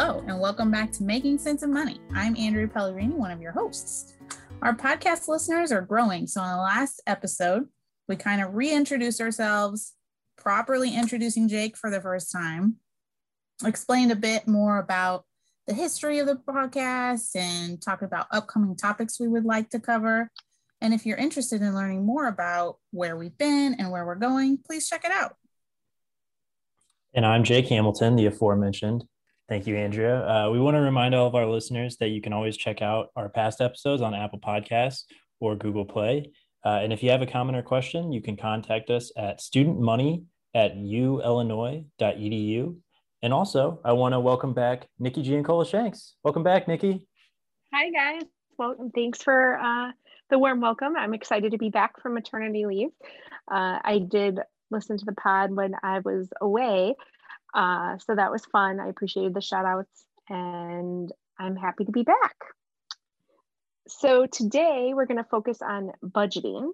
Hello, 0.00 0.22
and 0.28 0.38
welcome 0.38 0.70
back 0.70 0.92
to 0.92 1.02
Making 1.02 1.38
Sense 1.38 1.64
of 1.64 1.70
Money. 1.70 2.00
I'm 2.14 2.36
Andrea 2.36 2.68
Pellegrini, 2.68 3.16
one 3.16 3.32
of 3.32 3.40
your 3.42 3.50
hosts. 3.50 4.14
Our 4.62 4.72
podcast 4.72 5.26
listeners 5.26 5.72
are 5.72 5.80
growing. 5.80 6.28
So, 6.28 6.40
in 6.40 6.50
the 6.50 6.56
last 6.56 7.02
episode, 7.08 7.66
we 8.06 8.14
kind 8.14 8.40
of 8.40 8.54
reintroduced 8.54 9.20
ourselves, 9.20 9.94
properly 10.36 10.94
introducing 10.94 11.48
Jake 11.48 11.76
for 11.76 11.90
the 11.90 12.00
first 12.00 12.30
time, 12.30 12.76
explained 13.64 14.12
a 14.12 14.14
bit 14.14 14.46
more 14.46 14.78
about 14.78 15.24
the 15.66 15.74
history 15.74 16.20
of 16.20 16.28
the 16.28 16.36
podcast 16.36 17.34
and 17.34 17.82
talked 17.82 18.04
about 18.04 18.28
upcoming 18.30 18.76
topics 18.76 19.18
we 19.18 19.26
would 19.26 19.44
like 19.44 19.68
to 19.70 19.80
cover. 19.80 20.30
And 20.80 20.94
if 20.94 21.06
you're 21.06 21.18
interested 21.18 21.60
in 21.60 21.74
learning 21.74 22.06
more 22.06 22.28
about 22.28 22.76
where 22.92 23.16
we've 23.16 23.36
been 23.36 23.74
and 23.74 23.90
where 23.90 24.06
we're 24.06 24.14
going, 24.14 24.58
please 24.64 24.88
check 24.88 25.04
it 25.04 25.10
out. 25.10 25.34
And 27.12 27.26
I'm 27.26 27.42
Jake 27.42 27.66
Hamilton, 27.66 28.14
the 28.14 28.26
aforementioned. 28.26 29.04
Thank 29.48 29.66
you, 29.66 29.76
Andrea. 29.76 30.28
Uh, 30.28 30.50
we 30.50 30.60
want 30.60 30.74
to 30.74 30.80
remind 30.80 31.14
all 31.14 31.26
of 31.26 31.34
our 31.34 31.46
listeners 31.46 31.96
that 31.98 32.08
you 32.08 32.20
can 32.20 32.34
always 32.34 32.54
check 32.54 32.82
out 32.82 33.08
our 33.16 33.30
past 33.30 33.62
episodes 33.62 34.02
on 34.02 34.14
Apple 34.14 34.38
Podcasts 34.38 35.04
or 35.40 35.56
Google 35.56 35.86
Play. 35.86 36.30
Uh, 36.66 36.80
and 36.82 36.92
if 36.92 37.02
you 37.02 37.10
have 37.10 37.22
a 37.22 37.26
comment 37.26 37.56
or 37.56 37.62
question, 37.62 38.12
you 38.12 38.20
can 38.20 38.36
contact 38.36 38.90
us 38.90 39.10
at 39.16 39.38
studentmoney 39.38 40.24
at 40.54 40.76
uillinois.edu. 40.76 42.76
And 43.22 43.32
also, 43.32 43.80
I 43.86 43.92
want 43.92 44.12
to 44.12 44.20
welcome 44.20 44.52
back 44.52 44.86
Nikki 44.98 45.22
Giancola 45.22 45.64
Shanks. 45.64 46.16
Welcome 46.22 46.42
back, 46.42 46.68
Nikki. 46.68 47.08
Hi, 47.72 47.90
guys. 47.90 48.24
Well, 48.58 48.90
thanks 48.94 49.22
for 49.22 49.58
uh, 49.58 49.92
the 50.28 50.38
warm 50.38 50.60
welcome. 50.60 50.94
I'm 50.94 51.14
excited 51.14 51.52
to 51.52 51.58
be 51.58 51.70
back 51.70 52.02
from 52.02 52.12
maternity 52.12 52.66
leave. 52.66 52.90
Uh, 53.50 53.78
I 53.82 54.04
did 54.06 54.40
listen 54.70 54.98
to 54.98 55.06
the 55.06 55.12
pod 55.12 55.52
when 55.52 55.74
I 55.82 56.00
was 56.00 56.28
away. 56.38 56.96
Uh, 57.58 57.98
so 57.98 58.14
that 58.14 58.30
was 58.30 58.44
fun. 58.46 58.78
I 58.78 58.86
appreciated 58.86 59.34
the 59.34 59.40
shout 59.40 59.64
outs 59.64 60.04
and 60.28 61.10
I'm 61.40 61.56
happy 61.56 61.84
to 61.86 61.90
be 61.90 62.04
back. 62.04 62.36
So 63.88 64.26
today 64.26 64.92
we're 64.94 65.06
going 65.06 65.16
to 65.16 65.28
focus 65.28 65.60
on 65.60 65.90
budgeting. 66.00 66.70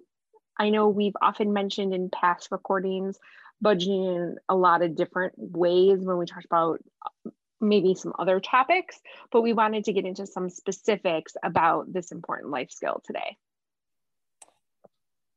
I 0.59 0.69
know 0.69 0.89
we've 0.89 1.15
often 1.23 1.53
mentioned 1.53 1.91
in 1.91 2.11
past 2.11 2.49
recordings 2.51 3.17
budgeting 3.63 4.15
in 4.15 4.35
a 4.47 4.55
lot 4.55 4.83
of 4.83 4.95
different 4.95 5.33
ways 5.37 6.01
when 6.01 6.17
we 6.17 6.27
talked 6.27 6.45
about 6.45 6.83
uh, 7.03 7.31
maybe 7.59 7.95
some 7.95 8.13
other 8.19 8.39
topics, 8.39 8.99
but 9.31 9.41
we 9.41 9.53
wanted 9.53 9.85
to 9.85 9.93
get 9.93 10.05
into 10.05 10.27
some 10.27 10.49
specifics 10.51 11.33
about 11.41 11.91
this 11.91 12.11
important 12.11 12.51
life 12.51 12.69
skill 12.69 13.01
today. 13.03 13.37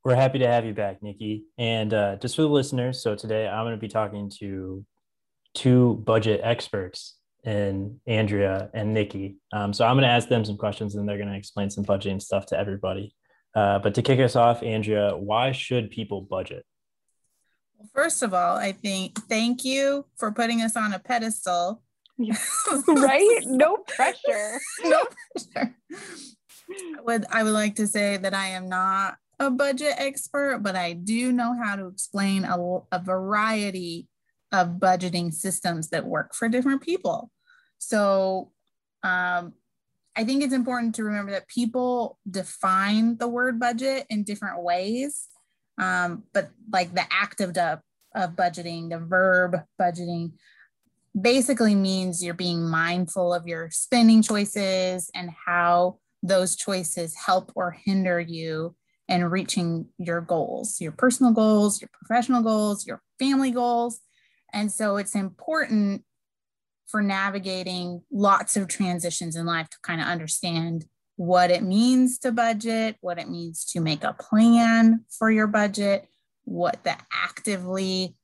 We're 0.05 0.15
happy 0.15 0.41
to 0.41 0.47
have 0.47 0.67
you 0.67 0.75
back, 0.75 1.03
Nikki. 1.03 1.45
And 1.57 1.95
uh, 1.95 2.17
just 2.17 2.37
for 2.37 2.43
the 2.43 2.49
listeners, 2.49 3.03
so 3.03 3.15
today 3.15 3.49
I'm 3.49 3.65
going 3.65 3.75
to 3.75 3.81
be 3.81 3.89
talking 3.89 4.31
to 4.41 4.85
two 5.59 5.95
budget 6.05 6.41
experts 6.45 7.17
in 7.45 8.01
Andrea 8.07 8.71
and 8.75 8.95
Nikki. 8.95 9.39
Um, 9.53 9.73
so 9.73 9.85
I'm 9.85 9.97
going 9.97 10.05
to 10.05 10.09
ask 10.09 10.29
them 10.29 10.45
some 10.45 10.57
questions 10.57 10.95
and 10.95 11.09
they're 11.09 11.17
going 11.17 11.31
to 11.31 11.37
explain 11.37 11.69
some 11.69 11.85
budgeting 11.85 12.23
stuff 12.23 12.47
to 12.47 12.59
everybody. 12.59 13.15
Uh, 13.57 13.81
but 13.81 13.95
to 13.97 14.03
kick 14.03 14.21
us 14.21 14.37
off, 14.37 14.63
Andrea, 14.63 15.17
why 15.17 15.51
should 15.51 15.91
people 15.91 16.21
budget? 16.21 16.65
Well, 17.77 17.89
first 17.93 18.23
of 18.23 18.33
all, 18.35 18.57
I 18.57 18.71
think 18.71 19.19
thank 19.29 19.65
you 19.65 20.07
for 20.17 20.31
putting 20.31 20.63
us 20.63 20.77
on 20.77 20.93
a 20.93 21.01
pedestal. 21.01 21.83
right? 22.89 23.41
No 23.47 23.79
pressure. 23.79 24.61
no 24.85 25.03
pressure. 25.33 25.75
I 26.71 27.01
would 27.03 27.25
I 27.31 27.43
would 27.43 27.53
like 27.53 27.77
to 27.77 27.87
say 27.87 28.17
that 28.19 28.35
I 28.35 28.49
am 28.49 28.69
not 28.69 29.17
a 29.41 29.51
budget 29.51 29.95
expert, 29.97 30.59
but 30.63 30.77
I 30.77 30.93
do 30.93 31.33
know 31.33 31.57
how 31.61 31.77
to 31.77 31.87
explain 31.87 32.45
a, 32.45 32.59
a 32.93 33.01
variety 33.03 34.09
of 34.53 34.79
budgeting 34.79 35.33
systems 35.33 35.91
that 35.91 36.07
work 36.07 36.35
for 36.35 36.49
different 36.49 36.83
people. 36.83 37.31
So 37.79 38.51
um, 39.03 39.53
I 40.17 40.25
think 40.25 40.43
it's 40.43 40.55
important 40.55 40.95
to 40.97 41.05
remember 41.05 41.33
that 41.33 41.49
people 41.49 42.19
define 42.29 43.19
the 43.19 43.29
word 43.29 43.61
budget 43.61 44.07
in 44.11 44.25
different 44.25 44.63
ways. 44.63 45.29
Um, 45.79 46.25
but 46.33 46.51
like 46.73 46.95
the 46.95 47.05
act 47.11 47.41
of, 47.41 47.55
the, 47.55 47.81
of 48.15 48.33
budgeting, 48.33 48.91
the 48.91 48.99
verb 48.99 49.57
budgeting, 49.81 50.33
basically 51.19 51.75
means 51.75 52.23
you're 52.23 52.35
being 52.35 52.69
mindful 52.69 53.33
of 53.33 53.47
your 53.47 53.71
spending 53.71 54.23
choices 54.23 55.11
and 55.15 55.31
how 55.47 55.99
those 56.23 56.57
choices 56.57 57.15
help 57.15 57.53
or 57.55 57.71
hinder 57.71 58.21
you 58.21 58.75
in 59.09 59.25
reaching 59.25 59.87
your 59.99 60.21
goals, 60.21 60.81
your 60.81 60.93
personal 60.93 61.33
goals, 61.33 61.81
your 61.81 61.91
professional 61.93 62.43
goals, 62.43 62.87
your 62.87 63.01
family 63.19 63.51
goals. 63.51 64.01
And 64.53 64.71
so 64.73 64.97
it's 64.97 65.15
important 65.15 66.05
for 66.87 67.03
navigating 67.03 68.03
lots 68.11 68.57
of 68.57 68.67
transitions 68.67 69.37
in 69.37 69.47
life 69.47 69.69
to 69.71 69.77
kind 69.83 70.01
of 70.01 70.07
understand 70.07 70.87
what 71.17 71.51
it 71.51 71.63
means 71.63 72.19
to 72.21 72.33
budget, 72.33 72.97
what 73.01 73.19
it 73.19 73.29
means 73.29 73.65
to 73.65 73.81
make 73.81 74.05
a 74.05 74.15
plan 74.15 75.05
for 75.11 75.31
your 75.31 75.47
budget, 75.49 76.09
what 76.45 76.83
the 76.85 76.97
actively 77.13 78.15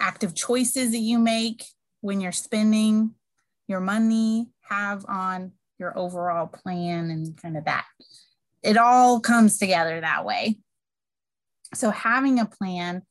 active 0.00 0.34
choices 0.34 0.92
that 0.92 0.98
you 0.98 1.18
make 1.18 1.64
when 2.00 2.20
you're 2.20 2.32
spending 2.32 3.10
your 3.68 3.80
money 3.80 4.46
have 4.62 5.04
on 5.08 5.52
your 5.78 5.96
overall 5.98 6.46
plan 6.46 7.10
and 7.10 7.36
kind 7.36 7.56
of 7.56 7.64
that. 7.64 7.84
It 8.62 8.76
all 8.76 9.20
comes 9.20 9.58
together 9.58 10.00
that 10.00 10.24
way. 10.24 10.58
So 11.74 11.90
having 11.90 12.38
a 12.38 12.46
plan 12.46 13.02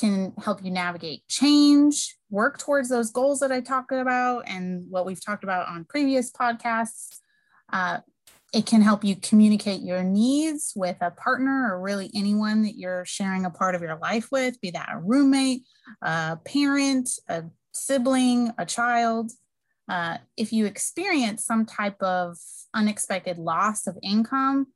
can 0.00 0.32
help 0.42 0.64
you 0.64 0.70
navigate 0.70 1.26
change, 1.28 2.16
work 2.30 2.58
towards 2.58 2.88
those 2.88 3.10
goals 3.10 3.40
that 3.40 3.52
I 3.52 3.60
talked 3.60 3.92
about 3.92 4.44
and 4.46 4.86
what 4.88 5.04
we've 5.04 5.24
talked 5.24 5.44
about 5.44 5.68
on 5.68 5.84
previous 5.84 6.32
podcasts. 6.32 7.18
Uh, 7.72 7.98
it 8.52 8.66
can 8.66 8.82
help 8.82 9.04
you 9.04 9.14
communicate 9.14 9.82
your 9.82 10.02
needs 10.02 10.72
with 10.74 10.96
a 11.00 11.10
partner 11.12 11.68
or 11.70 11.80
really 11.80 12.10
anyone 12.14 12.62
that 12.62 12.76
you're 12.76 13.04
sharing 13.04 13.44
a 13.44 13.50
part 13.50 13.74
of 13.74 13.82
your 13.82 13.96
life 13.98 14.28
with, 14.32 14.60
be 14.60 14.70
that 14.72 14.88
a 14.92 14.98
roommate, 14.98 15.62
a 16.02 16.38
parent, 16.44 17.10
a 17.28 17.44
sibling, 17.72 18.50
a 18.58 18.66
child. 18.66 19.30
Uh, 19.88 20.16
if 20.36 20.52
you 20.52 20.66
experience 20.66 21.44
some 21.44 21.64
type 21.64 22.00
of 22.02 22.36
unexpected 22.74 23.38
loss 23.38 23.86
of 23.86 23.96
income, 24.02 24.66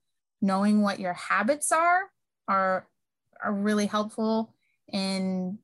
knowing 0.40 0.82
what 0.82 1.00
your 1.00 1.14
habits 1.14 1.72
are 1.72 2.02
are, 2.46 2.86
are 3.42 3.52
really 3.52 3.86
helpful 3.86 4.53
in 4.92 5.58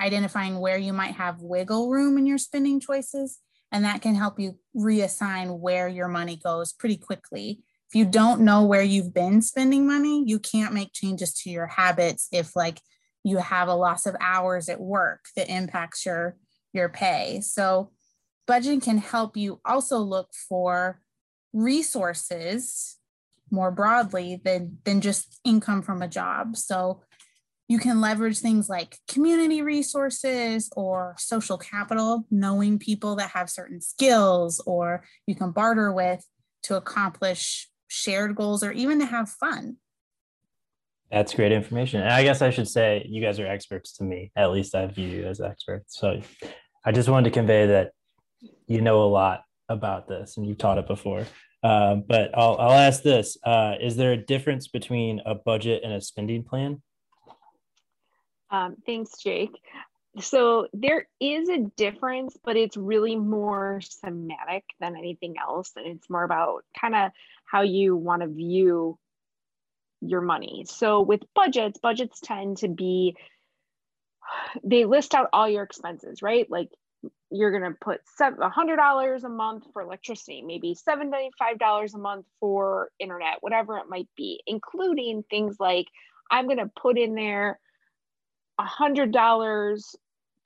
identifying 0.00 0.58
where 0.58 0.78
you 0.78 0.92
might 0.92 1.14
have 1.14 1.42
wiggle 1.42 1.90
room 1.90 2.18
in 2.18 2.26
your 2.26 2.38
spending 2.38 2.80
choices. 2.80 3.38
And 3.70 3.84
that 3.84 4.00
can 4.00 4.14
help 4.14 4.38
you 4.40 4.58
reassign 4.74 5.58
where 5.58 5.88
your 5.88 6.08
money 6.08 6.36
goes 6.36 6.72
pretty 6.72 6.96
quickly. 6.96 7.62
If 7.88 7.94
you 7.94 8.04
don't 8.04 8.42
know 8.42 8.64
where 8.64 8.82
you've 8.82 9.14
been 9.14 9.42
spending 9.42 9.86
money, 9.86 10.22
you 10.26 10.38
can't 10.38 10.74
make 10.74 10.92
changes 10.92 11.34
to 11.42 11.50
your 11.50 11.66
habits 11.66 12.28
if, 12.32 12.54
like, 12.54 12.80
you 13.24 13.38
have 13.38 13.68
a 13.68 13.74
loss 13.74 14.06
of 14.06 14.16
hours 14.20 14.68
at 14.68 14.80
work 14.80 15.26
that 15.36 15.50
impacts 15.50 16.06
your 16.06 16.36
your 16.72 16.88
pay. 16.88 17.40
So 17.40 17.90
budgeting 18.48 18.82
can 18.82 18.98
help 18.98 19.36
you 19.36 19.60
also 19.64 19.98
look 19.98 20.30
for 20.48 21.00
resources 21.52 22.96
more 23.50 23.70
broadly 23.70 24.40
than 24.42 24.78
than 24.84 25.00
just 25.00 25.40
income 25.44 25.82
from 25.82 26.00
a 26.00 26.08
job. 26.08 26.56
So 26.56 27.02
you 27.68 27.78
can 27.78 28.00
leverage 28.00 28.38
things 28.38 28.68
like 28.68 28.98
community 29.06 29.60
resources 29.60 30.70
or 30.74 31.14
social 31.18 31.58
capital, 31.58 32.24
knowing 32.30 32.78
people 32.78 33.16
that 33.16 33.30
have 33.30 33.50
certain 33.50 33.80
skills 33.80 34.60
or 34.66 35.04
you 35.26 35.34
can 35.34 35.52
barter 35.52 35.92
with 35.92 36.26
to 36.62 36.76
accomplish 36.76 37.68
shared 37.86 38.34
goals 38.34 38.64
or 38.64 38.72
even 38.72 38.98
to 38.98 39.06
have 39.06 39.28
fun. 39.28 39.76
That's 41.10 41.34
great 41.34 41.52
information. 41.52 42.00
And 42.00 42.10
I 42.10 42.22
guess 42.22 42.42
I 42.42 42.50
should 42.50 42.68
say 42.68 43.06
you 43.08 43.22
guys 43.22 43.38
are 43.38 43.46
experts 43.46 43.92
to 43.94 44.04
me. 44.04 44.32
At 44.34 44.50
least 44.50 44.74
I 44.74 44.86
view 44.86 45.08
you 45.08 45.26
as 45.26 45.40
experts. 45.40 45.98
So 45.98 46.20
I 46.84 46.92
just 46.92 47.08
wanted 47.08 47.30
to 47.30 47.34
convey 47.34 47.66
that 47.66 47.92
you 48.66 48.80
know 48.80 49.02
a 49.02 49.08
lot 49.08 49.42
about 49.68 50.08
this 50.08 50.36
and 50.36 50.46
you've 50.46 50.58
taught 50.58 50.78
it 50.78 50.86
before. 50.86 51.26
Um, 51.62 52.04
but 52.06 52.30
I'll, 52.34 52.56
I'll 52.56 52.78
ask 52.78 53.02
this 53.02 53.36
uh, 53.44 53.74
Is 53.80 53.96
there 53.96 54.12
a 54.12 54.16
difference 54.16 54.68
between 54.68 55.20
a 55.26 55.34
budget 55.34 55.82
and 55.82 55.92
a 55.92 56.00
spending 56.00 56.44
plan? 56.44 56.82
Um, 58.50 58.76
thanks, 58.86 59.12
Jake. 59.18 59.56
So 60.20 60.66
there 60.72 61.06
is 61.20 61.48
a 61.48 61.58
difference, 61.76 62.36
but 62.42 62.56
it's 62.56 62.76
really 62.76 63.16
more 63.16 63.80
semantic 63.82 64.64
than 64.80 64.96
anything 64.96 65.34
else. 65.38 65.72
And 65.76 65.86
it's 65.86 66.10
more 66.10 66.24
about 66.24 66.64
kind 66.80 66.94
of 66.94 67.12
how 67.44 67.62
you 67.62 67.94
want 67.94 68.22
to 68.22 68.28
view 68.28 68.98
your 70.00 70.20
money. 70.20 70.64
So 70.68 71.02
with 71.02 71.20
budgets, 71.34 71.78
budgets 71.78 72.20
tend 72.20 72.58
to 72.58 72.68
be, 72.68 73.16
they 74.64 74.84
list 74.84 75.14
out 75.14 75.28
all 75.32 75.48
your 75.48 75.62
expenses, 75.62 76.22
right? 76.22 76.50
Like 76.50 76.70
you're 77.30 77.50
going 77.50 77.72
to 77.72 77.78
put 77.78 78.00
$100 78.20 79.24
a 79.24 79.28
month 79.28 79.64
for 79.72 79.82
electricity, 79.82 80.42
maybe 80.42 80.74
$75 80.74 81.94
a 81.94 81.98
month 81.98 82.26
for 82.40 82.90
internet, 82.98 83.36
whatever 83.40 83.78
it 83.78 83.88
might 83.88 84.08
be, 84.16 84.42
including 84.46 85.22
things 85.28 85.56
like 85.60 85.86
I'm 86.30 86.46
going 86.46 86.58
to 86.58 86.70
put 86.80 86.98
in 86.98 87.14
there 87.14 87.58
a 88.58 88.64
hundred 88.64 89.12
dollars 89.12 89.96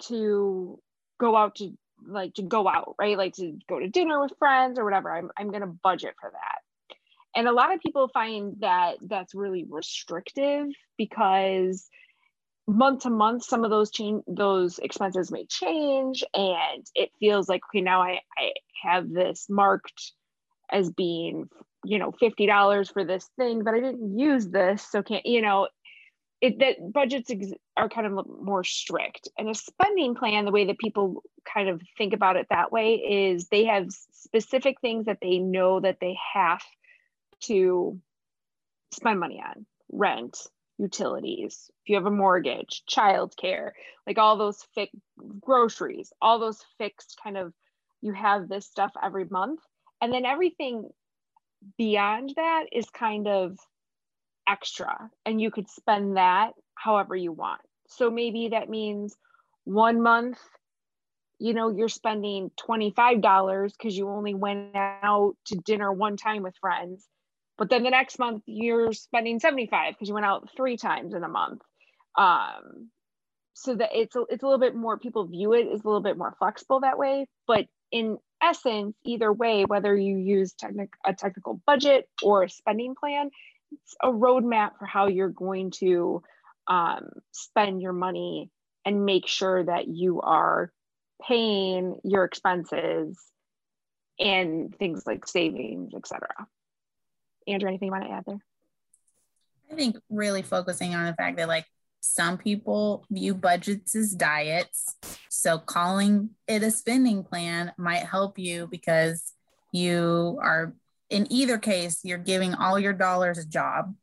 to 0.09 0.79
go 1.19 1.37
out 1.37 1.57
to 1.57 1.77
like 2.07 2.35
to 2.35 2.43
go 2.43 2.69
out, 2.69 2.95
right? 2.99 3.17
Like 3.17 3.35
to 3.35 3.59
go 3.69 3.79
to 3.79 3.89
dinner 3.89 4.21
with 4.21 4.33
friends 4.39 4.79
or 4.79 4.85
whatever. 4.85 5.13
I'm 5.13 5.31
I'm 5.37 5.51
going 5.51 5.63
to 5.63 5.67
budget 5.67 6.15
for 6.21 6.31
that. 6.31 6.97
And 7.35 7.49
a 7.49 7.53
lot 7.53 7.73
of 7.73 7.81
people 7.81 8.09
find 8.09 8.57
that 8.61 8.97
that's 9.01 9.35
really 9.35 9.65
restrictive 9.69 10.67
because 10.99 11.89
month 12.67 13.03
to 13.03 13.11
month 13.11 13.45
some 13.45 13.65
of 13.65 13.71
those 13.71 13.91
change 13.91 14.23
those 14.27 14.79
expenses 14.79 15.33
may 15.33 15.45
change 15.47 16.23
and 16.33 16.87
it 16.95 17.11
feels 17.19 17.49
like 17.49 17.61
okay 17.69 17.81
now 17.81 18.03
I, 18.03 18.21
I 18.39 18.53
have 18.85 19.13
this 19.13 19.47
marked 19.51 20.13
as 20.71 20.91
being 20.91 21.49
you 21.85 21.99
know 21.99 22.13
$50 22.13 22.93
for 22.93 23.05
this 23.05 23.29
thing 23.37 23.65
but 23.65 23.75
I 23.75 23.81
didn't 23.81 24.17
use 24.17 24.47
this 24.47 24.87
so 24.89 25.03
can't 25.03 25.27
you 25.27 25.43
know 25.43 25.67
it 26.43 26.59
that 26.59 26.93
budgets 26.93 27.31
ex- 27.31 27.53
are 27.77 27.89
kind 27.89 28.07
of 28.07 28.27
more 28.43 28.65
strict. 28.65 29.29
And 29.39 29.49
a 29.49 29.55
spending 29.55 30.15
plan 30.15 30.45
the 30.45 30.51
way 30.51 30.67
that 30.67 30.79
people 30.79 31.23
kind 31.53 31.69
of 31.69 31.81
think 31.97 32.13
about 32.13 32.37
it 32.37 32.49
that 32.51 32.71
way 32.71 32.97
is 32.97 33.49
they 33.49 33.65
have 33.65 33.87
specific 33.91 34.81
things 34.81 35.07
that 35.07 35.19
they 35.23 35.39
know 35.39 35.81
that 35.81 35.99
they 36.01 36.17
have 36.35 36.63
to 37.45 37.99
spend 38.93 39.21
money 39.21 39.43
on. 39.45 39.67
Rent 39.91 40.37
utilities 40.79 41.71
if 41.83 41.91
you 41.91 41.97
have 41.97 42.07
a 42.07 42.11
mortgage 42.11 42.83
childcare 42.91 43.73
like 44.07 44.19
all 44.19 44.37
those 44.39 44.65
fixed 44.75 44.97
groceries 45.39 46.13
all 46.21 46.41
those 46.41 46.65
fixed 46.79 47.21
kind 47.23 47.37
of 47.37 47.53
you 48.03 48.13
have 48.13 48.49
this 48.49 48.67
stuff 48.67 48.93
every 49.03 49.25
month. 49.25 49.61
And 50.03 50.13
then 50.13 50.27
everything 50.27 50.91
beyond 51.79 52.33
that 52.37 52.65
is 52.73 52.91
kind 52.91 53.29
of 53.29 53.57
extra 54.49 55.11
and 55.25 55.41
you 55.41 55.51
could 55.51 55.69
spend 55.69 56.17
that 56.17 56.53
however 56.75 57.15
you 57.15 57.33
want. 57.33 57.61
So 57.89 58.11
maybe 58.11 58.49
that 58.49 58.69
means 58.69 59.17
one 59.65 60.03
month, 60.03 60.39
you 61.39 61.55
know, 61.55 61.71
you're 61.71 61.89
spending 61.89 62.51
$25 62.69 63.73
because 63.73 63.97
you 63.97 64.09
only 64.09 64.35
went 64.35 64.75
out 64.75 65.35
to 65.47 65.57
dinner 65.57 65.93
one 65.93 66.17
time 66.17 66.43
with 66.43 66.55
friends. 66.61 67.07
But 67.59 67.71
then 67.71 67.83
the 67.83 67.91
next 67.91 68.19
month 68.19 68.43
you're 68.47 68.93
spending 68.93 69.39
75 69.39 69.95
because 69.95 70.09
you 70.09 70.15
went 70.15 70.27
out 70.27 70.49
three 70.57 70.77
times 70.77 71.15
in 71.15 71.23
a 71.23 71.29
month. 71.29 71.63
Um, 72.17 72.91
so 73.55 73.75
that 73.75 73.91
it's 73.93 74.17
a, 74.17 74.25
it's 74.29 74.43
a 74.43 74.47
little 74.47 74.59
bit 74.59 74.75
more 74.75 74.99
people 74.99 75.27
view 75.27 75.53
it 75.53 75.69
as 75.69 75.85
a 75.85 75.87
little 75.87 76.01
bit 76.01 76.17
more 76.17 76.35
flexible 76.39 76.81
that 76.81 76.99
way. 76.99 77.27
But 77.47 77.67
in 77.91 78.19
essence, 78.43 78.97
either 79.05 79.33
way, 79.33 79.65
whether 79.65 79.95
you 79.95 80.17
use 80.17 80.53
technic- 80.53 80.95
a 81.05 81.13
technical 81.13 81.61
budget 81.67 82.09
or 82.23 82.43
a 82.43 82.49
spending 82.49 82.95
plan, 82.95 83.31
a 84.03 84.09
roadmap 84.09 84.79
for 84.79 84.87
how 84.87 85.07
you're 85.07 85.29
going 85.29 85.71
to 85.73 86.23
um, 86.67 87.09
spend 87.33 87.83
your 87.83 87.93
money 87.93 88.51
and 88.85 89.05
make 89.05 89.27
sure 89.27 89.65
that 89.65 89.89
you 89.89 90.21
are 90.21 90.73
paying 91.27 92.01
your 92.05 92.25
expenses 92.25 93.19
and 94.19 94.75
things 94.77 95.07
like 95.07 95.27
savings, 95.27 95.95
etc. 95.95 96.29
Andrea, 97.47 97.71
anything 97.71 97.87
you 97.87 97.93
want 97.93 98.05
to 98.05 98.11
add 98.11 98.25
there? 98.27 98.45
I 99.71 99.75
think 99.75 99.97
really 100.11 100.43
focusing 100.43 100.95
on 100.95 101.07
the 101.07 101.15
fact 101.15 101.39
that 101.39 101.49
like 101.49 101.67
some 102.01 102.37
people 102.37 103.07
view 103.11 103.35
budgets 103.35 103.95
as 103.95 104.13
diets. 104.13 104.97
So 105.31 105.59
calling 105.59 106.31
it 106.47 106.63
a 106.63 106.71
spending 106.71 107.25
plan 107.25 107.73
might 107.79 108.05
help 108.05 108.39
you 108.39 108.67
because 108.67 109.33
you 109.73 110.39
are 110.43 110.75
in 111.13 111.31
either 111.31 111.59
case, 111.59 112.01
you're 112.03 112.17
giving 112.17 112.55
all 112.55 112.79
your 112.79 112.95
dollars 112.95 113.37
a 113.37 113.45
job. 113.45 113.95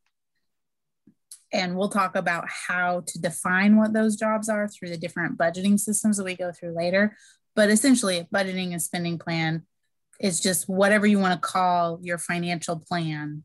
And 1.51 1.75
we'll 1.75 1.89
talk 1.89 2.15
about 2.15 2.45
how 2.47 3.01
to 3.07 3.19
define 3.19 3.77
what 3.77 3.94
those 3.94 4.15
jobs 4.15 4.47
are 4.47 4.67
through 4.67 4.89
the 4.89 4.97
different 4.97 5.35
budgeting 5.35 5.79
systems 5.79 6.17
that 6.17 6.23
we 6.23 6.35
go 6.35 6.51
through 6.51 6.75
later. 6.75 7.17
But 7.56 7.71
essentially, 7.71 8.19
a 8.19 8.25
budgeting 8.25 8.71
and 8.73 8.81
spending 8.81 9.17
plan 9.17 9.65
is 10.19 10.39
just 10.39 10.69
whatever 10.69 11.07
you 11.07 11.17
want 11.17 11.33
to 11.33 11.47
call 11.47 12.00
your 12.03 12.19
financial 12.19 12.77
plan 12.77 13.44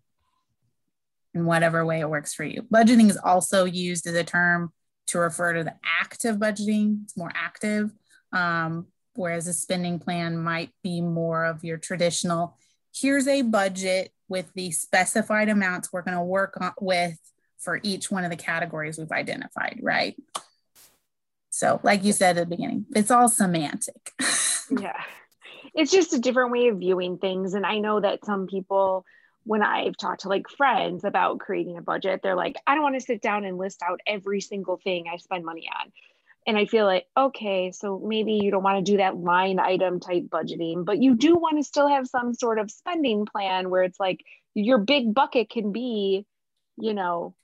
in 1.33 1.47
whatever 1.47 1.87
way 1.87 2.01
it 2.01 2.11
works 2.11 2.35
for 2.35 2.45
you. 2.45 2.63
Budgeting 2.63 3.09
is 3.09 3.17
also 3.17 3.65
used 3.65 4.07
as 4.07 4.15
a 4.15 4.25
term 4.25 4.73
to 5.07 5.19
refer 5.19 5.55
to 5.55 5.65
the 5.65 5.75
act 6.01 6.27
of 6.27 6.37
budgeting, 6.37 7.05
it's 7.05 7.17
more 7.17 7.33
active. 7.35 7.91
Um, 8.31 8.89
whereas 9.15 9.47
a 9.47 9.55
spending 9.55 9.99
plan 9.99 10.37
might 10.37 10.71
be 10.83 11.01
more 11.01 11.47
of 11.47 11.65
your 11.65 11.79
traditional 11.79 12.59
here's 12.95 13.27
a 13.27 13.43
budget 13.43 14.13
with 14.29 14.53
the 14.55 14.71
specified 14.71 15.49
amounts 15.49 15.93
we're 15.93 16.03
going 16.03 16.17
to 16.17 16.23
work 16.23 16.57
on, 16.61 16.73
with 16.81 17.19
for 17.59 17.81
each 17.83 18.11
one 18.11 18.25
of 18.25 18.31
the 18.31 18.37
categories 18.37 18.99
we've 18.99 19.11
identified, 19.11 19.81
right? 19.83 20.17
So, 21.51 21.81
like 21.83 22.05
you 22.05 22.13
said 22.13 22.37
at 22.37 22.49
the 22.49 22.57
beginning, 22.57 22.87
it's 22.95 23.11
all 23.11 23.29
semantic. 23.29 24.13
yeah. 24.71 25.01
It's 25.75 25.91
just 25.91 26.13
a 26.13 26.19
different 26.19 26.53
way 26.53 26.69
of 26.69 26.79
viewing 26.79 27.19
things. 27.19 27.55
And 27.55 27.67
I 27.67 27.79
know 27.79 28.01
that 28.01 28.25
some 28.25 28.47
people, 28.47 29.05
when 29.45 29.63
I've 29.63 29.97
talked 29.97 30.23
to 30.23 30.29
like 30.29 30.49
friends 30.49 31.05
about 31.05 31.41
creating 31.41 31.77
a 31.79 31.83
budget, 31.83 32.21
they're 32.23 32.37
like, 32.37 32.57
I 32.67 32.75
don't 32.75 32.83
want 32.83 32.97
to 32.97 33.01
sit 33.01 33.23
down 33.23 33.45
and 33.45 33.59
list 33.59 33.83
out 33.83 34.01
every 34.07 34.41
single 34.41 34.79
thing 34.83 35.07
I 35.13 35.17
spend 35.17 35.45
money 35.45 35.69
on 35.81 35.93
and 36.47 36.59
I 36.59 36.67
feel 36.67 36.85
like, 36.85 37.07
okay, 37.17 37.73
so 37.73 37.99
maybe 38.05 38.35
you 38.35 38.51
don't 38.51 38.63
want 38.63 38.85
to 38.85 38.93
do 38.93 38.99
that 38.99 39.17
line 39.17 39.59
item 39.59 39.99
type 39.99 40.25
budgeting, 40.25 40.85
but 40.85 41.03
you 41.03 41.17
do 41.17 41.37
want 41.37 41.59
to 41.59 41.65
still 41.65 41.89
have 41.89 42.07
some 42.07 42.35
sort 42.35 42.59
of 42.59 42.71
spending 42.71 43.25
plan 43.25 43.71
where 43.71 43.83
it's 43.83 43.99
like 43.99 44.21
your 44.53 44.79
big 44.79 45.15
bucket 45.15 45.49
can 45.49 45.73
be, 45.73 46.27
you 46.77 46.93
know, 46.93 47.35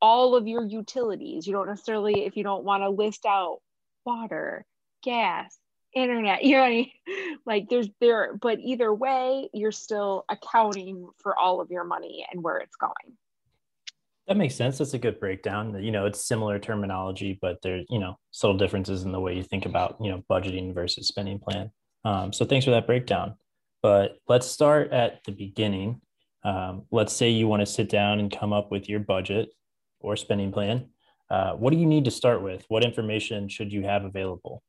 all 0.00 0.36
of 0.36 0.46
your 0.46 0.64
utilities. 0.64 1.46
You 1.46 1.52
don't 1.52 1.68
necessarily, 1.68 2.24
if 2.24 2.36
you 2.36 2.44
don't 2.44 2.64
want 2.64 2.82
to 2.82 2.88
list 2.88 3.26
out 3.26 3.58
water, 4.06 4.64
gas, 5.02 5.58
internet, 5.94 6.44
you 6.44 6.56
know, 6.56 6.62
I 6.64 6.70
mean? 6.70 6.90
like 7.44 7.68
there's 7.68 7.88
there, 8.00 8.34
but 8.40 8.58
either 8.60 8.92
way, 8.92 9.50
you're 9.52 9.72
still 9.72 10.24
accounting 10.30 11.08
for 11.22 11.38
all 11.38 11.60
of 11.60 11.70
your 11.70 11.84
money 11.84 12.26
and 12.30 12.42
where 12.42 12.56
it's 12.56 12.76
going. 12.76 13.18
That 14.26 14.38
makes 14.38 14.54
sense. 14.54 14.78
That's 14.78 14.94
a 14.94 14.98
good 14.98 15.20
breakdown. 15.20 15.82
You 15.82 15.90
know, 15.90 16.06
it's 16.06 16.24
similar 16.24 16.58
terminology, 16.58 17.38
but 17.40 17.58
there's, 17.62 17.84
you 17.90 17.98
know, 17.98 18.18
subtle 18.30 18.56
differences 18.56 19.02
in 19.02 19.12
the 19.12 19.20
way 19.20 19.36
you 19.36 19.42
think 19.42 19.66
about, 19.66 19.96
you 20.00 20.10
know, 20.10 20.22
budgeting 20.30 20.72
versus 20.72 21.08
spending 21.08 21.38
plan. 21.38 21.70
Um, 22.04 22.32
so 22.32 22.44
thanks 22.44 22.64
for 22.64 22.70
that 22.70 22.86
breakdown. 22.86 23.34
But 23.82 24.16
let's 24.26 24.46
start 24.46 24.92
at 24.92 25.22
the 25.24 25.32
beginning. 25.32 26.00
Um, 26.42 26.84
let's 26.90 27.12
say 27.12 27.30
you 27.30 27.48
want 27.48 27.60
to 27.60 27.66
sit 27.66 27.90
down 27.90 28.18
and 28.18 28.34
come 28.34 28.52
up 28.52 28.70
with 28.70 28.88
your 28.88 29.00
budget 29.00 29.50
or 30.00 30.16
spending 30.16 30.52
plan. 30.52 30.88
Uh, 31.30 31.52
what 31.52 31.70
do 31.70 31.78
you 31.78 31.86
need 31.86 32.06
to 32.06 32.10
start 32.10 32.42
with? 32.42 32.64
What 32.68 32.84
information 32.84 33.48
should 33.48 33.72
you 33.72 33.82
have 33.82 34.04
available? 34.04 34.62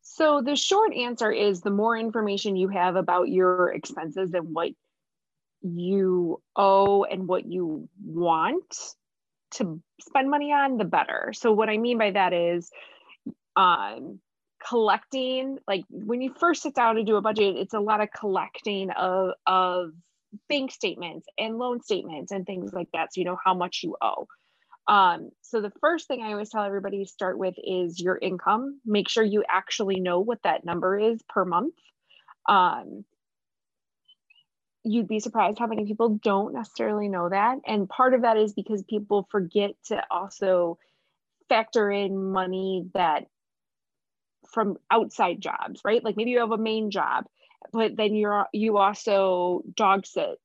So 0.00 0.42
the 0.42 0.56
short 0.56 0.94
answer 0.94 1.30
is 1.30 1.60
the 1.60 1.70
more 1.70 1.96
information 1.96 2.56
you 2.56 2.68
have 2.68 2.96
about 2.96 3.28
your 3.28 3.72
expenses 3.72 4.32
and 4.34 4.54
what 4.54 4.70
you 5.62 6.40
owe 6.56 7.04
and 7.04 7.26
what 7.26 7.46
you 7.46 7.88
want 8.04 8.74
to 9.52 9.80
spend 10.00 10.30
money 10.30 10.52
on, 10.52 10.76
the 10.76 10.84
better. 10.84 11.32
So, 11.34 11.52
what 11.52 11.68
I 11.68 11.78
mean 11.78 11.98
by 11.98 12.10
that 12.12 12.32
is 12.32 12.70
um, 13.56 14.20
collecting, 14.66 15.58
like 15.66 15.84
when 15.90 16.20
you 16.20 16.34
first 16.38 16.62
sit 16.62 16.74
down 16.74 16.96
to 16.96 17.04
do 17.04 17.16
a 17.16 17.22
budget, 17.22 17.56
it's 17.56 17.74
a 17.74 17.80
lot 17.80 18.00
of 18.00 18.08
collecting 18.16 18.90
of, 18.90 19.32
of 19.46 19.90
bank 20.48 20.70
statements 20.70 21.26
and 21.38 21.56
loan 21.56 21.80
statements 21.80 22.30
and 22.30 22.44
things 22.46 22.72
like 22.72 22.88
that. 22.92 23.14
So, 23.14 23.20
you 23.20 23.24
know 23.24 23.38
how 23.42 23.54
much 23.54 23.80
you 23.82 23.96
owe. 24.00 24.26
Um, 24.86 25.30
so, 25.42 25.60
the 25.60 25.72
first 25.80 26.08
thing 26.08 26.22
I 26.22 26.32
always 26.32 26.50
tell 26.50 26.62
everybody 26.62 27.04
to 27.04 27.10
start 27.10 27.38
with 27.38 27.54
is 27.58 28.00
your 28.00 28.18
income. 28.20 28.80
Make 28.84 29.08
sure 29.08 29.24
you 29.24 29.44
actually 29.48 30.00
know 30.00 30.20
what 30.20 30.42
that 30.44 30.64
number 30.64 30.98
is 30.98 31.22
per 31.28 31.44
month. 31.44 31.74
Um, 32.48 33.04
you'd 34.88 35.08
be 35.08 35.20
surprised 35.20 35.58
how 35.58 35.66
many 35.66 35.84
people 35.84 36.18
don't 36.22 36.54
necessarily 36.54 37.08
know 37.08 37.28
that. 37.28 37.58
And 37.66 37.88
part 37.88 38.14
of 38.14 38.22
that 38.22 38.36
is 38.36 38.52
because 38.54 38.82
people 38.82 39.28
forget 39.30 39.72
to 39.86 40.02
also 40.10 40.78
factor 41.48 41.90
in 41.90 42.32
money 42.32 42.86
that 42.94 43.26
from 44.50 44.76
outside 44.90 45.40
jobs, 45.40 45.82
right? 45.84 46.02
Like 46.02 46.16
maybe 46.16 46.30
you 46.30 46.40
have 46.40 46.52
a 46.52 46.58
main 46.58 46.90
job, 46.90 47.26
but 47.72 47.96
then 47.96 48.14
you're 48.14 48.46
you 48.52 48.78
also 48.78 49.62
dog 49.76 50.06
sit 50.06 50.38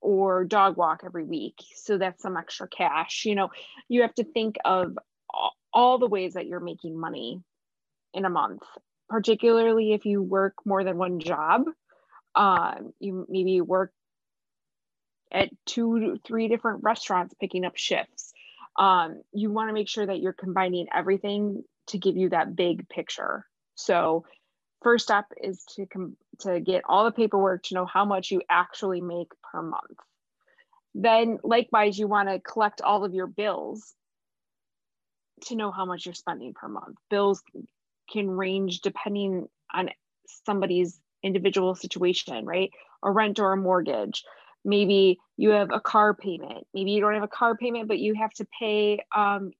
or 0.00 0.44
dog 0.44 0.76
walk 0.76 1.02
every 1.04 1.24
week. 1.24 1.56
So 1.76 1.98
that's 1.98 2.22
some 2.22 2.36
extra 2.36 2.68
cash. 2.68 3.24
You 3.26 3.34
know, 3.34 3.50
you 3.88 4.02
have 4.02 4.14
to 4.14 4.24
think 4.24 4.56
of 4.64 4.96
all 5.72 5.98
the 5.98 6.06
ways 6.06 6.34
that 6.34 6.46
you're 6.46 6.60
making 6.60 6.98
money 6.98 7.42
in 8.14 8.24
a 8.24 8.30
month, 8.30 8.62
particularly 9.08 9.92
if 9.92 10.06
you 10.06 10.22
work 10.22 10.54
more 10.64 10.84
than 10.84 10.96
one 10.96 11.20
job 11.20 11.64
um, 12.34 12.92
you 13.00 13.26
maybe 13.28 13.60
work 13.60 13.92
at 15.32 15.50
two 15.66 16.18
three 16.24 16.48
different 16.48 16.82
restaurants 16.82 17.34
picking 17.40 17.64
up 17.64 17.76
shifts. 17.76 18.32
Um, 18.76 19.22
you 19.32 19.50
want 19.50 19.68
to 19.68 19.74
make 19.74 19.88
sure 19.88 20.06
that 20.06 20.20
you're 20.20 20.32
combining 20.32 20.86
everything 20.94 21.64
to 21.88 21.98
give 21.98 22.16
you 22.16 22.30
that 22.30 22.54
big 22.54 22.88
picture. 22.88 23.44
So 23.74 24.24
first 24.82 25.04
step 25.04 25.26
is 25.42 25.64
to 25.76 25.86
com- 25.86 26.16
to 26.40 26.60
get 26.60 26.82
all 26.88 27.04
the 27.04 27.12
paperwork 27.12 27.64
to 27.64 27.74
know 27.74 27.86
how 27.86 28.04
much 28.04 28.30
you 28.30 28.42
actually 28.48 29.00
make 29.00 29.28
per 29.42 29.62
month. 29.62 29.98
Then 30.94 31.38
likewise 31.42 31.98
you 31.98 32.08
want 32.08 32.28
to 32.28 32.40
collect 32.40 32.80
all 32.80 33.04
of 33.04 33.14
your 33.14 33.26
bills 33.26 33.94
to 35.46 35.56
know 35.56 35.70
how 35.70 35.84
much 35.84 36.06
you're 36.06 36.14
spending 36.14 36.54
per 36.54 36.68
month. 36.68 36.96
Bills 37.10 37.42
can 38.10 38.30
range 38.30 38.80
depending 38.80 39.48
on 39.72 39.90
somebody's 40.44 40.98
individual 41.22 41.74
situation, 41.74 42.44
right? 42.44 42.70
A 43.02 43.10
rent 43.10 43.38
or 43.38 43.52
a 43.52 43.56
mortgage. 43.56 44.24
Maybe 44.64 45.18
you 45.36 45.50
have 45.50 45.70
a 45.72 45.80
car 45.80 46.14
payment. 46.14 46.66
Maybe 46.74 46.92
you 46.92 47.00
don't 47.00 47.14
have 47.14 47.22
a 47.22 47.28
car 47.28 47.56
payment, 47.56 47.88
but 47.88 47.98
you 47.98 48.14
have 48.14 48.32
to 48.34 48.46
pay 48.58 49.00
um, 49.14 49.52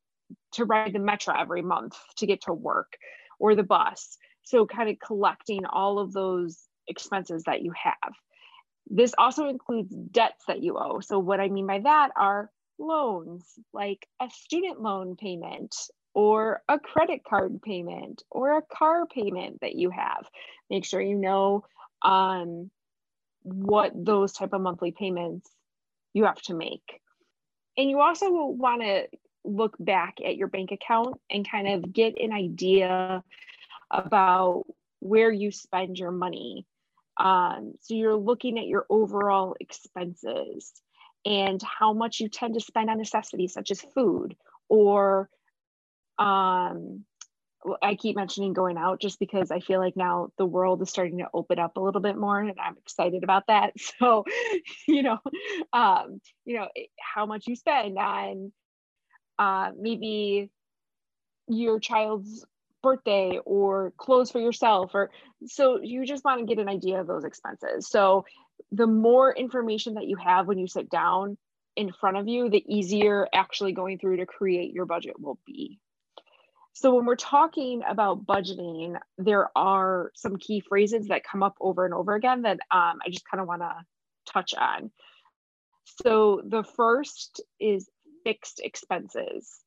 to 0.52 0.64
ride 0.64 0.92
the 0.92 0.98
metro 0.98 1.34
every 1.38 1.62
month 1.62 1.96
to 2.16 2.26
get 2.26 2.42
to 2.42 2.52
work 2.52 2.96
or 3.38 3.54
the 3.54 3.62
bus. 3.62 4.18
So, 4.42 4.66
kind 4.66 4.88
of 4.88 4.98
collecting 4.98 5.66
all 5.66 5.98
of 5.98 6.12
those 6.12 6.58
expenses 6.86 7.44
that 7.44 7.62
you 7.62 7.72
have. 7.82 8.14
This 8.90 9.14
also 9.18 9.48
includes 9.48 9.94
debts 9.94 10.44
that 10.48 10.62
you 10.62 10.78
owe. 10.78 11.00
So, 11.00 11.18
what 11.18 11.40
I 11.40 11.48
mean 11.48 11.66
by 11.66 11.80
that 11.80 12.10
are 12.16 12.50
loans, 12.78 13.44
like 13.72 14.06
a 14.20 14.28
student 14.30 14.80
loan 14.80 15.16
payment 15.16 15.74
or 16.18 16.60
a 16.68 16.80
credit 16.80 17.22
card 17.22 17.62
payment 17.62 18.25
or 18.28 18.58
a 18.58 18.62
car 18.62 19.06
payment 19.06 19.60
that 19.60 19.76
you 19.76 19.88
have. 19.88 20.28
Make 20.68 20.84
sure 20.84 21.00
you 21.00 21.14
know 21.14 21.64
um, 22.02 22.72
what 23.44 23.92
those 23.94 24.32
type 24.32 24.52
of 24.52 24.60
monthly 24.60 24.90
payments 24.90 25.48
you 26.14 26.25
have 26.25 26.42
to 26.42 26.54
make. 26.54 27.00
And 27.76 27.88
you 27.88 28.00
also 28.00 28.32
want 28.32 28.82
to 28.82 29.06
look 29.44 29.76
back 29.78 30.16
at 30.26 30.37
your 30.37 30.48
bank 30.48 30.72
account 30.72 31.20
and 31.30 31.48
kind 31.48 31.68
of 31.68 31.92
get 31.92 32.20
an 32.20 32.32
idea 32.32 33.22
about 33.88 34.64
where 34.98 35.30
you 35.30 35.52
spend 35.52 36.00
your 36.00 36.10
money. 36.10 36.66
Um, 37.16 37.75
so 37.82 37.94
you're 37.94 38.16
looking 38.16 38.58
at 38.58 38.66
your 38.66 38.87
overall 38.90 39.54
expenses 39.60 40.72
and 41.25 41.62
how 41.62 41.92
much 41.92 42.18
you 42.18 42.28
tend 42.28 42.54
to 42.54 42.60
spend 42.60 42.90
on 42.90 42.98
necessities 42.98 43.52
such 43.52 43.70
as 43.70 43.80
food 43.94 44.34
or 44.68 45.30
um, 46.18 47.04
I 47.82 47.96
keep 47.96 48.16
mentioning 48.16 48.52
going 48.52 48.76
out 48.76 49.00
just 49.00 49.18
because 49.18 49.50
I 49.50 49.60
feel 49.60 49.80
like 49.80 49.96
now 49.96 50.30
the 50.38 50.46
world 50.46 50.80
is 50.82 50.90
starting 50.90 51.18
to 51.18 51.28
open 51.34 51.58
up 51.58 51.76
a 51.76 51.80
little 51.80 52.00
bit 52.00 52.16
more 52.16 52.38
and 52.38 52.52
I'm 52.58 52.76
excited 52.78 53.25
about 53.25 53.48
that. 53.48 53.72
So, 53.98 54.25
you 54.87 55.02
know, 55.02 55.18
um, 55.72 56.20
you 56.44 56.58
know, 56.58 56.68
how 57.00 57.26
much 57.26 57.46
you 57.46 57.56
spend 57.56 57.98
on 57.98 58.52
uh, 59.38 59.70
maybe 59.78 60.50
your 61.48 61.80
child's 61.80 62.44
birthday 62.82 63.40
or 63.44 63.92
clothes 63.96 64.30
for 64.30 64.40
yourself 64.40 64.92
or 64.94 65.10
so 65.46 65.80
you 65.82 66.06
just 66.06 66.25
want 66.25 66.40
to 66.40 66.46
get 66.46 66.60
an 66.60 66.68
idea 66.68 67.00
of 67.00 67.06
those 67.06 67.25
expenses. 67.25 67.88
So 67.88 68.25
the 68.70 68.87
more 68.87 69.34
information 69.34 69.94
that 69.94 70.06
you 70.06 70.16
have 70.16 70.46
when 70.46 70.58
you 70.58 70.68
sit 70.68 70.88
down 70.88 71.37
in 71.75 71.92
front 71.92 72.18
of 72.18 72.28
you, 72.28 72.50
the 72.50 72.64
easier 72.66 73.26
actually 73.32 73.72
going 73.72 73.98
through 73.98 74.18
to 74.18 74.26
create 74.26 74.72
your 74.72 74.87
budget 74.87 75.18
will 75.18 75.38
be. 75.46 75.80
So, 76.80 76.94
when 76.94 77.06
we're 77.06 77.16
talking 77.16 77.82
about 77.88 78.25
budgeting, 78.25 78.97
there 79.16 79.49
are 79.58 80.12
some 80.14 80.37
key 80.37 80.61
phrases 80.61 81.08
that 81.08 81.25
come 81.25 81.42
up 81.42 81.56
over 81.61 81.85
and 81.85 81.92
over 81.92 82.14
again 82.14 82.42
that 82.42 82.61
um, 82.70 83.00
I 83.04 83.11
just 83.11 83.28
kind 83.28 83.40
of 83.40 83.49
want 83.49 83.62
to 83.62 83.75
touch 84.32 84.54
on. 84.54 84.92
So, 86.04 86.40
the 86.47 86.62
first 86.62 87.42
is 87.58 87.88
fixed 88.23 88.61
expenses. 88.62 89.58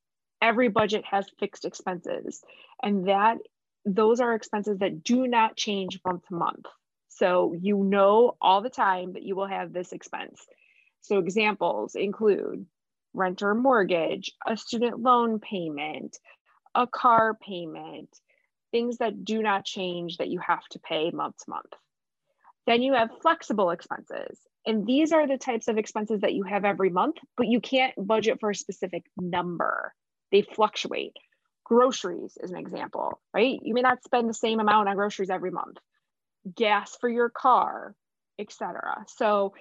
Every 0.42 0.70
budget 0.70 1.04
has 1.04 1.30
fixed 1.38 1.66
expenses, 1.66 2.42
and 2.82 3.10
that 3.10 3.40
those 3.84 4.22
are 4.22 4.34
expenses 4.34 4.78
that 4.78 5.04
do 5.04 5.28
not 5.28 5.58
change 5.58 6.00
month 6.06 6.26
to 6.30 6.36
month. 6.36 6.66
So, 7.10 7.54
you 7.60 7.84
know 7.84 8.38
all 8.42 8.62
the 8.62 8.70
time 8.70 9.12
that 9.14 9.24
you 9.24 9.36
will 9.36 9.48
have 9.48 9.74
this 9.74 9.92
expense. 9.92 10.46
So, 11.02 11.18
examples 11.18 11.96
include 11.96 12.68
rent 13.14 13.42
or 13.42 13.54
mortgage, 13.54 14.32
a 14.48 14.56
student 14.56 15.02
loan 15.02 15.42
payment, 15.42 16.18
a 16.76 16.88
car 16.88 17.36
payment, 17.36 18.10
things 18.72 18.98
that 18.98 19.26
do 19.26 19.42
not 19.42 19.66
change 19.66 20.18
that 20.18 20.30
you 20.30 20.40
have 20.40 20.66
to 20.72 20.80
pay 20.80 21.12
month 21.12 21.38
to 21.38 21.50
month. 21.50 21.74
Then 22.68 22.82
you 22.82 22.94
have 22.94 23.10
flexible 23.22 23.72
expenses. 23.72 24.40
And 24.66 24.86
these 24.86 25.12
are 25.12 25.28
the 25.28 25.38
types 25.38 25.68
of 25.68 25.78
expenses 25.78 26.22
that 26.22 26.34
you 26.34 26.44
have 26.44 26.66
every 26.66 26.90
month, 26.90 27.16
but 27.36 27.48
you 27.48 27.60
can't 27.60 27.94
budget 27.98 28.40
for 28.40 28.52
a 28.52 28.56
specific 28.56 29.04
number. 29.18 29.94
They 30.32 30.44
fluctuate. 30.44 31.16
Groceries 31.64 32.38
is 32.42 32.52
an 32.52 32.58
example, 32.58 33.20
right? 33.34 33.60
You 33.64 33.74
may 33.74 33.82
not 33.82 34.04
spend 34.04 34.30
the 34.30 34.34
same 34.34 34.60
amount 34.60 34.88
on 34.88 34.96
groceries 34.96 35.30
every 35.30 35.52
month. 35.52 35.78
Gas 36.56 36.96
for 37.00 37.10
your 37.10 37.30
car, 37.30 37.96
etc. 38.38 39.06
So 39.08 39.54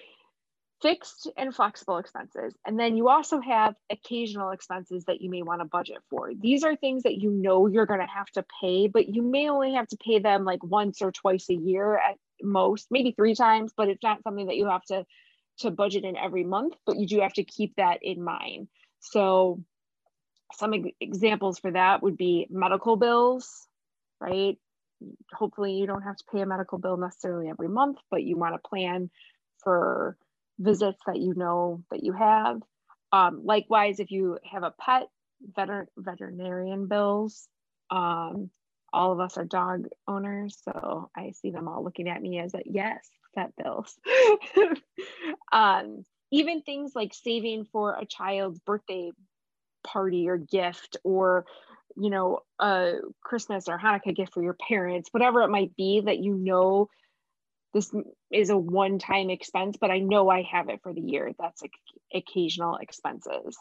fixed 0.82 1.30
and 1.37 1.54
flexible 1.54 1.99
expenses. 1.99 2.54
And 2.66 2.78
then 2.78 2.96
you 2.96 3.08
also 3.08 3.40
have 3.40 3.75
occasional 3.90 4.50
expenses 4.50 5.04
that 5.04 5.20
you 5.20 5.30
may 5.30 5.42
want 5.42 5.60
to 5.60 5.66
budget 5.66 5.99
for. 6.08 6.32
These 6.34 6.64
are 6.64 6.76
things 6.76 7.02
that 7.02 7.18
you 7.18 7.30
know 7.30 7.66
you're 7.66 7.87
going 7.87 8.00
to 8.00 8.06
have 8.06 8.30
to 8.32 8.44
pay, 8.60 8.88
but 8.88 9.08
you 9.08 9.22
may 9.22 9.49
only 9.49 9.75
have 9.75 9.88
to 9.88 9.96
pay 9.96 10.18
them 10.18 10.44
like 10.44 10.62
once 10.64 11.02
or 11.02 11.12
twice 11.12 11.49
a 11.50 11.54
year 11.54 11.96
at 11.96 12.16
most, 12.42 12.87
maybe 12.90 13.12
three 13.12 13.34
times, 13.34 13.72
but 13.76 13.88
it's 13.88 14.02
not 14.02 14.22
something 14.22 14.46
that 14.46 14.56
you 14.56 14.66
have 14.66 14.84
to 14.84 15.04
to 15.58 15.70
budget 15.70 16.04
in 16.04 16.16
every 16.16 16.44
month, 16.44 16.75
but 16.87 16.96
you 16.96 17.06
do 17.06 17.20
have 17.20 17.34
to 17.34 17.44
keep 17.44 17.76
that 17.76 17.99
in 18.02 18.22
mind. 18.22 18.68
So 19.00 19.62
some 20.54 20.72
examples 21.00 21.58
for 21.58 21.70
that 21.70 22.02
would 22.02 22.16
be 22.16 22.46
medical 22.50 22.96
bills, 22.96 23.66
right? 24.20 24.56
Hopefully 25.32 25.75
you 25.75 25.87
don't 25.87 26.02
have 26.02 26.16
to 26.16 26.25
pay 26.32 26.40
a 26.40 26.46
medical 26.46 26.78
bill 26.78 26.96
necessarily 26.96 27.49
every 27.50 27.68
month, 27.68 27.99
but 28.10 28.22
you 28.22 28.37
want 28.37 28.54
to 28.54 28.68
plan 28.68 29.10
for 29.62 30.16
visits 30.61 31.00
that 31.07 31.19
you 31.19 31.35
know 31.35 31.83
that 31.90 32.05
you 32.05 32.12
have. 32.12 32.61
Um, 33.12 33.43
likewise, 33.45 33.99
if 33.99 34.11
you 34.12 34.38
have 34.49 34.62
a 34.62 34.75
pet, 34.79 35.09
veter- 35.57 35.88
veterinarian 35.97 36.87
bills. 36.87 37.49
Um, 37.90 38.50
all 38.93 39.12
of 39.12 39.21
us 39.21 39.37
are 39.37 39.45
dog 39.45 39.87
owners, 40.07 40.59
so 40.62 41.11
I 41.17 41.33
see 41.33 41.50
them 41.50 41.69
all 41.69 41.83
looking 41.83 42.09
at 42.09 42.21
me 42.21 42.38
as 42.40 42.55
a 42.55 42.62
yes, 42.64 43.09
pet 43.35 43.52
bills. 43.57 43.99
um, 45.52 46.05
even 46.31 46.62
things 46.62 46.93
like 46.95 47.14
saving 47.14 47.67
for 47.73 47.95
a 47.95 48.05
child's 48.05 48.59
birthday 48.61 49.11
party 49.83 50.29
or 50.29 50.37
gift 50.37 50.97
or 51.05 51.47
you 51.97 52.11
know 52.11 52.40
a 52.61 52.97
christmas 53.23 53.67
or 53.67 53.79
hanukkah 53.79 54.14
gift 54.14 54.35
for 54.35 54.43
your 54.43 54.57
parents 54.69 55.09
whatever 55.11 55.40
it 55.40 55.49
might 55.49 55.75
be 55.75 56.02
that 56.05 56.19
you 56.19 56.35
know 56.35 56.88
this 57.72 57.92
is 58.32 58.50
a 58.50 58.56
one 58.56 58.98
time 58.98 59.30
expense, 59.30 59.76
but 59.80 59.90
I 59.90 59.98
know 59.98 60.28
I 60.28 60.42
have 60.42 60.68
it 60.68 60.80
for 60.82 60.92
the 60.92 61.00
year. 61.00 61.32
That's 61.38 61.62
like 61.62 61.72
occasional 62.12 62.76
expenses. 62.76 63.56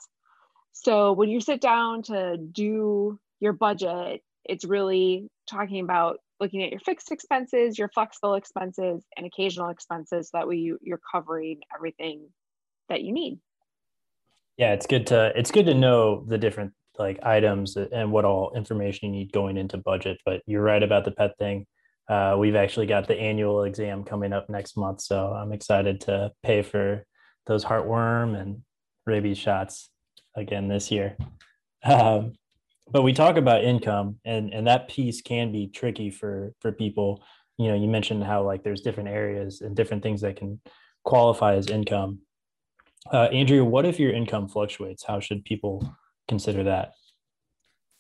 So 0.72 1.14
when 1.14 1.30
you 1.30 1.42
sit 1.42 1.62
down 1.62 2.04
to 2.04 2.38
do 2.38 3.20
your 3.40 3.54
budget, 3.54 4.22
it's 4.46 4.66
really 4.66 5.30
talking 5.48 5.82
about 5.82 6.20
looking 6.40 6.64
at 6.64 6.72
your 6.72 6.80
fixed 6.80 7.12
expenses, 7.12 7.78
your 7.78 7.90
flexible 7.90 8.36
expenses, 8.36 9.04
and 9.18 9.26
occasional 9.26 9.70
expenses. 9.70 10.30
So 10.30 10.38
that 10.38 10.48
way 10.48 10.56
you, 10.56 10.80
you're 10.82 11.02
covering 11.12 11.60
everything 11.76 12.30
that 12.88 13.02
you 13.04 13.12
need. 13.12 13.40
Yeah, 14.58 14.74
it's 14.74 14.88
good 14.88 15.08
to 15.08 15.32
it's 15.36 15.52
good 15.52 15.68
to 15.68 15.74
know 15.74 16.26
the 16.28 16.38
different 16.38 16.74
like 16.98 17.20
items 17.24 17.78
and 17.78 18.12
what 18.12 18.26
all 18.26 18.52
information 18.56 19.14
you 19.14 19.20
need 19.20 19.32
going 19.32 19.56
into 19.56 19.78
budget. 19.78 20.20
But 20.26 20.42
you're 20.46 20.64
right 20.64 20.84
about 20.84 21.06
the 21.06 21.12
pet 21.12 21.38
thing 21.38 21.66
uh, 22.10 22.36
we've 22.38 22.56
actually 22.56 22.88
got 22.88 23.08
the 23.08 23.20
annual 23.20 23.64
exam 23.64 24.04
coming 24.04 24.34
up 24.34 24.50
next 24.50 24.76
month, 24.76 25.02
so 25.02 25.28
I'm 25.28 25.52
excited 25.52 26.02
to 26.02 26.32
pay 26.42 26.64
for 26.64 27.06
those 27.46 27.64
heartworm 27.64 28.40
and 28.40 28.62
rabies 29.06 29.38
shots 29.38 29.90
again 30.36 30.68
this 30.68 30.92
year. 30.92 31.16
Um, 31.84 32.34
but 32.92 33.04
we 33.04 33.14
talk 33.14 33.38
about 33.38 33.64
income, 33.64 34.20
and 34.26 34.52
and 34.52 34.66
that 34.68 34.90
piece 34.90 35.22
can 35.22 35.52
be 35.52 35.68
tricky 35.68 36.10
for 36.10 36.54
for 36.60 36.72
people. 36.72 37.24
You 37.58 37.68
know, 37.68 37.76
you 37.76 37.88
mentioned 37.88 38.24
how 38.24 38.44
like 38.44 38.64
there's 38.64 38.82
different 38.82 39.10
areas 39.10 39.62
and 39.62 39.76
different 39.76 40.02
things 40.02 40.22
that 40.22 40.38
can 40.38 40.60
qualify 41.04 41.56
as 41.56 41.68
income. 41.68 42.20
Uh, 43.12 43.26
Andrea, 43.26 43.64
what 43.64 43.86
if 43.86 44.00
your 44.00 44.12
income 44.12 44.48
fluctuates? 44.48 45.04
How 45.06 45.20
should 45.20 45.46
people 45.46 45.96
consider 46.28 46.64
that? 46.64 46.94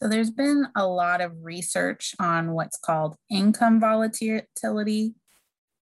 So 0.01 0.07
there's 0.07 0.31
been 0.31 0.67
a 0.77 0.87
lot 0.87 1.19
of 1.19 1.43
research 1.43 2.15
on 2.19 2.53
what's 2.53 2.77
called 2.77 3.17
income 3.29 3.81
volatility 3.81 5.13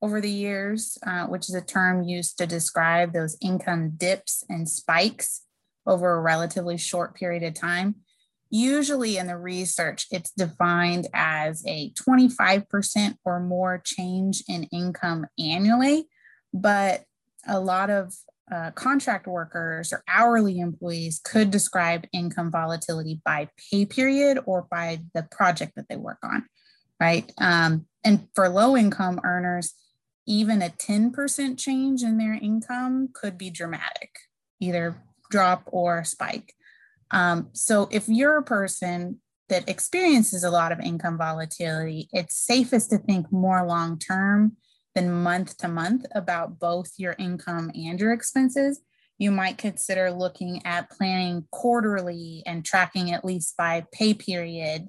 over 0.02 0.22
the 0.22 0.30
years, 0.30 0.98
uh, 1.06 1.26
which 1.26 1.50
is 1.50 1.56
a 1.56 1.62
term 1.62 2.04
used 2.04 2.38
to 2.38 2.48
describe 2.48 3.12
those 3.12 3.38
income 3.42 3.94
dips 3.98 4.44
and 4.48 4.70
spikes 4.70 5.42
over 5.86 6.14
a 6.14 6.22
relatively 6.22 6.78
short 6.78 7.16
period 7.16 7.44
of 7.44 7.56
time. 7.56 7.96
Usually 8.50 9.18
in 9.18 9.28
the 9.28 9.38
research, 9.38 10.08
it's 10.12 10.32
defined 10.32 11.08
as 11.14 11.64
a 11.68 11.92
25% 11.92 13.16
or 13.26 13.40
more 13.42 13.82
change 13.84 14.44
in 14.48 14.64
income 14.66 15.26
annually, 15.38 16.08
but 16.54 17.04
a 17.48 17.60
lot 17.60 17.90
of 17.90 18.14
uh, 18.52 18.72
contract 18.72 19.28
workers 19.28 19.92
or 19.92 20.04
hourly 20.08 20.60
employees 20.60 21.20
could 21.24 21.50
describe 21.50 22.06
income 22.14 22.52
volatility 22.52 23.20
by 23.26 23.50
pay 23.72 23.86
period 23.86 24.40
or 24.46 24.68
by 24.70 25.00
the 25.14 25.24
project 25.24 25.74
that 25.76 25.88
they 25.90 25.96
work 25.96 26.20
on, 26.24 26.46
right? 27.00 27.32
Um, 27.40 27.88
and 28.04 28.28
for 28.36 28.48
low 28.50 28.78
income 28.78 29.20
earners, 29.24 29.74
even 30.28 30.62
a 30.62 30.70
10% 30.70 31.58
change 31.58 32.04
in 32.04 32.18
their 32.18 32.34
income 32.34 33.10
could 33.14 33.38
be 33.38 33.50
dramatic, 33.50 34.12
either 34.60 35.02
drop 35.32 35.64
or 35.68 36.04
spike. 36.04 36.54
Um, 37.12 37.50
so 37.54 37.88
if 37.92 38.08
you're 38.08 38.38
a 38.38 38.44
person 38.44 39.22
that 39.50 39.70
experiences 39.70 40.44
a 40.44 40.52
lot 40.52 40.72
of 40.72 40.80
income 40.80 41.18
volatility, 41.18 42.10
it's 42.12 42.36
safest 42.36 42.90
to 42.90 42.98
think 42.98 43.32
more 43.32 43.66
long 43.66 44.00
term 44.00 44.58
than 44.96 45.12
month 45.12 45.58
to 45.58 45.68
month 45.68 46.06
about 46.14 46.60
both 46.60 46.94
your 46.98 47.16
income 47.20 47.70
and 47.76 48.00
your 48.00 48.14
expenses. 48.14 48.82
You 49.18 49.32
might 49.32 49.58
consider 49.58 50.12
looking 50.12 50.66
at 50.66 50.90
planning 50.90 51.48
quarterly 51.52 52.44
and 52.46 52.66
tracking 52.66 53.12
at 53.12 53.24
least 53.24 53.56
by 53.58 53.86
pay 53.92 54.14
period, 54.14 54.88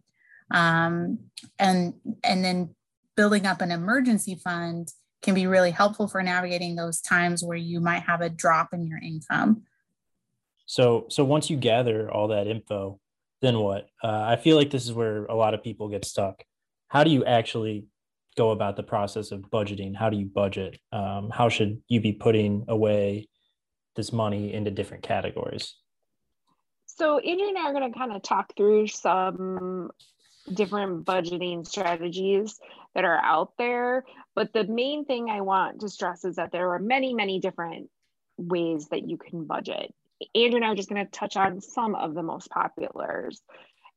um, 0.51 1.19
and 1.59 1.95
and 2.25 2.45
then 2.45 2.75
building 3.17 3.47
up 3.47 3.61
an 3.61 3.71
emergency 3.71 4.41
fund 4.43 4.89
can 5.23 5.35
be 5.35 5.47
really 5.47 5.71
helpful 5.71 6.07
for 6.07 6.23
navigating 6.23 6.77
those 6.77 7.01
times 7.01 7.43
where 7.43 7.57
you 7.57 7.81
might 7.81 8.03
have 8.03 8.21
a 8.21 8.29
drop 8.29 8.73
in 8.73 8.87
your 8.87 8.99
income. 8.99 9.63
So, 10.67 11.07
so 11.09 11.25
once 11.25 11.49
you 11.49 11.57
gather 11.57 12.11
all 12.11 12.29
that 12.29 12.47
info, 12.47 13.01
then 13.41 13.59
what? 13.59 13.89
Uh, 14.03 14.23
I 14.23 14.37
feel 14.37 14.57
like 14.57 14.71
this 14.71 14.85
is 14.85 14.93
where 14.93 15.25
a 15.27 15.35
lot 15.35 15.55
of 15.55 15.63
people 15.63 15.89
get 15.89 16.05
stuck. 16.05 16.45
How 16.89 17.05
do 17.05 17.11
you 17.11 17.25
actually 17.25 17.87
go 18.37 18.51
about 18.51 18.77
the 18.77 18.83
process 18.83 19.33
of 19.33 19.41
budgeting? 19.51 19.97
How 19.97 20.11
do 20.11 20.17
you 20.17 20.27
budget? 20.27 20.79
Um, 20.93 21.31
how 21.31 21.49
should 21.49 21.83
you 21.89 22.01
be 22.01 22.13
putting 22.13 22.65
away 22.69 23.29
this 23.97 24.13
money 24.13 24.53
into 24.53 24.71
different 24.71 25.03
categories? 25.03 25.75
So, 26.87 27.19
Andrea 27.19 27.49
and 27.49 27.59
I 27.59 27.69
are 27.69 27.73
going 27.73 27.93
to 27.93 27.99
kind 27.99 28.13
of 28.13 28.23
talk 28.23 28.53
through 28.57 28.87
some 28.87 29.91
different 30.53 31.05
budgeting 31.05 31.67
strategies 31.67 32.59
that 32.95 33.05
are 33.05 33.19
out 33.23 33.53
there. 33.59 34.05
But 34.35 34.53
the 34.53 34.65
main 34.65 35.05
thing 35.05 35.29
I 35.29 35.41
want 35.41 35.81
to 35.81 35.89
stress 35.89 36.25
is 36.25 36.37
that 36.37 36.53
there 36.53 36.73
are 36.73 36.79
many, 36.79 37.15
many 37.15 37.41
different 37.41 37.91
ways 38.39 38.89
that 38.89 39.09
you 39.09 39.17
can 39.17 39.45
budget. 39.45 39.95
Andrea 40.35 40.57
and 40.57 40.65
I 40.65 40.69
are 40.69 40.75
just 40.75 40.89
going 40.89 41.05
to 41.05 41.11
touch 41.11 41.37
on 41.37 41.61
some 41.61 41.95
of 41.95 42.15
the 42.15 42.23
most 42.23 42.49
populars. 42.51 43.41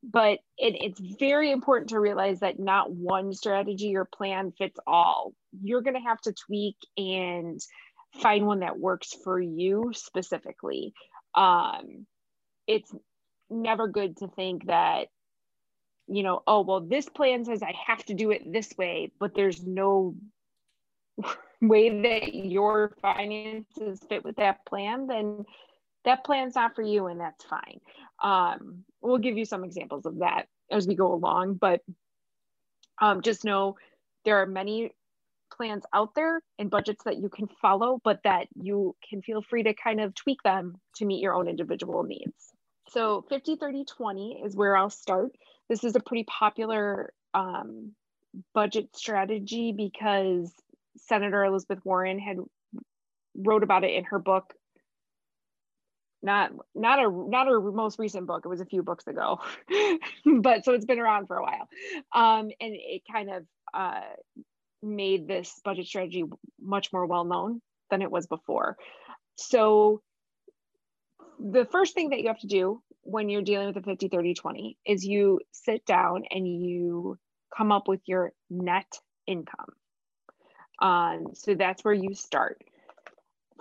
But 0.02 0.38
it, 0.56 0.76
it's 0.82 1.00
very 1.18 1.50
important 1.50 1.90
to 1.90 2.00
realize 2.00 2.40
that 2.40 2.58
not 2.58 2.90
one 2.90 3.34
strategy 3.34 3.96
or 3.96 4.04
plan 4.06 4.52
fits 4.56 4.78
all. 4.86 5.34
You're 5.62 5.82
going 5.82 5.96
to 5.96 6.08
have 6.08 6.20
to 6.22 6.32
tweak 6.32 6.76
and 6.96 7.60
find 8.22 8.46
one 8.46 8.60
that 8.60 8.78
works 8.78 9.12
for 9.24 9.38
you 9.40 9.92
specifically. 9.94 10.94
Um, 11.34 12.06
it's 12.66 12.92
never 13.50 13.88
good 13.88 14.16
to 14.18 14.28
think 14.28 14.66
that 14.66 15.08
you 16.10 16.24
know, 16.24 16.42
oh, 16.46 16.62
well, 16.62 16.80
this 16.80 17.08
plan 17.08 17.44
says 17.44 17.62
I 17.62 17.72
have 17.86 18.04
to 18.06 18.14
do 18.14 18.32
it 18.32 18.52
this 18.52 18.74
way, 18.76 19.12
but 19.20 19.32
there's 19.34 19.62
no 19.62 20.16
way 21.62 22.02
that 22.02 22.34
your 22.34 22.96
finances 23.00 24.00
fit 24.08 24.24
with 24.24 24.36
that 24.36 24.66
plan, 24.66 25.06
then 25.06 25.44
that 26.04 26.24
plan's 26.24 26.54
not 26.54 26.74
for 26.74 26.82
you 26.82 27.06
and 27.06 27.20
that's 27.20 27.44
fine. 27.44 27.80
Um, 28.22 28.84
we'll 29.00 29.18
give 29.18 29.36
you 29.36 29.44
some 29.44 29.64
examples 29.64 30.06
of 30.06 30.18
that 30.18 30.46
as 30.70 30.86
we 30.86 30.94
go 30.94 31.12
along, 31.12 31.54
but 31.54 31.80
um, 33.00 33.22
just 33.22 33.44
know 33.44 33.76
there 34.24 34.40
are 34.42 34.46
many 34.46 34.92
plans 35.50 35.84
out 35.92 36.14
there 36.14 36.40
and 36.58 36.70
budgets 36.70 37.04
that 37.04 37.18
you 37.18 37.28
can 37.28 37.48
follow, 37.60 38.00
but 38.04 38.20
that 38.24 38.46
you 38.54 38.94
can 39.08 39.20
feel 39.22 39.42
free 39.42 39.62
to 39.62 39.74
kind 39.74 40.00
of 40.00 40.14
tweak 40.14 40.42
them 40.42 40.76
to 40.96 41.04
meet 41.04 41.20
your 41.20 41.34
own 41.34 41.48
individual 41.48 42.02
needs. 42.02 42.52
So 42.88 43.24
50, 43.28 43.56
30, 43.56 43.84
20 43.84 44.42
is 44.44 44.56
where 44.56 44.76
I'll 44.76 44.90
start. 44.90 45.32
This 45.68 45.84
is 45.84 45.94
a 45.96 46.00
pretty 46.00 46.24
popular 46.24 47.12
um, 47.34 47.92
budget 48.54 48.96
strategy 48.96 49.72
because 49.72 50.52
Senator 50.96 51.44
Elizabeth 51.44 51.84
Warren 51.84 52.18
had 52.18 52.38
wrote 53.36 53.62
about 53.62 53.84
it 53.84 53.94
in 53.94 54.04
her 54.04 54.18
book. 54.18 54.52
Not 56.22 56.52
not 56.74 56.98
a 56.98 57.10
not 57.10 57.46
her 57.46 57.60
most 57.60 57.98
recent 57.98 58.26
book. 58.26 58.42
It 58.44 58.48
was 58.48 58.60
a 58.60 58.66
few 58.66 58.82
books 58.82 59.06
ago, 59.06 59.40
but 60.40 60.64
so 60.64 60.74
it's 60.74 60.84
been 60.84 61.00
around 61.00 61.26
for 61.26 61.36
a 61.38 61.42
while, 61.42 61.68
um, 62.14 62.50
and 62.60 62.74
it 62.74 63.02
kind 63.10 63.30
of 63.30 63.46
uh, 63.72 64.00
made 64.82 65.26
this 65.26 65.60
budget 65.64 65.86
strategy 65.86 66.24
much 66.60 66.92
more 66.92 67.06
well 67.06 67.24
known 67.24 67.62
than 67.90 68.02
it 68.02 68.10
was 68.10 68.26
before. 68.26 68.76
So 69.36 70.02
the 71.40 71.64
first 71.64 71.94
thing 71.94 72.10
that 72.10 72.20
you 72.20 72.28
have 72.28 72.40
to 72.40 72.46
do 72.46 72.82
when 73.02 73.28
you're 73.28 73.42
dealing 73.42 73.66
with 73.68 73.76
a 73.76 73.82
50 73.82 74.08
30 74.08 74.34
20 74.34 74.78
is 74.86 75.04
you 75.04 75.40
sit 75.52 75.84
down 75.86 76.24
and 76.30 76.46
you 76.46 77.18
come 77.56 77.72
up 77.72 77.88
with 77.88 78.00
your 78.06 78.32
net 78.50 78.98
income 79.26 79.70
um, 80.80 81.28
so 81.34 81.54
that's 81.54 81.82
where 81.84 81.94
you 81.94 82.14
start 82.14 82.62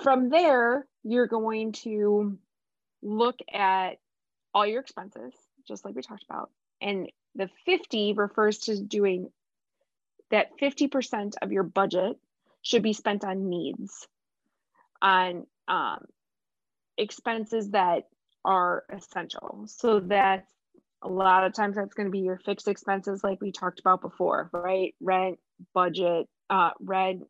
from 0.03 0.29
there 0.29 0.85
you're 1.03 1.27
going 1.27 1.71
to 1.71 2.37
look 3.01 3.39
at 3.53 3.99
all 4.53 4.65
your 4.65 4.81
expenses 4.81 5.33
just 5.67 5.85
like 5.85 5.95
we 5.95 6.01
talked 6.01 6.25
about 6.29 6.49
and 6.81 7.11
the 7.35 7.49
50 7.65 8.13
refers 8.13 8.57
to 8.59 8.81
doing 8.81 9.29
that 10.31 10.49
50% 10.61 11.33
of 11.41 11.51
your 11.51 11.63
budget 11.63 12.17
should 12.61 12.83
be 12.83 12.93
spent 12.93 13.23
on 13.23 13.49
needs 13.49 14.07
on 15.01 15.45
um, 15.67 16.05
expenses 16.97 17.71
that 17.71 18.03
are 18.43 18.83
essential. 18.89 19.63
So 19.67 19.99
that's 19.99 20.51
a 21.01 21.07
lot 21.07 21.45
of 21.45 21.53
times 21.53 21.75
that's 21.75 21.93
going 21.93 22.07
to 22.07 22.11
be 22.11 22.19
your 22.19 22.37
fixed 22.37 22.67
expenses, 22.67 23.23
like 23.23 23.41
we 23.41 23.51
talked 23.51 23.79
about 23.79 24.01
before, 24.01 24.49
right? 24.51 24.93
Rent, 24.99 25.39
budget, 25.73 26.27
uh, 26.49 26.71
rent, 26.81 27.23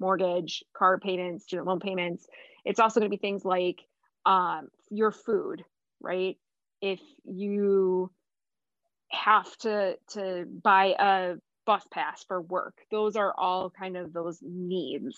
mortgage, 0.00 0.64
car 0.76 0.98
payments, 0.98 1.44
student 1.44 1.68
loan 1.68 1.78
payments. 1.78 2.26
It's 2.64 2.80
also 2.80 3.00
going 3.00 3.10
to 3.10 3.16
be 3.16 3.20
things 3.20 3.44
like 3.44 3.80
um, 4.26 4.68
your 4.92 5.10
food, 5.10 5.64
right? 6.00 6.36
If 6.80 7.00
you 7.24 8.10
have 9.10 9.56
to 9.58 9.96
to 10.12 10.46
buy 10.62 10.94
a 10.98 11.34
bus 11.66 11.86
pass 11.90 12.24
for 12.24 12.40
work, 12.40 12.74
those 12.90 13.16
are 13.16 13.34
all 13.36 13.70
kind 13.70 13.96
of 13.96 14.12
those 14.12 14.38
needs. 14.42 15.16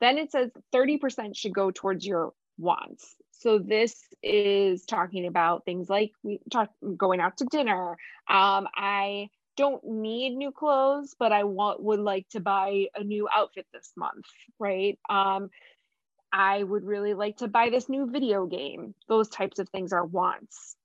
Then 0.00 0.18
it 0.18 0.32
says 0.32 0.50
30% 0.74 1.36
should 1.36 1.54
go 1.54 1.70
towards 1.70 2.06
your 2.06 2.32
wants. 2.58 3.16
So 3.32 3.58
this 3.58 3.96
is 4.22 4.84
talking 4.84 5.26
about 5.26 5.64
things 5.64 5.88
like 5.88 6.12
we 6.22 6.40
talk 6.50 6.70
going 6.96 7.20
out 7.20 7.38
to 7.38 7.46
dinner. 7.46 7.92
Um, 8.28 8.68
I 8.74 9.28
don't 9.56 9.82
need 9.84 10.36
new 10.36 10.52
clothes, 10.52 11.14
but 11.18 11.32
I 11.32 11.44
want 11.44 11.82
would 11.82 12.00
like 12.00 12.28
to 12.30 12.40
buy 12.40 12.86
a 12.94 13.02
new 13.04 13.28
outfit 13.34 13.66
this 13.72 13.92
month, 13.96 14.24
right? 14.58 14.98
Um, 15.08 15.50
I 16.32 16.62
would 16.62 16.84
really 16.84 17.14
like 17.14 17.38
to 17.38 17.48
buy 17.48 17.70
this 17.70 17.88
new 17.88 18.10
video 18.10 18.46
game. 18.46 18.94
Those 19.08 19.28
types 19.28 19.58
of 19.58 19.68
things 19.68 19.92
are 19.92 20.04
wants. 20.04 20.76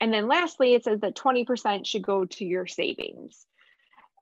And 0.00 0.12
then 0.12 0.28
lastly, 0.28 0.74
it 0.74 0.84
says 0.84 1.00
that 1.00 1.16
20% 1.16 1.86
should 1.86 2.02
go 2.02 2.24
to 2.24 2.44
your 2.44 2.66
savings. 2.66 3.44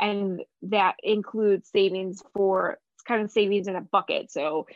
And 0.00 0.42
that 0.62 0.96
includes 1.02 1.70
savings 1.70 2.22
for 2.35 2.79
it's 2.94 3.02
kind 3.02 3.22
of 3.22 3.31
savings 3.31 3.68
in 3.68 3.76
a 3.76 3.81
bucket. 3.81 4.31
So 4.31 4.66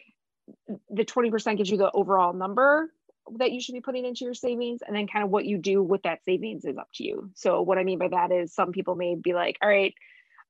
the 0.89 1.05
20% 1.05 1.57
gives 1.57 1.71
you 1.71 1.79
the 1.79 1.91
overall 1.91 2.33
number 2.33 2.91
that 3.39 3.53
you 3.53 3.61
should 3.61 3.75
be 3.75 3.81
putting 3.81 4.05
into 4.05 4.25
your 4.25 4.35
savings 4.35 4.81
and 4.87 4.95
then 4.95 5.07
kind 5.07 5.25
of 5.25 5.31
what 5.31 5.45
you 5.45 5.59
do 5.59 5.83
with 5.83 6.03
that 6.03 6.25
savings 6.25 6.65
is 6.65 6.77
up 6.77 6.89
to 6.95 7.05
you 7.05 7.31
so 7.35 7.63
what 7.63 7.79
i 7.79 7.85
mean 7.85 7.99
by 7.99 8.09
that 8.09 8.33
is 8.33 8.53
some 8.53 8.73
people 8.73 8.97
may 8.97 9.15
be 9.15 9.35
like 9.35 9.57
all 9.63 9.69
right 9.69 9.95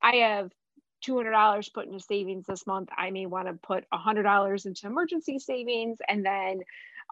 i 0.01 0.15
have 0.17 0.51
$200 1.07 1.73
put 1.73 1.87
into 1.87 1.99
savings 1.99 2.45
this 2.47 2.65
month 2.67 2.89
i 2.97 3.09
may 3.11 3.25
want 3.25 3.47
to 3.47 3.53
put 3.53 3.85
$100 3.93 4.65
into 4.65 4.87
emergency 4.87 5.39
savings 5.39 5.97
and 6.07 6.25
then 6.25 6.59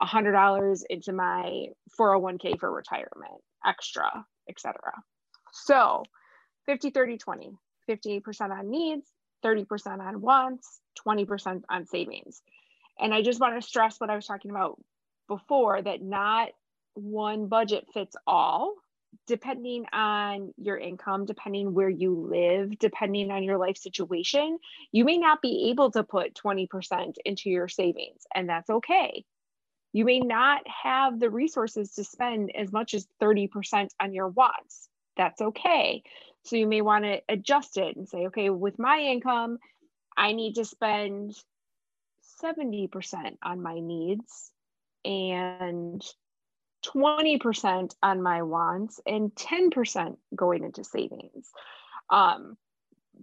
$100 0.02 0.82
into 0.90 1.12
my 1.14 1.68
401k 2.00 2.60
for 2.60 2.72
retirement 2.72 3.42
extra 3.66 4.10
etc 4.48 4.74
so 5.52 6.04
50 6.66 6.92
30 6.92 7.18
20 7.18 7.52
50% 7.90 8.52
on 8.52 8.70
needs 8.70 9.12
30% 9.44 10.00
on 10.00 10.22
wants 10.22 10.80
20% 11.06 11.64
on 11.70 11.86
savings. 11.86 12.42
And 13.00 13.14
I 13.14 13.22
just 13.22 13.40
want 13.40 13.60
to 13.60 13.68
stress 13.68 14.00
what 14.00 14.10
I 14.10 14.16
was 14.16 14.26
talking 14.26 14.52
about 14.52 14.80
before 15.28 15.82
that 15.82 16.02
not 16.02 16.50
one 16.94 17.48
budget 17.48 17.86
fits 17.94 18.16
all 18.28 18.76
depending 19.28 19.86
on 19.94 20.54
your 20.58 20.78
income, 20.78 21.26
depending 21.26 21.74
where 21.74 21.90
you 21.90 22.14
live, 22.16 22.78
depending 22.80 23.32
on 23.32 23.44
your 23.44 23.58
life 23.58 23.78
situation, 23.78 24.58
you 24.92 25.06
may 25.06 25.18
not 25.18 25.42
be 25.42 25.70
able 25.70 25.92
to 25.92 26.04
put 26.04 26.34
20% 26.34 27.16
into 27.26 27.50
your 27.50 27.68
savings, 27.68 28.24
and 28.34 28.50
that's 28.50 28.70
okay. 28.70 29.26
You 29.94 30.06
may 30.06 30.20
not 30.20 30.62
have 30.68 31.20
the 31.20 31.30
resources 31.30 31.94
to 31.94 32.04
spend 32.04 32.56
as 32.56 32.72
much 32.72 32.94
as 32.94 33.08
30% 33.22 33.90
on 34.00 34.14
your 34.14 34.28
wants. 34.28 34.88
That's 35.18 35.42
okay. 35.42 36.04
So 36.44 36.56
you 36.56 36.68
may 36.68 36.82
want 36.82 37.06
to 37.06 37.22
adjust 37.28 37.78
it 37.78 37.96
and 37.96 38.08
say, 38.08 38.28
okay, 38.28 38.50
with 38.50 38.80
my 38.80 39.00
income, 39.00 39.58
I 40.16 40.34
need 40.34 40.56
to 40.56 40.66
spend 40.66 41.36
70% 42.44 43.38
on 43.44 43.62
my 43.62 43.80
needs 43.80 44.52
and 45.04 46.04
20% 46.86 47.94
on 48.02 48.22
my 48.22 48.42
wants 48.42 49.00
and 49.06 49.34
10% 49.36 50.18
going 50.36 50.64
into 50.64 50.84
savings. 50.84 51.52
Um, 52.10 52.58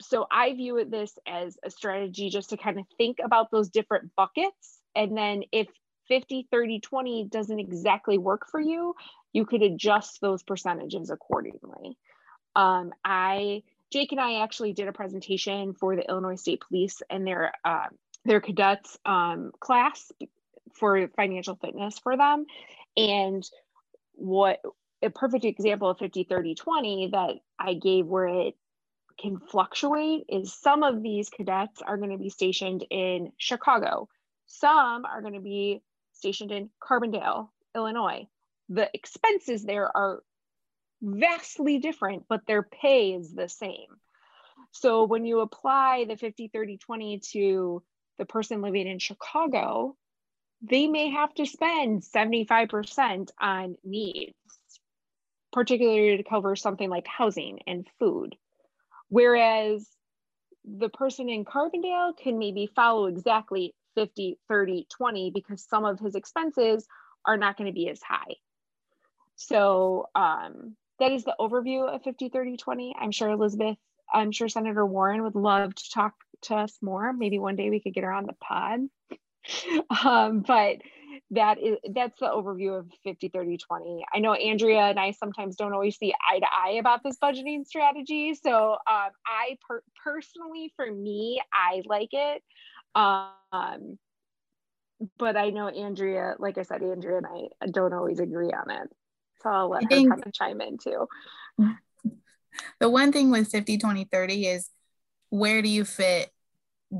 so 0.00 0.26
I 0.30 0.52
view 0.54 0.84
this 0.88 1.18
as 1.26 1.56
a 1.64 1.70
strategy 1.70 2.28
just 2.28 2.50
to 2.50 2.56
kind 2.56 2.78
of 2.78 2.84
think 2.98 3.18
about 3.24 3.50
those 3.50 3.70
different 3.70 4.14
buckets. 4.16 4.78
And 4.94 5.16
then 5.16 5.44
if 5.52 5.68
50, 6.08 6.48
30, 6.50 6.80
20 6.80 7.24
doesn't 7.24 7.58
exactly 7.58 8.18
work 8.18 8.46
for 8.50 8.60
you, 8.60 8.94
you 9.32 9.46
could 9.46 9.62
adjust 9.62 10.20
those 10.20 10.42
percentages 10.42 11.10
accordingly. 11.10 11.96
Um, 12.54 12.92
I 13.04 13.62
Jake 13.92 14.12
and 14.12 14.20
I 14.20 14.42
actually 14.42 14.72
did 14.72 14.88
a 14.88 14.92
presentation 14.92 15.74
for 15.74 15.94
the 15.94 16.08
Illinois 16.08 16.36
State 16.36 16.62
Police 16.66 17.02
and 17.08 17.26
their 17.26 17.52
uh, 17.64 17.86
their 18.24 18.40
cadets 18.40 18.98
um, 19.04 19.52
class 19.60 20.10
for 20.74 21.08
financial 21.16 21.56
fitness 21.56 21.98
for 21.98 22.16
them, 22.16 22.46
and 22.96 23.48
what 24.12 24.60
a 25.02 25.10
perfect 25.10 25.44
example 25.44 25.90
of 25.90 25.98
50 25.98 26.24
30 26.24 26.54
20 26.54 27.08
that 27.12 27.34
I 27.58 27.74
gave 27.74 28.06
where 28.06 28.28
it 28.28 28.54
can 29.18 29.38
fluctuate 29.38 30.24
is 30.28 30.52
some 30.52 30.82
of 30.82 31.02
these 31.02 31.30
cadets 31.30 31.80
are 31.82 31.96
going 31.96 32.10
to 32.10 32.18
be 32.18 32.28
stationed 32.28 32.84
in 32.90 33.32
Chicago. 33.38 34.08
Some 34.46 35.04
are 35.04 35.22
going 35.22 35.34
to 35.34 35.40
be 35.40 35.82
stationed 36.12 36.52
in 36.52 36.70
Carbondale, 36.82 37.48
Illinois. 37.74 38.26
The 38.68 38.90
expenses 38.92 39.64
there 39.64 39.94
are 39.96 40.22
vastly 41.02 41.78
different, 41.78 42.24
but 42.28 42.46
their 42.46 42.62
pay 42.62 43.12
is 43.12 43.32
the 43.32 43.48
same. 43.48 43.88
So 44.72 45.04
when 45.04 45.24
you 45.24 45.40
apply 45.40 46.06
the 46.08 46.16
50, 46.16 46.48
30, 46.48 46.78
20 46.78 47.20
to 47.32 47.82
the 48.18 48.24
person 48.24 48.60
living 48.60 48.86
in 48.86 48.98
Chicago, 48.98 49.96
they 50.62 50.86
may 50.86 51.10
have 51.10 51.32
to 51.34 51.46
spend 51.46 52.02
75% 52.02 53.30
on 53.40 53.76
needs, 53.84 54.34
particularly 55.52 56.16
to 56.16 56.22
cover 56.22 56.56
something 56.56 56.88
like 56.88 57.06
housing 57.06 57.60
and 57.66 57.86
food. 57.98 58.36
Whereas 59.08 59.88
the 60.64 60.88
person 60.88 61.28
in 61.28 61.44
Carbondale 61.44 62.16
can 62.16 62.38
maybe 62.38 62.68
follow 62.74 63.06
exactly 63.06 63.74
50, 63.94 64.38
30, 64.48 64.86
20 64.90 65.30
because 65.30 65.64
some 65.64 65.84
of 65.84 66.00
his 66.00 66.14
expenses 66.14 66.86
are 67.24 67.36
not 67.36 67.56
going 67.56 67.66
to 67.66 67.74
be 67.74 67.88
as 67.88 68.02
high. 68.02 68.36
So 69.36 70.08
um, 70.14 70.76
that 70.98 71.12
is 71.12 71.24
the 71.24 71.36
overview 71.38 71.86
of 71.88 72.02
50, 72.02 72.30
30, 72.30 72.56
20. 72.56 72.96
I'm 72.98 73.10
sure 73.10 73.30
Elizabeth, 73.30 73.76
I'm 74.12 74.32
sure 74.32 74.48
Senator 74.48 74.84
Warren 74.84 75.22
would 75.22 75.34
love 75.34 75.74
to 75.74 75.90
talk 75.90 76.14
to 76.42 76.54
us 76.54 76.76
more. 76.80 77.12
Maybe 77.12 77.38
one 77.38 77.56
day 77.56 77.70
we 77.70 77.80
could 77.80 77.94
get 77.94 78.04
her 78.04 78.12
on 78.12 78.26
the 78.26 78.34
pod. 78.34 78.80
um, 80.04 80.40
but 80.40 80.76
that 81.30 81.58
is 81.58 81.78
that's 81.94 82.18
the 82.20 82.26
overview 82.26 82.78
of 82.78 82.86
50 83.04 83.28
30 83.28 83.56
20 83.56 84.04
i 84.12 84.18
know 84.18 84.34
andrea 84.34 84.80
and 84.80 84.98
i 84.98 85.12
sometimes 85.12 85.56
don't 85.56 85.72
always 85.72 85.96
see 85.96 86.12
eye 86.30 86.38
to 86.38 86.46
eye 86.46 86.76
about 86.78 87.02
this 87.02 87.16
budgeting 87.22 87.64
strategy. 87.64 88.34
So 88.34 88.72
um, 88.72 89.10
i 89.26 89.56
per- 89.68 89.82
personally 90.04 90.72
for 90.76 90.90
me 90.90 91.40
i 91.52 91.82
like 91.86 92.10
it. 92.12 92.42
Um, 92.94 93.98
but 95.18 95.36
i 95.36 95.50
know 95.50 95.68
andrea 95.68 96.34
like 96.38 96.58
i 96.58 96.62
said 96.62 96.82
andrea 96.82 97.18
and 97.18 97.26
i 97.26 97.66
don't 97.66 97.92
always 97.92 98.18
agree 98.20 98.50
on 98.52 98.70
it. 98.70 98.88
So 99.42 99.50
i'll 99.50 99.70
let 99.70 99.84
I 99.84 99.86
her 99.86 99.88
think, 99.88 100.10
kind 100.10 100.26
of 100.26 100.32
chime 100.32 100.60
in 100.60 100.78
too. 100.78 101.06
The 102.80 102.90
one 102.90 103.12
thing 103.12 103.30
with 103.30 103.48
50 103.48 103.78
20 103.78 104.04
30 104.04 104.46
is 104.46 104.70
where 105.30 105.62
do 105.62 105.68
you 105.68 105.84
fit 105.84 106.30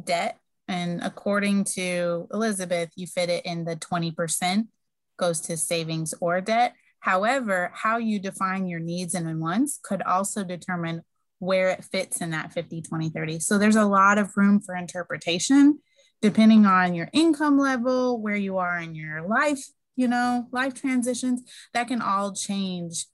debt 0.05 0.39
and 0.69 1.03
according 1.03 1.65
to 1.75 2.29
Elizabeth, 2.33 2.91
you 2.97 3.07
fit 3.07 3.29
it 3.29 3.47
in 3.47 3.65
the 3.65 3.77
20% 3.77 4.69
goes 5.17 5.41
to 5.43 5.57
savings 5.57 6.15
or 6.21 6.41
debt. 6.41 6.75
However, 7.01 7.71
how 7.75 7.99
you 7.99 8.19
define 8.19 8.67
your 8.67 8.81
needs 8.81 9.15
and 9.15 9.41
wants 9.41 9.79
could 9.83 10.03
also 10.03 10.45
determine 10.45 11.03
where 11.39 11.71
it 11.71 11.85
fits 11.85 12.21
in 12.21 12.31
that 12.31 12.53
50, 12.53 12.83
20, 12.83 13.11
30. 13.11 13.41
So 13.41 13.59
there's 13.59 13.77
a 13.77 13.85
lot 13.85 14.19
of 14.19 14.37
room 14.37 14.61
for 14.61 14.75
interpretation 14.75 15.79
depending 16.23 16.65
on 16.67 16.95
your 16.95 17.09
income 17.13 17.59
level, 17.59 18.21
where 18.21 18.37
you 18.37 18.59
are 18.59 18.79
in 18.79 18.95
your 18.95 19.29
life, 19.29 19.65
you 19.97 20.09
know, 20.09 20.47
life 20.51 20.75
transitions, 20.75 21.43
that 21.75 21.89
can 21.89 22.01
all 22.01 22.33
change 22.33 23.07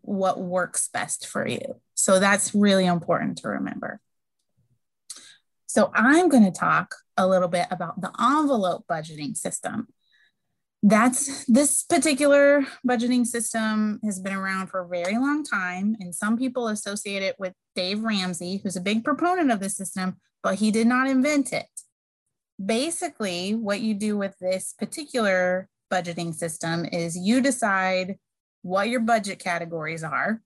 what 0.00 0.40
works 0.40 0.88
best 0.92 1.26
for 1.26 1.46
you. 1.46 1.80
So 1.94 2.18
that's 2.18 2.54
really 2.54 2.86
important 2.86 3.38
to 3.38 3.48
remember. 3.48 4.00
So 5.66 5.90
I'm 5.94 6.28
going 6.28 6.44
to 6.44 6.50
talk 6.50 6.94
a 7.16 7.26
little 7.26 7.48
bit 7.48 7.66
about 7.70 8.00
the 8.00 8.12
envelope 8.20 8.84
budgeting 8.90 9.36
system. 9.36 9.88
That's 10.82 11.44
this 11.46 11.82
particular 11.82 12.64
budgeting 12.86 13.26
system 13.26 13.98
has 14.04 14.20
been 14.20 14.34
around 14.34 14.68
for 14.68 14.80
a 14.80 14.88
very 14.88 15.18
long 15.18 15.42
time, 15.42 15.96
and 15.98 16.14
some 16.14 16.36
people 16.36 16.68
associate 16.68 17.22
it 17.22 17.34
with 17.38 17.54
Dave 17.74 18.04
Ramsey, 18.04 18.60
who's 18.62 18.76
a 18.76 18.80
big 18.80 19.02
proponent 19.02 19.50
of 19.50 19.58
the 19.58 19.68
system, 19.68 20.16
but 20.42 20.56
he 20.56 20.70
did 20.70 20.86
not 20.86 21.08
invent 21.08 21.52
it. 21.52 21.66
Basically, 22.64 23.54
what 23.54 23.80
you 23.80 23.94
do 23.94 24.16
with 24.16 24.36
this 24.38 24.74
particular 24.78 25.68
budgeting 25.92 26.34
system 26.34 26.84
is 26.84 27.16
you 27.16 27.40
decide 27.40 28.16
what 28.62 28.88
your 28.88 29.00
budget 29.00 29.38
categories 29.38 30.04
are, 30.04 30.40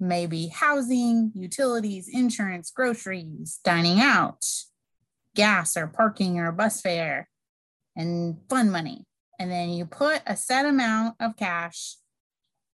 maybe 0.00 0.48
housing, 0.48 1.30
utilities, 1.34 2.08
insurance, 2.08 2.70
groceries, 2.70 3.60
dining 3.62 4.00
out, 4.00 4.44
gas 5.36 5.76
or 5.76 5.86
parking 5.86 6.38
or 6.38 6.50
bus 6.52 6.80
fare 6.80 7.28
and 7.96 8.38
fun 8.48 8.70
money. 8.70 9.04
And 9.38 9.50
then 9.50 9.70
you 9.70 9.86
put 9.86 10.22
a 10.26 10.36
set 10.36 10.66
amount 10.66 11.16
of 11.20 11.36
cash, 11.36 11.96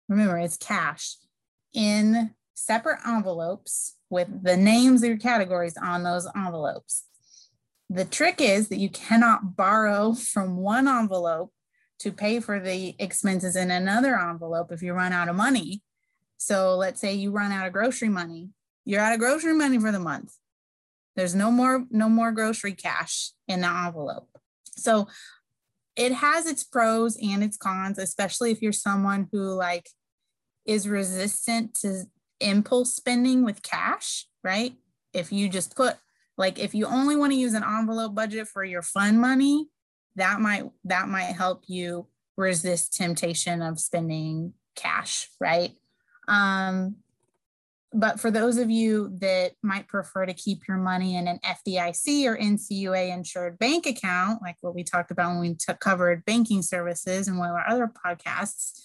remember 0.08 0.38
it's 0.38 0.56
cash, 0.56 1.16
in 1.72 2.34
separate 2.54 3.00
envelopes 3.06 3.96
with 4.10 4.28
the 4.42 4.56
names 4.56 5.02
of 5.02 5.08
your 5.08 5.18
categories 5.18 5.76
on 5.76 6.02
those 6.02 6.28
envelopes. 6.36 7.04
The 7.88 8.04
trick 8.04 8.40
is 8.40 8.68
that 8.68 8.78
you 8.78 8.90
cannot 8.90 9.56
borrow 9.56 10.12
from 10.12 10.56
one 10.56 10.86
envelope 10.86 11.52
to 12.00 12.12
pay 12.12 12.40
for 12.40 12.58
the 12.58 12.94
expenses 12.98 13.56
in 13.56 13.70
another 13.70 14.18
envelope 14.18 14.72
if 14.72 14.82
you 14.82 14.92
run 14.92 15.12
out 15.12 15.28
of 15.28 15.36
money. 15.36 15.82
So 16.42 16.74
let's 16.76 17.00
say 17.00 17.14
you 17.14 17.30
run 17.30 17.52
out 17.52 17.68
of 17.68 17.72
grocery 17.72 18.08
money, 18.08 18.50
you're 18.84 19.00
out 19.00 19.12
of 19.12 19.20
grocery 19.20 19.54
money 19.54 19.78
for 19.78 19.92
the 19.92 20.00
month. 20.00 20.34
There's 21.14 21.36
no 21.36 21.52
more 21.52 21.84
no 21.90 22.08
more 22.08 22.32
grocery 22.32 22.72
cash 22.72 23.30
in 23.46 23.60
the 23.60 23.68
envelope. 23.68 24.28
So 24.76 25.06
it 25.94 26.10
has 26.12 26.46
its 26.46 26.64
pros 26.64 27.16
and 27.22 27.44
its 27.44 27.56
cons, 27.56 27.96
especially 27.96 28.50
if 28.50 28.60
you're 28.60 28.72
someone 28.72 29.28
who 29.30 29.54
like 29.54 29.88
is 30.66 30.88
resistant 30.88 31.74
to 31.82 32.06
impulse 32.40 32.92
spending 32.92 33.44
with 33.44 33.62
cash, 33.62 34.26
right? 34.42 34.74
If 35.12 35.30
you 35.30 35.48
just 35.48 35.76
put 35.76 35.96
like 36.36 36.58
if 36.58 36.74
you 36.74 36.86
only 36.86 37.14
want 37.14 37.32
to 37.32 37.38
use 37.38 37.54
an 37.54 37.62
envelope 37.62 38.16
budget 38.16 38.48
for 38.48 38.64
your 38.64 38.82
fun 38.82 39.20
money, 39.20 39.68
that 40.16 40.40
might 40.40 40.64
that 40.86 41.06
might 41.06 41.36
help 41.36 41.62
you 41.68 42.08
resist 42.36 42.94
temptation 42.94 43.62
of 43.62 43.78
spending 43.78 44.54
cash, 44.74 45.28
right? 45.38 45.76
Um, 46.28 46.96
but 47.94 48.20
for 48.20 48.30
those 48.30 48.56
of 48.56 48.70
you 48.70 49.10
that 49.18 49.52
might 49.62 49.86
prefer 49.86 50.24
to 50.24 50.32
keep 50.32 50.66
your 50.66 50.78
money 50.78 51.16
in 51.16 51.28
an 51.28 51.38
FDIC 51.44 52.24
or 52.26 52.36
NCUA 52.36 53.12
insured 53.12 53.58
bank 53.58 53.86
account, 53.86 54.40
like 54.40 54.56
what 54.62 54.74
we 54.74 54.82
talked 54.82 55.10
about 55.10 55.30
when 55.30 55.40
we 55.40 55.54
took 55.54 55.78
covered 55.78 56.24
banking 56.24 56.62
services 56.62 57.28
in 57.28 57.36
one 57.36 57.50
of 57.50 57.56
our 57.56 57.68
other 57.68 57.90
podcasts, 58.04 58.80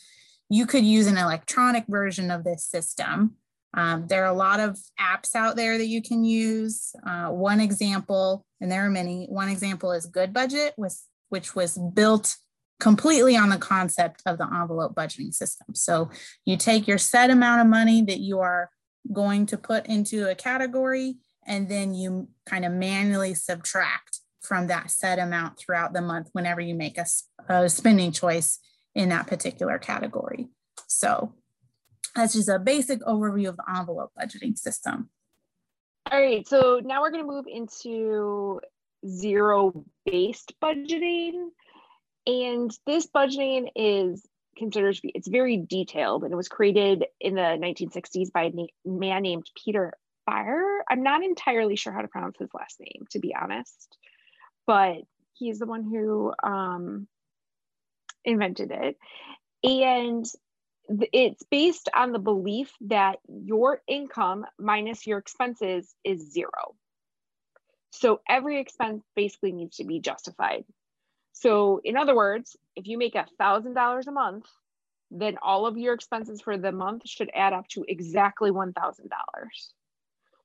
you 0.49 0.65
could 0.65 0.83
use 0.83 1.07
an 1.07 1.17
electronic 1.17 1.85
version 1.87 2.31
of 2.31 2.43
this 2.43 2.65
system. 2.65 3.35
Um, 3.73 4.07
there 4.07 4.23
are 4.23 4.33
a 4.33 4.37
lot 4.37 4.59
of 4.59 4.77
apps 4.99 5.35
out 5.35 5.55
there 5.55 5.77
that 5.77 5.87
you 5.87 6.01
can 6.01 6.23
use. 6.23 6.93
Uh, 7.05 7.27
one 7.27 7.61
example, 7.61 8.45
and 8.59 8.71
there 8.71 8.85
are 8.85 8.89
many, 8.89 9.27
one 9.29 9.49
example 9.49 9.91
is 9.91 10.09
Goodbudget, 10.09 10.71
which 11.29 11.55
was 11.55 11.77
built 11.93 12.35
completely 12.79 13.35
on 13.35 13.49
the 13.49 13.57
concept 13.57 14.21
of 14.25 14.37
the 14.37 14.45
envelope 14.45 14.93
budgeting 14.95 15.33
system. 15.33 15.73
So 15.73 16.09
you 16.45 16.57
take 16.57 16.87
your 16.87 16.97
set 16.97 17.29
amount 17.29 17.61
of 17.61 17.67
money 17.67 18.03
that 18.03 18.19
you 18.19 18.39
are 18.39 18.69
going 19.11 19.45
to 19.47 19.57
put 19.57 19.87
into 19.87 20.29
a 20.29 20.35
category 20.35 21.17
and 21.45 21.69
then 21.69 21.93
you 21.93 22.27
kind 22.45 22.65
of 22.65 22.71
manually 22.71 23.33
subtract 23.33 24.19
from 24.41 24.67
that 24.67 24.91
set 24.91 25.19
amount 25.19 25.57
throughout 25.57 25.93
the 25.93 26.01
month 26.01 26.29
whenever 26.33 26.61
you 26.61 26.75
make 26.75 26.97
a, 26.97 27.05
a 27.49 27.69
spending 27.69 28.11
choice 28.11 28.59
in 28.95 29.09
that 29.09 29.27
particular 29.27 29.77
category. 29.77 30.47
So 30.87 31.33
that's 32.15 32.33
just 32.33 32.49
a 32.49 32.59
basic 32.59 32.99
overview 33.01 33.49
of 33.49 33.57
the 33.57 33.63
envelope 33.75 34.11
budgeting 34.19 34.57
system. 34.57 35.09
All 36.11 36.19
right, 36.19 36.47
so 36.47 36.81
now 36.83 37.01
we're 37.01 37.11
going 37.11 37.23
to 37.23 37.31
move 37.31 37.45
into 37.47 38.61
zero 39.05 39.85
based 40.05 40.53
budgeting. 40.63 41.49
And 42.27 42.71
this 42.85 43.07
budgeting 43.07 43.69
is 43.75 44.23
considered 44.55 44.95
to 44.95 45.01
be 45.01 45.11
it's 45.15 45.27
very 45.27 45.57
detailed 45.57 46.23
and 46.23 46.33
it 46.33 46.35
was 46.35 46.49
created 46.49 47.05
in 47.19 47.35
the 47.35 47.41
1960s 47.41 48.31
by 48.31 48.45
a 48.45 48.89
man 48.89 49.21
named 49.21 49.45
Peter 49.63 49.93
Pyhrr. 50.27 50.79
I'm 50.89 51.03
not 51.03 51.23
entirely 51.23 51.75
sure 51.75 51.93
how 51.93 52.01
to 52.01 52.07
pronounce 52.07 52.37
his 52.37 52.49
last 52.53 52.79
name 52.79 53.05
to 53.11 53.19
be 53.19 53.35
honest 53.35 53.97
but 54.67 54.97
he's 55.33 55.57
the 55.57 55.65
one 55.65 55.83
who 55.83 56.33
um, 56.43 57.07
invented 58.23 58.71
it. 58.71 58.97
And 59.63 60.25
it's 61.11 61.43
based 61.49 61.89
on 61.95 62.11
the 62.11 62.19
belief 62.19 62.71
that 62.81 63.17
your 63.27 63.81
income 63.87 64.45
minus 64.59 65.07
your 65.07 65.17
expenses 65.17 65.93
is 66.03 66.31
zero. 66.31 66.75
So 67.91 68.19
every 68.29 68.59
expense 68.59 69.03
basically 69.15 69.53
needs 69.53 69.77
to 69.77 69.85
be 69.85 69.99
justified 69.99 70.65
so, 71.39 71.81
in 71.83 71.97
other 71.97 72.15
words, 72.15 72.55
if 72.75 72.87
you 72.87 72.97
make 72.97 73.15
a 73.15 73.25
thousand 73.37 73.73
dollars 73.73 74.07
a 74.07 74.11
month 74.11 74.47
then 75.11 75.37
all 75.41 75.65
of 75.65 75.77
your 75.77 75.93
expenses 75.93 76.41
for 76.41 76.57
the 76.57 76.71
month 76.71 77.03
should 77.05 77.31
add 77.33 77.53
up 77.53 77.67
to 77.69 77.85
exactly 77.87 78.51
$1,000. 78.51 78.73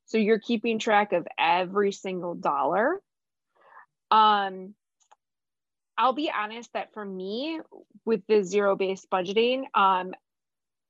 So 0.07 0.19
you're 0.19 0.39
keeping 0.39 0.79
track 0.79 1.13
of 1.13 1.27
every 1.39 1.93
single 1.93 2.35
dollar. 2.35 3.01
Um, 4.11 4.75
I'll 5.97 6.13
be 6.13 6.31
honest 6.35 6.73
that 6.75 6.93
for 6.93 7.05
me, 7.05 7.61
with 8.05 8.23
the 8.27 8.43
zero 8.43 8.77
based 8.77 9.09
budgeting, 9.11 9.65
um, 9.75 10.13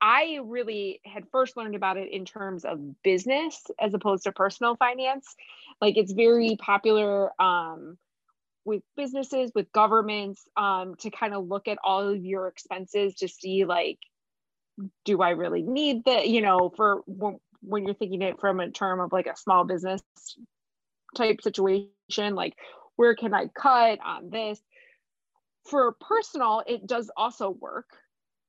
I 0.00 0.40
really 0.42 1.00
had 1.04 1.28
first 1.30 1.56
learned 1.56 1.76
about 1.76 1.96
it 1.96 2.10
in 2.10 2.24
terms 2.24 2.64
of 2.64 2.80
business 3.02 3.62
as 3.78 3.94
opposed 3.94 4.24
to 4.24 4.32
personal 4.32 4.74
finance. 4.74 5.36
Like 5.80 5.96
it's 5.96 6.12
very 6.12 6.56
popular 6.58 7.30
um, 7.40 7.96
with 8.64 8.82
businesses, 8.96 9.50
with 9.54 9.72
governments, 9.72 10.44
um, 10.56 10.94
to 10.96 11.10
kind 11.10 11.34
of 11.34 11.46
look 11.46 11.68
at 11.68 11.78
all 11.82 12.08
of 12.08 12.24
your 12.24 12.48
expenses 12.48 13.14
to 13.16 13.28
see 13.28 13.64
like, 13.64 13.98
do 15.04 15.20
I 15.20 15.30
really 15.30 15.62
need 15.62 16.04
the, 16.04 16.26
You 16.26 16.40
know, 16.40 16.72
for 16.76 17.02
when, 17.06 17.38
when 17.60 17.84
you're 17.84 17.94
thinking 17.94 18.22
it 18.22 18.40
from 18.40 18.60
a 18.60 18.70
term 18.70 19.00
of 19.00 19.12
like 19.12 19.26
a 19.26 19.36
small 19.36 19.64
business 19.64 20.02
type 21.16 21.42
situation, 21.42 22.34
like 22.34 22.54
where 22.96 23.14
can 23.14 23.34
I 23.34 23.46
cut 23.46 23.98
on 24.04 24.30
this? 24.30 24.60
For 25.68 25.92
personal, 26.00 26.62
it 26.66 26.86
does 26.86 27.10
also 27.16 27.50
work. 27.50 27.86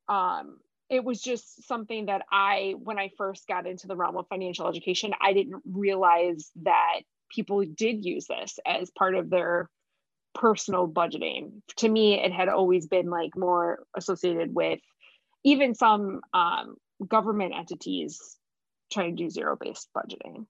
Um, 0.07 0.57
it 0.89 1.03
was 1.03 1.21
just 1.21 1.67
something 1.67 2.07
that 2.07 2.23
I, 2.31 2.75
when 2.77 2.99
I 2.99 3.09
first 3.17 3.47
got 3.47 3.65
into 3.67 3.87
the 3.87 3.95
realm 3.95 4.17
of 4.17 4.27
financial 4.27 4.67
education, 4.67 5.13
I 5.19 5.33
didn't 5.33 5.61
realize 5.65 6.51
that 6.63 7.01
people 7.33 7.63
did 7.63 8.05
use 8.05 8.27
this 8.27 8.59
as 8.65 8.91
part 8.91 9.15
of 9.15 9.29
their 9.29 9.69
personal 10.33 10.87
budgeting. 10.87 11.61
To 11.77 11.89
me, 11.89 12.19
it 12.19 12.31
had 12.31 12.49
always 12.49 12.87
been 12.87 13.09
like 13.09 13.35
more 13.35 13.85
associated 13.95 14.53
with 14.53 14.79
even 15.43 15.75
some 15.75 16.21
um, 16.33 16.75
government 17.07 17.53
entities 17.55 18.37
trying 18.91 19.15
to 19.15 19.23
do 19.23 19.29
zero 19.29 19.57
based 19.59 19.89
budgeting. 19.95 20.45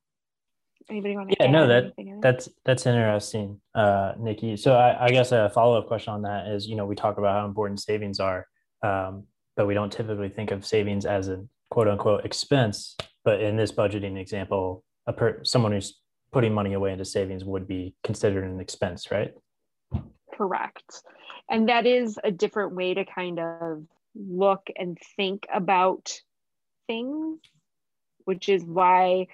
Anybody 0.89 1.15
want 1.15 1.29
to? 1.29 1.37
Yeah, 1.39 1.49
no, 1.49 1.67
that 1.67 1.93
that's 2.21 2.49
that's 2.65 2.85
interesting, 2.85 3.61
uh, 3.73 4.13
Nikki. 4.19 4.57
So 4.57 4.75
I, 4.75 5.05
I 5.05 5.09
guess 5.09 5.31
a 5.31 5.49
follow 5.53 5.77
up 5.77 5.87
question 5.87 6.13
on 6.13 6.23
that 6.23 6.47
is, 6.47 6.67
you 6.67 6.75
know, 6.75 6.85
we 6.85 6.95
talk 6.95 7.17
about 7.17 7.39
how 7.39 7.45
important 7.45 7.79
savings 7.79 8.19
are. 8.19 8.45
Um, 8.81 9.23
but 9.55 9.67
we 9.67 9.73
don't 9.73 9.91
typically 9.91 10.29
think 10.29 10.51
of 10.51 10.65
savings 10.65 11.05
as 11.05 11.29
a 11.29 11.45
quote 11.69 11.87
unquote 11.87 12.25
expense. 12.25 12.97
But 13.23 13.41
in 13.41 13.55
this 13.55 13.71
budgeting 13.71 14.19
example, 14.19 14.83
a 15.07 15.13
per, 15.13 15.43
someone 15.43 15.71
who's 15.71 15.99
putting 16.31 16.53
money 16.53 16.73
away 16.73 16.91
into 16.91 17.05
savings 17.05 17.45
would 17.45 17.67
be 17.67 17.95
considered 18.03 18.43
an 18.43 18.59
expense, 18.59 19.11
right? 19.11 19.31
Correct. 20.35 21.03
And 21.49 21.69
that 21.69 21.85
is 21.85 22.19
a 22.23 22.31
different 22.31 22.73
way 22.75 22.93
to 22.93 23.05
kind 23.05 23.39
of 23.39 23.83
look 24.15 24.67
and 24.75 24.97
think 25.15 25.45
about 25.53 26.11
things, 26.87 27.39
which 28.25 28.49
is 28.49 28.63
why 28.63 29.27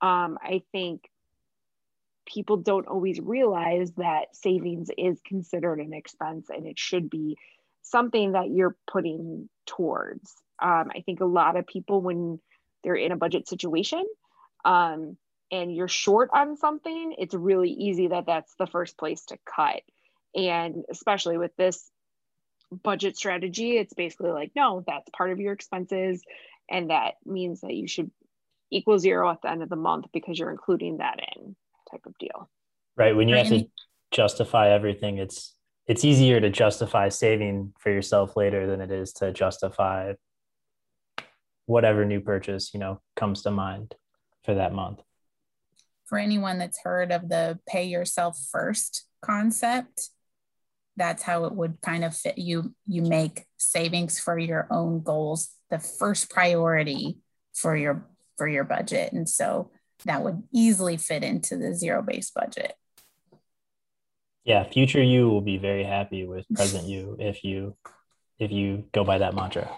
um, 0.00 0.38
I 0.42 0.62
think 0.72 1.08
people 2.26 2.58
don't 2.58 2.86
always 2.86 3.20
realize 3.20 3.92
that 3.96 4.34
savings 4.34 4.88
is 4.96 5.20
considered 5.26 5.80
an 5.80 5.92
expense 5.92 6.48
and 6.48 6.66
it 6.66 6.78
should 6.78 7.10
be 7.10 7.36
something 7.82 8.32
that 8.32 8.50
you're 8.50 8.76
putting 8.90 9.48
towards. 9.66 10.34
Um, 10.62 10.90
I 10.94 11.02
think 11.04 11.20
a 11.20 11.26
lot 11.26 11.56
of 11.56 11.66
people, 11.66 12.00
when 12.00 12.40
they're 12.84 12.94
in 12.94 13.12
a 13.12 13.16
budget 13.16 13.48
situation 13.48 14.04
um, 14.64 15.16
and 15.50 15.74
you're 15.74 15.88
short 15.88 16.30
on 16.32 16.56
something, 16.56 17.14
it's 17.18 17.34
really 17.34 17.70
easy 17.70 18.08
that 18.08 18.26
that's 18.26 18.54
the 18.58 18.66
first 18.66 18.96
place 18.96 19.24
to 19.26 19.38
cut. 19.44 19.82
And 20.34 20.84
especially 20.90 21.38
with 21.38 21.54
this 21.56 21.90
budget 22.70 23.16
strategy, 23.16 23.76
it's 23.76 23.94
basically 23.94 24.30
like, 24.30 24.52
no, 24.54 24.84
that's 24.86 25.08
part 25.10 25.30
of 25.30 25.40
your 25.40 25.52
expenses. 25.52 26.22
And 26.70 26.90
that 26.90 27.14
means 27.24 27.62
that 27.62 27.74
you 27.74 27.88
should 27.88 28.10
equal 28.70 28.98
zero 28.98 29.30
at 29.30 29.42
the 29.42 29.50
end 29.50 29.62
of 29.62 29.68
the 29.68 29.76
month 29.76 30.06
because 30.12 30.38
you're 30.38 30.52
including 30.52 30.98
that 30.98 31.18
in 31.36 31.56
type 31.90 32.02
of 32.06 32.16
deal. 32.18 32.48
Right. 32.96 33.16
When 33.16 33.28
you 33.28 33.36
have 33.36 33.48
to 33.48 33.68
justify 34.12 34.70
everything, 34.70 35.18
it's 35.18 35.54
it's 35.90 36.04
easier 36.04 36.40
to 36.40 36.50
justify 36.50 37.08
saving 37.08 37.72
for 37.80 37.90
yourself 37.90 38.36
later 38.36 38.68
than 38.68 38.80
it 38.80 38.92
is 38.92 39.12
to 39.14 39.32
justify 39.32 40.12
whatever 41.66 42.04
new 42.04 42.20
purchase 42.20 42.72
you 42.72 42.80
know 42.80 43.00
comes 43.16 43.42
to 43.42 43.50
mind 43.50 43.94
for 44.44 44.54
that 44.54 44.72
month 44.72 45.00
for 46.04 46.18
anyone 46.18 46.58
that's 46.58 46.80
heard 46.82 47.12
of 47.12 47.28
the 47.28 47.58
pay 47.68 47.84
yourself 47.84 48.38
first 48.50 49.04
concept 49.24 50.10
that's 51.00 51.22
how 51.22 51.46
it 51.46 51.54
would 51.54 51.80
kind 51.80 52.04
of 52.04 52.14
fit 52.14 52.36
you. 52.36 52.74
You 52.86 53.00
make 53.00 53.46
savings 53.56 54.20
for 54.20 54.38
your 54.38 54.68
own 54.70 55.02
goals 55.02 55.48
the 55.70 55.78
first 55.78 56.28
priority 56.28 57.16
for 57.54 57.74
your 57.74 58.06
for 58.36 58.46
your 58.46 58.64
budget. 58.64 59.14
And 59.14 59.26
so 59.26 59.70
that 60.04 60.22
would 60.22 60.42
easily 60.52 60.98
fit 60.98 61.24
into 61.24 61.56
the 61.56 61.74
zero 61.74 62.02
based 62.02 62.34
budget. 62.34 62.74
Yeah 64.44 64.62
future 64.64 65.02
you 65.02 65.30
will 65.30 65.40
be 65.40 65.56
very 65.56 65.84
happy 65.84 66.26
with 66.26 66.44
present 66.54 66.86
you 66.86 67.16
if 67.18 67.44
you 67.44 67.76
if 68.38 68.52
you 68.52 68.84
go 68.92 69.02
by 69.02 69.18
that 69.18 69.34
mantra 69.34 69.70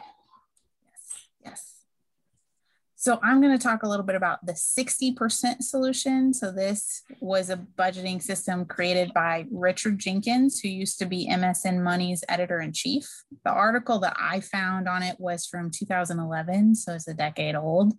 so 3.03 3.19
i'm 3.25 3.41
going 3.41 3.57
to 3.57 3.63
talk 3.63 3.83
a 3.83 3.89
little 3.89 4.07
bit 4.07 4.15
about 4.15 4.47
the 4.47 4.53
60% 4.53 5.61
solution. 5.61 6.33
So 6.33 6.53
this 6.53 7.03
was 7.19 7.51
a 7.51 7.57
budgeting 7.57 8.23
system 8.23 8.65
created 8.65 9.13
by 9.13 9.47
richard 9.51 9.99
jenkins 9.99 10.61
who 10.61 10.69
used 10.69 11.01
to 11.01 11.07
be 11.07 11.29
msn 11.29 11.83
money's 11.83 12.23
editor-in-chief. 12.29 13.09
The 13.45 13.51
article 13.51 13.99
that 13.99 14.17
i 14.17 14.39
found 14.39 14.89
on 14.89 15.03
it 15.03 15.17
was 15.19 15.47
from 15.47 15.73
2011 15.73 16.77
so 16.77 16.95
it's 16.95 17.09
a 17.09 17.15
decade 17.15 17.57
old 17.57 17.95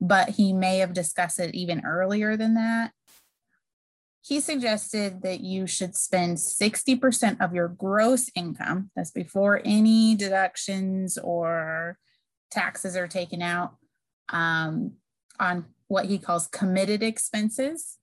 but 0.00 0.30
he 0.30 0.52
may 0.52 0.78
have 0.78 0.92
discussed 0.92 1.38
it 1.38 1.54
even 1.54 1.84
earlier 1.84 2.36
than 2.36 2.54
that. 2.54 2.92
He 4.22 4.40
suggested 4.40 5.22
that 5.22 5.40
you 5.40 5.66
should 5.66 5.96
spend 5.96 6.36
60% 6.36 7.40
of 7.40 7.54
your 7.54 7.68
gross 7.68 8.28
income, 8.34 8.90
that's 8.94 9.10
before 9.10 9.62
any 9.64 10.14
deductions 10.14 11.16
or 11.16 11.96
taxes 12.50 12.96
are 12.96 13.08
taken 13.08 13.40
out, 13.40 13.76
um, 14.30 14.92
on 15.38 15.66
what 15.88 16.06
he 16.06 16.18
calls 16.18 16.46
committed 16.48 17.02
expenses. 17.02 17.98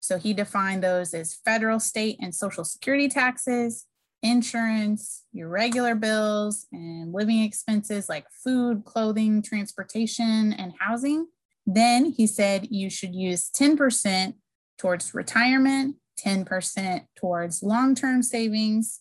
So 0.00 0.18
he 0.18 0.32
defined 0.32 0.82
those 0.82 1.12
as 1.12 1.38
federal, 1.44 1.78
state, 1.78 2.16
and 2.20 2.34
social 2.34 2.64
security 2.64 3.08
taxes, 3.08 3.86
insurance, 4.22 5.24
your 5.32 5.48
regular 5.48 5.94
bills, 5.94 6.66
and 6.72 7.12
living 7.12 7.42
expenses 7.42 8.08
like 8.08 8.26
food, 8.44 8.84
clothing, 8.84 9.42
transportation, 9.42 10.54
and 10.54 10.72
housing. 10.78 11.26
Then 11.66 12.06
he 12.06 12.26
said 12.26 12.68
you 12.70 12.88
should 12.88 13.14
use 13.14 13.50
10% 13.50 14.34
towards 14.78 15.14
retirement, 15.14 15.96
10% 16.18 17.04
towards 17.16 17.62
long 17.62 17.94
term 17.94 18.22
savings, 18.22 19.00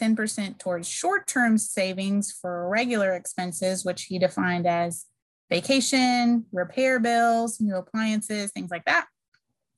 10% 0.00 0.58
towards 0.58 0.88
short 0.88 1.26
term 1.26 1.58
savings 1.58 2.32
for 2.32 2.68
regular 2.68 3.12
expenses, 3.12 3.84
which 3.84 4.04
he 4.04 4.18
defined 4.18 4.66
as 4.66 5.06
vacation, 5.50 6.46
repair 6.52 6.98
bills, 7.00 7.60
new 7.60 7.76
appliances, 7.76 8.50
things 8.52 8.70
like 8.70 8.84
that. 8.84 9.06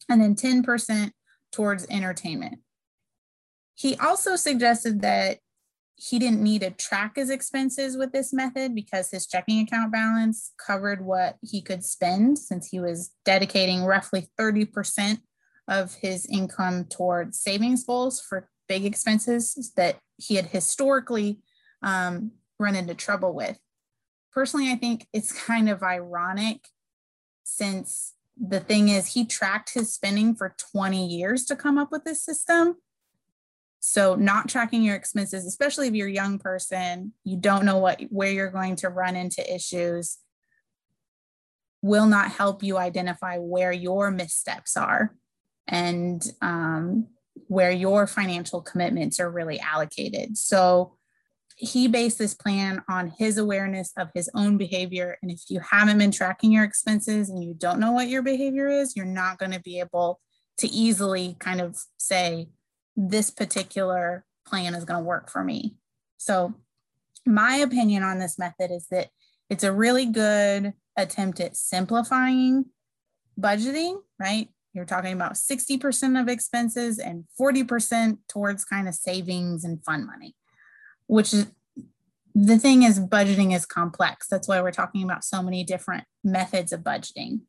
And 0.09 0.21
then 0.21 0.35
10% 0.35 1.11
towards 1.53 1.87
entertainment. 1.89 2.61
He 3.75 3.97
also 3.97 4.37
suggested 4.37 5.03
that 5.03 5.39
he 5.97 6.19
didn't 6.19 6.43
need 6.43 6.63
to 6.63 6.71
track 6.71 7.17
his 7.17 7.31
expenses 7.31 7.97
with 7.97 8.13
this 8.13 8.33
method 8.33 8.75
because 8.75 9.11
his 9.11 9.27
checking 9.27 9.61
account 9.61 9.93
balance 9.93 10.53
covered 10.65 11.05
what 11.05 11.37
he 11.41 11.61
could 11.61 11.85
spend 11.85 12.39
since 12.39 12.69
he 12.69 12.81
was 12.81 13.13
dedicating 13.25 13.85
roughly 13.85 14.29
30% 14.39 15.19
of 15.69 15.95
his 15.95 16.27
income 16.27 16.85
towards 16.85 17.39
savings 17.39 17.85
goals 17.85 18.21
for 18.21 18.49
big 18.69 18.85
expenses 18.85 19.73
that 19.77 19.99
he 20.17 20.35
had 20.35 20.47
historically 20.47 21.41
um, 21.83 22.33
run 22.59 22.75
into 22.75 22.95
trouble 22.95 23.33
with. 23.33 23.59
Personally, 24.35 24.71
I 24.71 24.75
think 24.75 25.07
it's 25.13 25.33
kind 25.33 25.69
of 25.69 25.83
ironic 25.83 26.67
since 27.45 28.15
the 28.37 28.59
thing 28.59 28.89
is, 28.89 29.13
he 29.13 29.25
tracked 29.25 29.75
his 29.75 29.93
spending 29.93 30.35
for 30.35 30.57
20 30.73 31.07
years 31.07 31.45
to 31.45 31.55
come 31.55 31.79
up 31.79 31.93
with 31.93 32.03
this 32.03 32.25
system. 32.25 32.77
So, 33.79 34.17
not 34.17 34.49
tracking 34.49 34.83
your 34.83 34.97
expenses, 34.97 35.47
especially 35.47 35.87
if 35.87 35.95
you're 35.95 36.09
a 36.09 36.13
young 36.13 36.39
person, 36.39 37.13
you 37.23 37.37
don't 37.37 37.65
know 37.65 37.79
what 37.79 38.01
where 38.11 38.33
you're 38.33 38.51
going 38.51 38.77
to 38.77 38.89
run 38.89 39.15
into 39.15 39.55
issues, 39.55 40.19
will 41.83 42.07
not 42.07 42.33
help 42.33 42.63
you 42.63 42.79
identify 42.79 43.37
where 43.37 43.73
your 43.73 44.11
missteps 44.11 44.77
are 44.77 45.15
and 45.69 46.27
um, 46.41 47.09
where 47.47 47.71
your 47.71 48.07
financial 48.07 48.63
commitments 48.63 49.21
are 49.21 49.31
really 49.31 49.61
allocated. 49.61 50.39
So 50.39 50.97
he 51.55 51.87
based 51.87 52.19
this 52.19 52.35
plan 52.35 52.83
on 52.89 53.13
his 53.19 53.39
awareness 53.39 53.93
of 53.97 54.09
his 54.15 54.29
own 54.35 54.59
behavior. 54.59 55.17
And 55.23 55.31
if 55.31 55.43
you 55.49 55.61
haven't 55.61 55.99
been 55.99 56.11
tracking 56.11 56.53
your 56.53 56.65
expenses 56.65 57.31
and 57.31 57.43
you 57.43 57.55
don't 57.55 57.79
know 57.79 57.93
what 57.93 58.09
your 58.09 58.23
behavior 58.23 58.69
is, 58.69 58.97
you're 58.97 59.05
not 59.05 59.39
going 59.39 59.53
to 59.53 59.61
be 59.61 59.79
able 59.79 60.21
to 60.59 60.69
easily 60.69 61.37
kind 61.39 61.61
of 61.61 61.79
say, 61.97 62.49
this 62.97 63.31
particular 63.31 64.25
plan 64.47 64.75
is 64.75 64.85
going 64.85 65.01
to 65.01 65.05
work 65.05 65.31
for 65.31 65.43
me. 65.43 65.77
So 66.17 66.55
my 67.27 67.57
opinion 67.57 68.03
on 68.03 68.19
this 68.19 68.39
method 68.39 68.71
is 68.71 68.87
that 68.91 69.09
it's 69.51 69.65
a 69.65 69.73
really 69.73 70.07
good 70.07 70.75
attempt 70.97 71.41
at 71.41 71.57
simplifying 71.57 72.67
budgeting, 73.39 74.01
right? 74.19 74.49
You're 74.73 74.85
talking 74.85 75.13
about 75.13 75.35
60% 75.35 76.21
of 76.21 76.29
expenses 76.29 76.99
and 76.99 77.25
40% 77.41 78.19
towards 78.29 78.65
kind 78.65 78.89
of 78.89 78.95
savings 78.95 79.65
and 79.65 79.85
fun 79.85 80.07
money, 80.07 80.35
which 81.07 81.33
is 81.33 81.47
the 82.35 82.59
thing 82.59 82.83
is 82.83 82.99
budgeting 82.99 83.55
is 83.55 83.65
complex. 83.65 84.27
That's 84.29 84.49
why 84.49 84.61
we're 84.61 84.73
talking 84.73 85.05
about 85.05 85.25
so 85.25 85.43
many 85.43 85.63
different 85.63 86.05
methods 86.25 86.73
of 86.73 86.81
budgeting. 86.81 87.41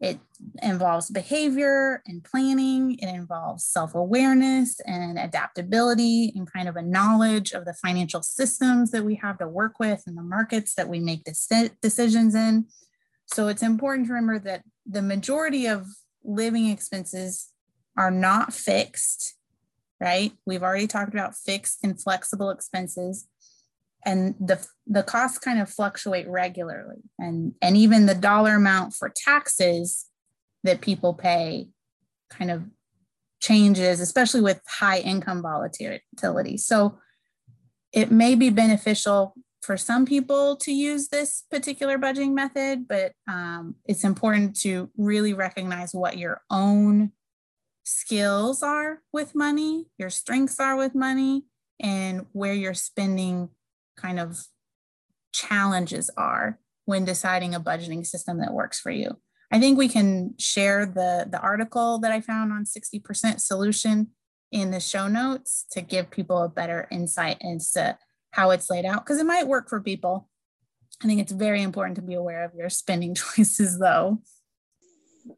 It 0.00 0.18
involves 0.62 1.10
behavior 1.10 2.02
and 2.06 2.22
planning. 2.22 2.98
It 2.98 3.08
involves 3.08 3.64
self 3.64 3.94
awareness 3.94 4.78
and 4.86 5.18
adaptability 5.18 6.32
and 6.34 6.50
kind 6.50 6.68
of 6.68 6.76
a 6.76 6.82
knowledge 6.82 7.52
of 7.52 7.64
the 7.64 7.74
financial 7.74 8.22
systems 8.22 8.90
that 8.90 9.04
we 9.04 9.14
have 9.16 9.38
to 9.38 9.48
work 9.48 9.78
with 9.78 10.02
and 10.06 10.16
the 10.16 10.22
markets 10.22 10.74
that 10.74 10.88
we 10.88 11.00
make 11.00 11.26
decisions 11.80 12.34
in. 12.34 12.66
So 13.26 13.48
it's 13.48 13.62
important 13.62 14.06
to 14.08 14.12
remember 14.12 14.38
that 14.40 14.64
the 14.84 15.02
majority 15.02 15.66
of 15.66 15.86
living 16.22 16.68
expenses 16.68 17.48
are 17.96 18.10
not 18.10 18.52
fixed, 18.52 19.34
right? 20.00 20.32
We've 20.46 20.62
already 20.62 20.86
talked 20.86 21.12
about 21.12 21.36
fixed 21.36 21.78
and 21.82 22.00
flexible 22.00 22.50
expenses. 22.50 23.26
And 24.04 24.34
the 24.38 24.64
the 24.86 25.02
costs 25.02 25.38
kind 25.38 25.60
of 25.60 25.68
fluctuate 25.68 26.28
regularly. 26.28 27.02
And 27.18 27.54
and 27.60 27.76
even 27.76 28.06
the 28.06 28.14
dollar 28.14 28.54
amount 28.54 28.94
for 28.94 29.12
taxes 29.14 30.06
that 30.64 30.80
people 30.80 31.14
pay 31.14 31.68
kind 32.30 32.50
of 32.50 32.64
changes 33.40 34.00
especially 34.00 34.40
with 34.40 34.60
high 34.66 34.98
income 34.98 35.42
volatility. 35.42 36.56
So 36.56 36.98
it 37.92 38.10
may 38.10 38.34
be 38.34 38.50
beneficial 38.50 39.34
for 39.62 39.76
some 39.76 40.06
people 40.06 40.56
to 40.56 40.72
use 40.72 41.08
this 41.08 41.42
particular 41.50 41.98
budgeting 41.98 42.32
method 42.32 42.86
but 42.86 43.12
um, 43.28 43.74
it's 43.84 44.04
important 44.04 44.56
to 44.60 44.88
really 44.96 45.34
recognize 45.34 45.92
what 45.92 46.18
your 46.18 46.40
own 46.50 47.10
skills 47.88 48.62
are 48.62 49.00
with 49.12 49.34
money 49.34 49.86
your 49.96 50.10
strengths 50.10 50.58
are 50.58 50.76
with 50.76 50.94
money 50.94 51.44
and 51.80 52.26
where 52.32 52.54
you're 52.54 52.74
spending 52.74 53.48
kind 53.96 54.18
of 54.18 54.46
challenges 55.32 56.10
are 56.16 56.58
when 56.84 57.04
deciding 57.04 57.54
a 57.54 57.60
budgeting 57.60 58.06
system 58.06 58.38
that 58.38 58.52
works 58.52 58.80
for 58.80 58.90
you. 58.90 59.10
I 59.52 59.60
think 59.60 59.78
we 59.78 59.88
can 59.88 60.34
share 60.38 60.86
the, 60.86 61.26
the 61.30 61.40
article 61.40 61.98
that 61.98 62.12
I 62.12 62.20
found 62.20 62.52
on 62.52 62.64
60% 62.64 63.40
solution 63.40 64.08
in 64.50 64.70
the 64.70 64.80
show 64.80 65.08
notes 65.08 65.66
to 65.72 65.80
give 65.80 66.10
people 66.10 66.42
a 66.42 66.48
better 66.48 66.88
insight 66.90 67.38
into 67.40 67.96
how 68.32 68.50
it's 68.50 68.70
laid 68.70 68.84
out 68.84 69.04
because 69.04 69.18
it 69.18 69.26
might 69.26 69.46
work 69.46 69.68
for 69.68 69.80
people. 69.80 70.28
I 71.02 71.06
think 71.06 71.20
it's 71.20 71.32
very 71.32 71.62
important 71.62 71.96
to 71.96 72.02
be 72.02 72.14
aware 72.14 72.44
of 72.44 72.54
your 72.54 72.70
spending 72.70 73.14
choices 73.36 73.78
though. 73.78 74.22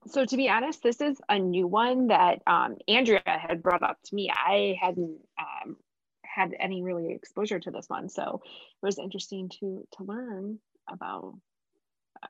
So 0.06 0.24
to 0.24 0.36
be 0.36 0.48
honest, 0.48 0.82
this 0.82 1.00
is 1.00 1.20
a 1.28 1.38
new 1.38 1.66
one 1.66 2.08
that 2.08 2.42
um, 2.46 2.76
Andrea 2.86 3.22
had 3.24 3.62
brought 3.62 3.82
up 3.82 3.98
to 4.04 4.14
me. 4.14 4.30
I 4.30 4.76
hadn't 4.80 5.18
um, 5.38 5.76
had 6.22 6.54
any 6.58 6.82
really 6.82 7.12
exposure 7.12 7.58
to 7.58 7.70
this 7.70 7.88
one. 7.88 8.08
So 8.08 8.42
it 8.44 8.86
was 8.86 8.98
interesting 8.98 9.48
to 9.60 9.86
to 9.96 10.04
learn 10.04 10.58
about 10.90 11.34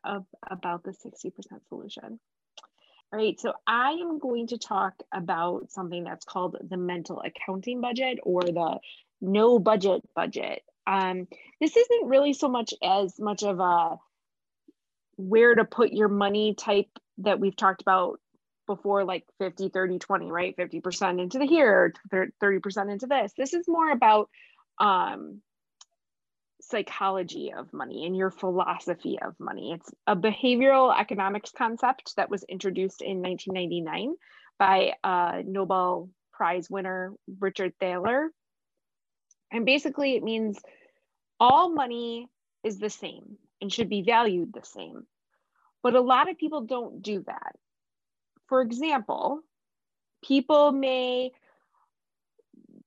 uh, 0.04 0.20
about 0.50 0.82
the 0.84 0.90
60% 0.90 1.32
solution. 1.68 2.20
All 3.10 3.18
right, 3.18 3.40
so 3.40 3.54
I 3.66 3.92
am 3.92 4.18
going 4.18 4.48
to 4.48 4.58
talk 4.58 4.94
about 5.12 5.70
something 5.70 6.04
that's 6.04 6.26
called 6.26 6.56
the 6.68 6.76
mental 6.76 7.22
accounting 7.22 7.80
budget 7.80 8.18
or 8.22 8.42
the 8.42 8.78
no 9.20 9.58
budget 9.58 10.02
budget. 10.14 10.62
Um, 10.86 11.26
this 11.60 11.76
isn't 11.76 12.08
really 12.08 12.34
so 12.34 12.48
much 12.48 12.74
as 12.82 13.18
much 13.18 13.42
of 13.42 13.60
a 13.60 13.96
where 15.16 15.54
to 15.54 15.64
put 15.64 15.92
your 15.92 16.08
money 16.08 16.54
type 16.54 16.88
that 17.18 17.40
we've 17.40 17.56
talked 17.56 17.82
about 17.82 18.20
before 18.66 19.04
like 19.04 19.24
50 19.38 19.70
30 19.70 19.98
20 19.98 20.30
right? 20.30 20.56
50% 20.56 21.20
into 21.20 21.38
the 21.38 21.46
here 21.46 21.94
30% 22.12 22.92
into 22.92 23.06
this. 23.06 23.32
This 23.36 23.54
is 23.54 23.66
more 23.66 23.90
about 23.90 24.28
um 24.78 25.40
psychology 26.60 27.52
of 27.56 27.72
money 27.72 28.04
and 28.04 28.16
your 28.16 28.30
philosophy 28.30 29.18
of 29.20 29.34
money. 29.38 29.72
It's 29.72 29.90
a 30.06 30.14
behavioral 30.14 30.96
economics 30.98 31.50
concept 31.56 32.14
that 32.16 32.30
was 32.30 32.42
introduced 32.44 33.00
in 33.00 33.22
1999 33.22 34.14
by 34.58 34.92
uh, 35.02 35.42
nobel 35.46 36.10
prize 36.32 36.68
winner 36.68 37.14
richard 37.40 37.72
thaler. 37.80 38.30
And 39.50 39.64
basically 39.64 40.16
it 40.16 40.22
means 40.22 40.58
all 41.40 41.70
money 41.70 42.28
is 42.64 42.78
the 42.78 42.90
same 42.90 43.38
and 43.60 43.72
should 43.72 43.88
be 43.88 44.02
valued 44.02 44.52
the 44.52 44.64
same 44.64 45.06
but 45.82 45.94
a 45.94 46.00
lot 46.00 46.30
of 46.30 46.38
people 46.38 46.62
don't 46.62 47.02
do 47.02 47.22
that 47.26 47.56
for 48.48 48.62
example, 48.62 49.42
people 50.24 50.72
may 50.72 51.32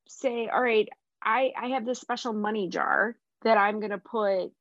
say, 0.07 0.49
all 0.49 0.61
right, 0.61 0.89
I, 1.23 1.53
I 1.57 1.67
have 1.69 1.85
this 1.85 2.01
special 2.01 2.33
money 2.33 2.67
jar 2.67 3.15
that 3.43 3.57
I'm 3.57 3.79
going 3.79 3.91
to 3.91 3.97
put 3.99 4.51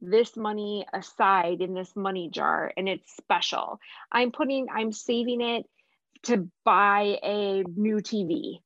this 0.00 0.36
money 0.36 0.86
aside 0.92 1.60
in 1.60 1.74
this 1.74 1.94
money 1.94 2.28
jar 2.30 2.72
and 2.76 2.88
it's 2.88 3.16
special. 3.16 3.80
I'm 4.10 4.32
putting, 4.32 4.68
I'm 4.72 4.92
saving 4.92 5.40
it 5.40 5.66
to 6.24 6.48
buy 6.64 7.18
a 7.22 7.64
new 7.76 7.96
TV. 7.96 8.60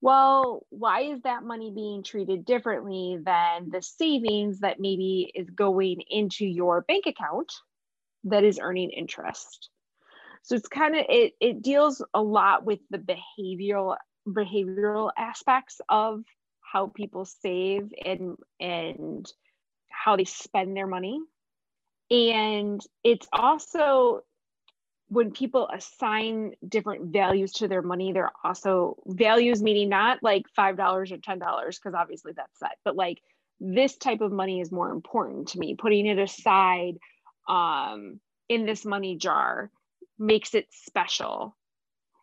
Well, 0.00 0.66
why 0.70 1.02
is 1.02 1.22
that 1.22 1.42
money 1.42 1.72
being 1.74 2.02
treated 2.04 2.44
differently 2.44 3.18
than 3.24 3.70
the 3.70 3.82
savings 3.82 4.60
that 4.60 4.78
maybe 4.80 5.30
is 5.34 5.50
going 5.50 6.02
into 6.08 6.46
your 6.46 6.82
bank 6.82 7.06
account 7.06 7.52
that 8.24 8.44
is 8.44 8.58
earning 8.60 8.90
interest? 8.90 9.70
so 10.42 10.54
it's 10.54 10.68
kind 10.68 10.96
of 10.96 11.04
it 11.08 11.34
it 11.40 11.62
deals 11.62 12.02
a 12.14 12.22
lot 12.22 12.64
with 12.64 12.80
the 12.90 12.98
behavioral 12.98 13.96
behavioral 14.26 15.10
aspects 15.16 15.80
of 15.88 16.22
how 16.60 16.86
people 16.88 17.24
save 17.24 17.92
and 18.04 18.36
and 18.60 19.30
how 19.90 20.16
they 20.16 20.24
spend 20.24 20.76
their 20.76 20.86
money 20.86 21.20
and 22.10 22.80
it's 23.04 23.28
also 23.32 24.22
when 25.08 25.30
people 25.30 25.68
assign 25.72 26.52
different 26.66 27.12
values 27.12 27.52
to 27.52 27.68
their 27.68 27.82
money 27.82 28.12
they're 28.12 28.32
also 28.44 28.96
values 29.06 29.62
meaning 29.62 29.88
not 29.88 30.18
like 30.22 30.44
five 30.54 30.76
dollars 30.76 31.10
or 31.12 31.18
ten 31.18 31.38
dollars 31.38 31.78
because 31.78 31.94
obviously 31.94 32.32
that's 32.32 32.58
set 32.58 32.78
but 32.84 32.96
like 32.96 33.18
this 33.60 33.96
type 33.96 34.20
of 34.20 34.30
money 34.30 34.60
is 34.60 34.70
more 34.70 34.90
important 34.90 35.48
to 35.48 35.58
me 35.58 35.74
putting 35.74 36.06
it 36.06 36.18
aside 36.18 36.94
um, 37.48 38.20
in 38.48 38.66
this 38.66 38.84
money 38.84 39.16
jar 39.16 39.70
makes 40.18 40.54
it 40.54 40.66
special, 40.70 41.56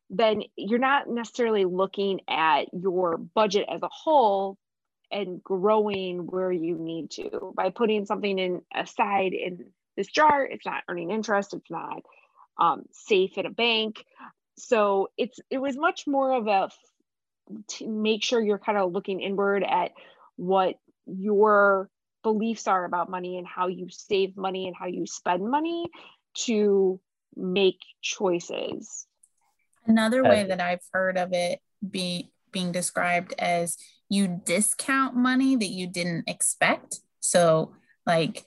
then 0.10 0.44
you're 0.56 0.80
not 0.80 1.10
necessarily 1.10 1.66
looking 1.66 2.22
at 2.30 2.66
your 2.74 3.18
budget 3.18 3.66
as 3.72 3.82
a 3.82 3.90
whole 3.92 4.58
and 5.12 5.44
growing 5.44 6.28
where 6.28 6.52
you 6.52 6.78
need 6.78 7.12
to. 7.12 7.54
By 7.56 7.70
putting 7.70 8.06
something 8.06 8.38
in 8.38 8.62
aside 8.74 9.34
in 9.34 9.66
this 9.96 10.08
jar, 10.08 10.44
it's 10.44 10.66
not 10.66 10.84
earning 10.90 11.12
interest, 11.12 11.54
it's 11.54 11.72
not 11.72 12.04
um, 12.58 12.84
safe 12.92 13.38
in 13.38 13.46
a 13.46 13.50
bank. 13.50 14.04
So 14.58 15.10
it's 15.18 15.40
it 15.50 15.58
was 15.58 15.78
much 15.78 16.08
more 16.08 16.34
of 16.34 16.48
a 16.48 16.70
to 17.68 17.88
make 17.88 18.24
sure 18.24 18.42
you're 18.42 18.58
kind 18.60 18.78
of 18.78 18.92
looking 18.92 19.22
inward 19.22 19.64
at 19.64 19.92
what 20.36 20.76
your 21.06 21.90
beliefs 22.24 22.68
are 22.68 22.86
about 22.86 23.10
money 23.10 23.38
and 23.38 23.46
how 23.46 23.68
you 23.68 23.88
save 23.90 24.36
money 24.36 24.68
and 24.68 24.76
how 24.76 24.88
you 24.88 25.06
spend 25.06 25.44
money 25.44 25.90
to 26.34 27.00
make 27.36 27.80
choices. 28.02 29.06
Another 29.86 30.24
way 30.24 30.44
that 30.44 30.60
I've 30.60 30.82
heard 30.92 31.18
of 31.18 31.34
it 31.34 31.60
be, 31.88 32.32
being 32.52 32.72
described 32.72 33.36
as 33.38 33.78
you 34.10 34.42
discount 34.44 35.16
money 35.16 35.56
that 35.56 35.68
you 35.68 35.88
didn't 35.88 36.28
expect. 36.28 37.00
So, 37.20 37.76
like, 38.06 38.46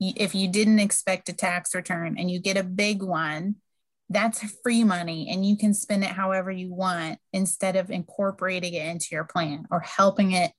if 0.00 0.34
you 0.34 0.48
didn't 0.48 0.80
expect 0.80 1.28
a 1.28 1.32
tax 1.32 1.74
return 1.74 2.16
and 2.18 2.30
you 2.30 2.40
get 2.40 2.56
a 2.56 2.64
big 2.64 3.02
one, 3.02 3.56
that's 4.08 4.42
free 4.62 4.82
money 4.82 5.28
and 5.30 5.46
you 5.46 5.56
can 5.56 5.72
spend 5.72 6.02
it 6.02 6.10
however 6.10 6.50
you 6.50 6.72
want 6.72 7.18
instead 7.32 7.76
of 7.76 7.90
incorporating 7.90 8.74
it 8.74 8.86
into 8.86 9.08
your 9.12 9.24
plan 9.24 9.66
or 9.70 9.78
helping 9.80 10.32
it 10.32 10.50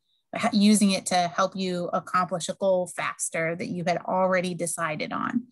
using 0.54 0.92
it 0.92 1.08
to 1.08 1.16
help 1.16 1.54
you 1.58 1.90
accomplish 1.92 2.48
a 2.48 2.54
goal 2.54 2.88
faster 2.96 3.54
that 3.54 3.68
you 3.68 3.84
had 3.86 3.98
already 3.98 4.54
decided 4.54 5.12
on 5.12 5.48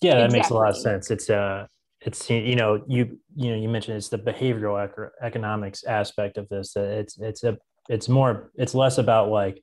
yeah, 0.00 0.14
that 0.14 0.26
exactly. 0.26 0.38
makes 0.38 0.50
a 0.50 0.54
lot 0.54 0.68
of 0.70 0.76
sense. 0.76 1.10
It's 1.10 1.30
uh 1.30 1.66
it's 2.00 2.30
you 2.30 2.54
know 2.54 2.82
you 2.86 3.18
you 3.34 3.50
know 3.50 3.56
you 3.56 3.68
mentioned 3.68 3.96
it's 3.96 4.08
the 4.08 4.18
behavioral 4.18 5.10
economics 5.22 5.84
aspect 5.84 6.38
of 6.38 6.48
this. 6.48 6.72
That 6.74 6.84
It's 6.84 7.18
it's 7.18 7.44
a 7.44 7.58
it's 7.88 8.08
more 8.08 8.50
it's 8.54 8.74
less 8.74 8.98
about 8.98 9.30
like 9.30 9.62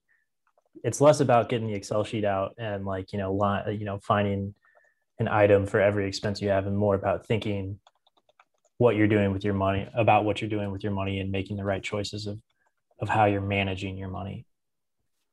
it's 0.84 1.02
less 1.02 1.20
about 1.20 1.50
getting 1.50 1.68
the 1.68 1.74
Excel 1.74 2.04
sheet 2.04 2.26
out 2.26 2.54
and 2.58 2.86
like 2.86 3.12
you 3.14 3.20
know 3.20 3.64
you 3.70 3.86
know 3.86 4.00
finding 4.00 4.54
an 5.20 5.28
item 5.28 5.66
for 5.66 5.80
every 5.80 6.08
expense 6.08 6.42
you 6.42 6.50
have 6.50 6.68
and 6.68 6.78
more 6.78 6.96
about 6.96 7.26
thinking 7.26 7.80
what 8.78 8.96
you're 8.96 9.08
doing 9.08 9.32
with 9.32 9.44
your 9.44 9.54
money 9.54 9.88
about 9.96 10.26
what 10.26 10.42
you're 10.42 10.50
doing 10.50 10.72
with 10.72 10.84
your 10.84 10.92
money 10.92 11.20
and 11.20 11.32
making 11.32 11.58
the 11.58 11.64
right 11.64 11.84
choices 11.84 12.28
of 12.28 12.40
of 13.02 13.10
how 13.10 13.26
you're 13.26 13.42
managing 13.42 13.98
your 13.98 14.10
money 14.10 14.46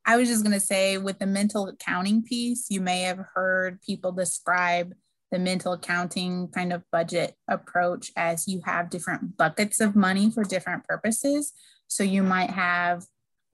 I 0.05 0.17
was 0.17 0.29
just 0.29 0.43
going 0.43 0.59
to 0.59 0.61
say 0.61 0.99
with 0.99 1.19
the 1.19 1.27
mental 1.27 1.69
accounting 1.69 2.23
piece, 2.23 2.67
you 2.71 2.81
may 2.81 3.03
have 3.03 3.25
heard 3.35 3.81
people 3.83 4.11
describe 4.11 4.93
the 5.31 5.39
mental 5.39 5.73
accounting 5.73 6.49
kind 6.49 6.73
of 6.73 6.83
budget 6.91 7.35
approach 7.49 8.11
as 8.17 8.49
you 8.49 8.61
have 8.65 8.91
different 8.91 9.37
buckets 9.37 9.81
of 9.81 9.95
money 9.97 10.31
for 10.31 10.45
different 10.45 10.85
purposes. 10.85 11.53
So 11.87 12.03
you 12.03 12.23
might 12.23 12.51
have 12.51 13.05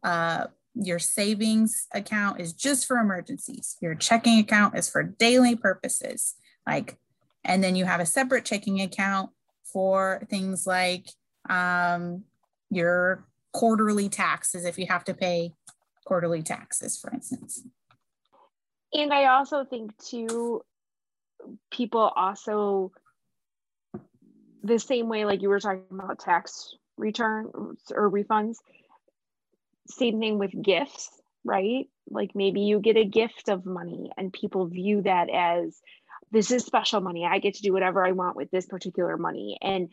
uh, 0.02 0.46
your 0.74 0.98
savings 0.98 1.86
account 1.92 2.40
is 2.40 2.52
just 2.52 2.86
for 2.86 2.98
emergencies, 2.98 3.76
your 3.80 3.94
checking 3.94 4.38
account 4.38 4.76
is 4.76 4.88
for 4.88 5.02
daily 5.02 5.56
purposes, 5.56 6.34
like, 6.66 6.98
and 7.44 7.62
then 7.62 7.76
you 7.76 7.84
have 7.84 8.00
a 8.00 8.06
separate 8.06 8.44
checking 8.44 8.80
account 8.80 9.30
for 9.72 10.22
things 10.30 10.66
like 10.66 11.08
um, 11.48 12.24
your 12.70 13.26
quarterly 13.52 14.08
taxes 14.08 14.64
if 14.64 14.78
you 14.78 14.86
have 14.86 15.04
to 15.04 15.14
pay 15.14 15.52
quarterly 16.04 16.42
taxes, 16.42 16.98
for 16.98 17.12
instance. 17.12 17.62
And 18.92 19.12
I 19.12 19.26
also 19.26 19.64
think 19.64 19.96
too, 19.98 20.62
people 21.70 22.00
also 22.00 22.92
the 24.62 24.78
same 24.78 25.08
way 25.08 25.24
like 25.24 25.42
you 25.42 25.48
were 25.48 25.60
talking 25.60 25.84
about 25.90 26.18
tax 26.18 26.74
return 26.96 27.50
or 27.94 28.10
refunds 28.10 28.56
same 29.88 30.20
thing 30.20 30.38
with 30.38 30.52
gifts 30.62 31.10
right? 31.44 31.88
Like 32.10 32.32
maybe 32.34 32.60
you 32.60 32.80
get 32.80 32.96
a 32.96 33.04
gift 33.04 33.48
of 33.48 33.66
money 33.66 34.10
and 34.16 34.32
people 34.32 34.66
view 34.66 35.02
that 35.02 35.28
as 35.30 35.80
this 36.30 36.50
is 36.50 36.64
special 36.64 37.00
money. 37.00 37.26
I 37.26 37.38
get 37.38 37.54
to 37.54 37.62
do 37.62 37.72
whatever 37.72 38.04
i 38.04 38.12
want 38.12 38.36
with 38.36 38.50
this 38.50 38.66
particular 38.66 39.16
money. 39.16 39.58
And 39.62 39.88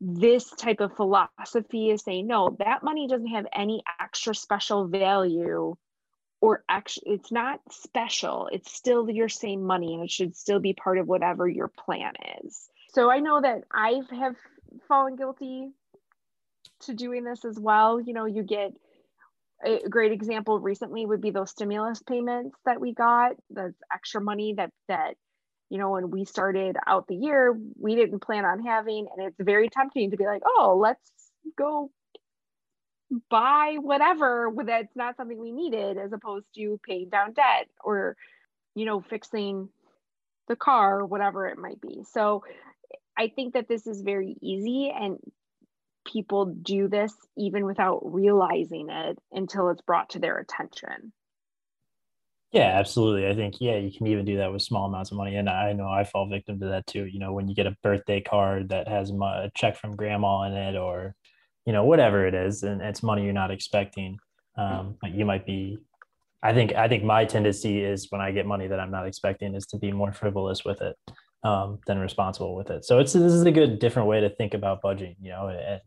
this 0.00 0.50
type 0.50 0.80
of 0.80 0.96
philosophy 0.96 1.90
is 1.90 2.02
saying 2.02 2.26
no 2.26 2.56
that 2.58 2.82
money 2.82 3.06
doesn't 3.06 3.28
have 3.28 3.46
any 3.54 3.82
extra 4.00 4.34
special 4.34 4.88
value 4.88 5.76
or 6.40 6.64
actually 6.68 7.12
it's 7.12 7.30
not 7.30 7.60
special. 7.70 8.48
It's 8.50 8.72
still 8.72 9.08
your 9.08 9.28
same 9.28 9.62
money 9.62 9.94
and 9.94 10.02
it 10.02 10.10
should 10.10 10.36
still 10.36 10.58
be 10.58 10.72
part 10.72 10.98
of 10.98 11.06
whatever 11.06 11.48
your 11.48 11.68
plan 11.68 12.14
is. 12.42 12.68
So 12.88 13.10
i 13.10 13.20
know 13.20 13.40
that 13.40 13.64
i 13.72 14.00
have 14.18 14.34
fallen 14.88 15.16
guilty 15.16 15.70
to 16.80 16.94
doing 16.94 17.24
this 17.24 17.44
as 17.44 17.58
well. 17.58 18.00
You 18.00 18.14
know 18.14 18.24
you 18.24 18.42
get 18.42 18.72
a 19.62 19.88
great 19.88 20.12
example 20.12 20.58
recently 20.58 21.06
would 21.06 21.20
be 21.20 21.30
those 21.30 21.50
stimulus 21.50 22.02
payments 22.02 22.56
that 22.64 22.80
we 22.80 22.92
got 22.92 23.32
that's 23.50 23.76
extra 23.92 24.20
money 24.20 24.54
that 24.56 24.70
that 24.88 25.14
you 25.70 25.78
know 25.78 25.90
when 25.90 26.10
we 26.10 26.24
started 26.24 26.76
out 26.86 27.06
the 27.06 27.14
year 27.14 27.56
we 27.78 27.94
didn't 27.94 28.20
plan 28.20 28.44
on 28.44 28.64
having. 28.64 29.06
And 29.16 29.26
it's 29.26 29.36
very 29.38 29.68
tempting 29.68 30.10
to 30.10 30.16
be 30.16 30.26
like 30.26 30.42
oh 30.44 30.78
let's 30.80 31.10
go 31.56 31.90
buy 33.30 33.76
whatever 33.80 34.50
that's 34.66 34.96
not 34.96 35.16
something 35.16 35.38
we 35.38 35.52
needed 35.52 35.98
as 35.98 36.12
opposed 36.12 36.46
to 36.56 36.80
paying 36.86 37.10
down 37.10 37.32
debt 37.32 37.68
or 37.82 38.16
you 38.74 38.84
know 38.84 39.00
fixing 39.00 39.68
the 40.48 40.56
car 40.56 41.00
or 41.00 41.06
whatever 41.06 41.46
it 41.46 41.58
might 41.58 41.80
be. 41.80 42.02
So 42.12 42.44
i 43.16 43.28
think 43.28 43.54
that 43.54 43.68
this 43.68 43.86
is 43.86 44.02
very 44.02 44.36
easy 44.40 44.92
and 44.94 45.18
people 46.04 46.46
do 46.46 46.88
this 46.88 47.14
even 47.36 47.64
without 47.64 48.00
realizing 48.04 48.88
it 48.90 49.18
until 49.32 49.70
it's 49.70 49.82
brought 49.82 50.10
to 50.10 50.18
their 50.18 50.38
attention. 50.38 51.12
Yeah 52.52 52.78
absolutely. 52.78 53.28
I 53.28 53.34
think 53.34 53.60
yeah 53.60 53.76
you 53.76 53.90
can 53.96 54.06
even 54.06 54.24
do 54.24 54.36
that 54.36 54.52
with 54.52 54.62
small 54.62 54.86
amounts 54.86 55.10
of 55.10 55.16
money. 55.16 55.36
And 55.36 55.48
i 55.48 55.72
know 55.72 55.88
i 55.88 56.04
fall 56.04 56.28
victim 56.28 56.60
to 56.60 56.66
that 56.66 56.86
too. 56.86 57.06
You 57.06 57.18
know 57.18 57.32
when 57.32 57.48
you 57.48 57.54
get 57.54 57.66
a 57.66 57.76
birthday 57.82 58.20
card 58.20 58.68
that 58.68 58.88
has 58.88 59.10
a 59.10 59.50
check 59.54 59.76
from 59.76 59.96
grandma 59.96 60.42
in 60.42 60.52
it 60.52 60.76
or 60.76 61.14
you 61.66 61.72
know 61.72 61.84
whatever 61.84 62.26
it 62.26 62.34
is 62.34 62.62
and 62.62 62.80
it's 62.80 63.02
money 63.02 63.24
you're 63.24 63.32
not 63.32 63.50
expecting 63.50 64.18
um, 64.56 64.96
you 65.02 65.24
might 65.24 65.46
be 65.46 65.78
i 66.42 66.52
think 66.52 66.74
i 66.74 66.86
think 66.86 67.02
my 67.02 67.24
tendency 67.24 67.82
is 67.82 68.06
when 68.10 68.20
i 68.20 68.30
get 68.30 68.44
money 68.46 68.66
that 68.66 68.78
i'm 68.78 68.90
not 68.90 69.06
expecting 69.06 69.54
is 69.54 69.64
to 69.66 69.78
be 69.78 69.90
more 69.90 70.12
frivolous 70.12 70.62
with 70.62 70.82
it 70.82 70.94
um, 71.44 71.78
than 71.86 71.98
responsible 71.98 72.56
with 72.56 72.70
it. 72.70 72.84
So 72.84 72.98
it's 72.98 73.12
this 73.12 73.32
is 73.32 73.42
a 73.42 73.52
good 73.52 73.78
different 73.78 74.08
way 74.08 74.20
to 74.20 74.30
think 74.30 74.54
about 74.54 74.82
budgeting 74.82 75.16
you 75.20 75.30
know 75.30 75.48
and, 75.48 75.80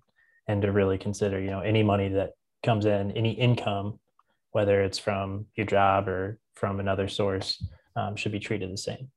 and 0.48 0.62
to 0.62 0.72
really 0.72 0.98
consider 0.98 1.40
you 1.40 1.50
know 1.50 1.62
any 1.62 1.84
money 1.84 2.10
that 2.10 2.32
comes 2.64 2.86
in 2.86 3.12
any 3.12 3.32
income 3.32 4.00
whether 4.52 4.82
it's 4.82 4.98
from 4.98 5.46
your 5.56 5.66
job 5.66 6.08
or 6.08 6.40
from 6.56 6.80
another 6.80 7.08
source 7.08 7.64
um, 7.96 8.16
should 8.16 8.32
be 8.32 8.40
treated 8.40 8.72
the 8.72 8.78
same. 8.78 9.10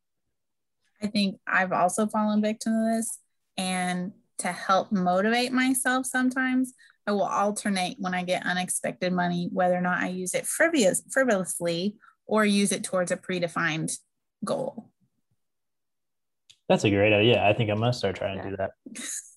I 1.02 1.06
think 1.06 1.38
i've 1.46 1.72
also 1.72 2.06
fallen 2.06 2.42
victim 2.42 2.74
to 2.74 2.96
this 2.96 3.18
and 3.56 4.12
to 4.38 4.48
help 4.48 4.92
motivate 4.92 5.50
myself 5.50 6.04
sometimes 6.04 6.74
i 7.06 7.12
will 7.12 7.22
alternate 7.22 7.96
when 7.98 8.12
i 8.12 8.22
get 8.22 8.44
unexpected 8.44 9.10
money 9.12 9.48
whether 9.50 9.74
or 9.74 9.80
not 9.80 10.02
i 10.02 10.08
use 10.08 10.34
it 10.34 10.46
frivolous, 10.46 11.02
frivolously 11.10 11.96
or 12.26 12.44
use 12.44 12.70
it 12.70 12.84
towards 12.84 13.10
a 13.10 13.16
predefined 13.16 13.90
goal. 14.44 14.90
That's 16.68 16.84
a 16.84 16.90
great 16.90 17.14
idea. 17.14 17.42
I 17.42 17.54
think 17.54 17.70
i'm 17.70 17.78
going 17.78 17.92
to 17.92 17.96
start 17.96 18.16
trying 18.16 18.36
yeah. 18.36 18.42
to 18.42 18.50
do 18.50 18.56
that 18.58 18.70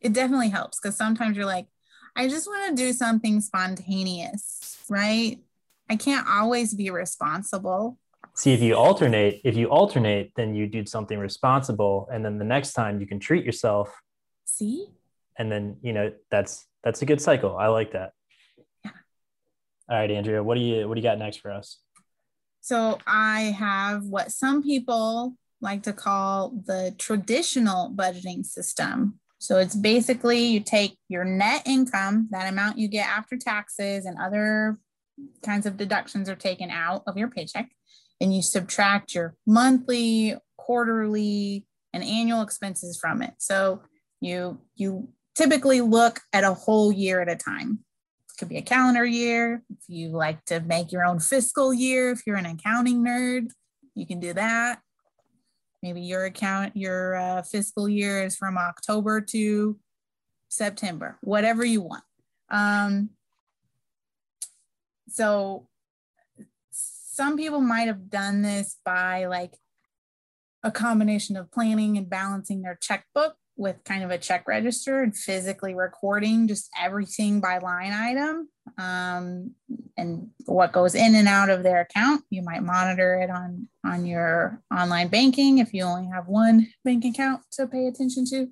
it 0.00 0.12
definitely 0.12 0.48
helps 0.48 0.78
because 0.80 0.96
sometimes 0.96 1.36
you're 1.36 1.46
like 1.46 1.66
i 2.16 2.28
just 2.28 2.46
want 2.46 2.68
to 2.68 2.82
do 2.82 2.92
something 2.92 3.40
spontaneous 3.40 4.66
right? 4.88 5.38
I 5.88 5.96
can't 5.96 6.26
always 6.28 6.74
be 6.74 6.90
responsible. 6.90 7.98
See 8.34 8.52
if 8.52 8.60
you 8.60 8.74
alternate 8.74 9.40
if 9.44 9.56
you 9.56 9.70
alternate 9.70 10.32
then 10.36 10.54
you 10.54 10.66
do 10.66 10.84
something 10.84 11.18
responsible 11.18 12.08
and 12.12 12.24
then 12.24 12.38
the 12.38 12.44
next 12.44 12.72
time 12.74 13.00
you 13.00 13.06
can 13.06 13.18
treat 13.18 13.44
yourself 13.44 13.98
see? 14.44 14.88
and 15.38 15.50
then 15.50 15.76
you 15.80 15.92
know 15.92 16.12
that's 16.30 16.66
that's 16.84 17.02
a 17.02 17.06
good 17.06 17.20
cycle. 17.20 17.56
I 17.56 17.68
like 17.68 17.92
that. 17.92 18.12
Yeah. 18.84 18.90
All 19.88 19.96
right 19.96 20.10
andrea 20.10 20.42
what 20.42 20.56
do 20.56 20.60
you 20.60 20.86
what 20.88 20.94
do 20.94 21.00
you 21.00 21.06
got 21.06 21.18
next 21.18 21.38
for 21.38 21.50
us? 21.50 21.78
So 22.60 22.98
i 23.06 23.54
have 23.58 24.04
what 24.04 24.32
some 24.32 24.62
people 24.62 25.34
like 25.62 25.84
to 25.84 25.92
call 25.94 26.50
the 26.66 26.94
traditional 26.98 27.90
budgeting 27.90 28.44
system 28.44 29.18
so 29.46 29.58
it's 29.58 29.76
basically 29.76 30.44
you 30.44 30.58
take 30.58 30.98
your 31.08 31.22
net 31.22 31.62
income 31.66 32.26
that 32.32 32.52
amount 32.52 32.78
you 32.78 32.88
get 32.88 33.06
after 33.06 33.36
taxes 33.36 34.04
and 34.04 34.18
other 34.18 34.76
kinds 35.44 35.66
of 35.66 35.76
deductions 35.76 36.28
are 36.28 36.34
taken 36.34 36.68
out 36.68 37.04
of 37.06 37.16
your 37.16 37.28
paycheck 37.28 37.70
and 38.20 38.34
you 38.34 38.42
subtract 38.42 39.14
your 39.14 39.36
monthly, 39.46 40.34
quarterly, 40.58 41.64
and 41.92 42.02
annual 42.02 42.42
expenses 42.42 42.98
from 43.00 43.22
it. 43.22 43.34
So 43.38 43.82
you 44.20 44.60
you 44.74 45.10
typically 45.36 45.80
look 45.80 46.18
at 46.32 46.42
a 46.42 46.52
whole 46.52 46.90
year 46.90 47.20
at 47.20 47.28
a 47.28 47.36
time. 47.36 47.84
It 48.30 48.38
could 48.40 48.48
be 48.48 48.56
a 48.56 48.62
calendar 48.62 49.06
year. 49.06 49.62
If 49.70 49.84
you 49.86 50.08
like 50.08 50.44
to 50.46 50.58
make 50.58 50.90
your 50.90 51.04
own 51.04 51.20
fiscal 51.20 51.72
year, 51.72 52.10
if 52.10 52.22
you're 52.26 52.34
an 52.34 52.46
accounting 52.46 53.04
nerd, 53.04 53.50
you 53.94 54.08
can 54.08 54.18
do 54.18 54.32
that. 54.32 54.80
Maybe 55.86 56.00
your 56.00 56.24
account, 56.24 56.76
your 56.76 57.14
uh, 57.14 57.42
fiscal 57.42 57.88
year 57.88 58.24
is 58.24 58.34
from 58.34 58.58
October 58.58 59.20
to 59.20 59.78
September, 60.48 61.16
whatever 61.20 61.64
you 61.64 61.80
want. 61.80 62.02
Um, 62.50 63.10
so 65.08 65.68
some 66.72 67.36
people 67.36 67.60
might 67.60 67.86
have 67.86 68.10
done 68.10 68.42
this 68.42 68.78
by 68.84 69.26
like 69.26 69.54
a 70.64 70.72
combination 70.72 71.36
of 71.36 71.52
planning 71.52 71.96
and 71.96 72.10
balancing 72.10 72.62
their 72.62 72.78
checkbook 72.82 73.36
with 73.56 73.84
kind 73.84 74.02
of 74.02 74.10
a 74.10 74.18
check 74.18 74.48
register 74.48 75.04
and 75.04 75.16
physically 75.16 75.76
recording 75.76 76.48
just 76.48 76.68
everything 76.76 77.40
by 77.40 77.58
line 77.58 77.92
item 77.92 78.48
um, 78.78 79.52
and 79.96 80.28
what 80.44 80.72
goes 80.72 80.94
in 80.94 81.14
and 81.14 81.28
out 81.28 81.50
of 81.50 81.62
their 81.62 81.80
account. 81.80 82.22
You 82.30 82.42
might 82.42 82.62
monitor 82.62 83.20
it 83.20 83.30
on 83.30 83.68
on 83.84 84.06
your 84.06 84.62
online 84.74 85.08
banking 85.08 85.58
if 85.58 85.72
you 85.72 85.84
only 85.84 86.08
have 86.12 86.26
one 86.26 86.68
bank 86.84 87.04
account 87.04 87.42
to 87.52 87.66
pay 87.66 87.86
attention 87.86 88.24
to. 88.26 88.48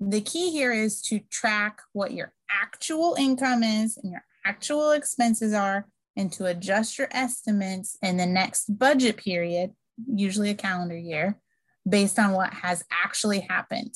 The 0.00 0.20
key 0.20 0.50
here 0.50 0.72
is 0.72 1.00
to 1.02 1.20
track 1.30 1.80
what 1.92 2.12
your 2.12 2.32
actual 2.50 3.16
income 3.18 3.62
is 3.62 3.96
and 3.96 4.12
your 4.12 4.24
actual 4.44 4.90
expenses 4.92 5.52
are 5.52 5.86
and 6.16 6.32
to 6.32 6.46
adjust 6.46 6.98
your 6.98 7.08
estimates 7.10 7.96
in 8.02 8.16
the 8.16 8.26
next 8.26 8.78
budget 8.78 9.16
period, 9.16 9.72
usually 10.06 10.50
a 10.50 10.54
calendar 10.54 10.96
year, 10.96 11.40
based 11.88 12.18
on 12.18 12.32
what 12.32 12.52
has 12.52 12.84
actually 13.04 13.40
happened, 13.40 13.94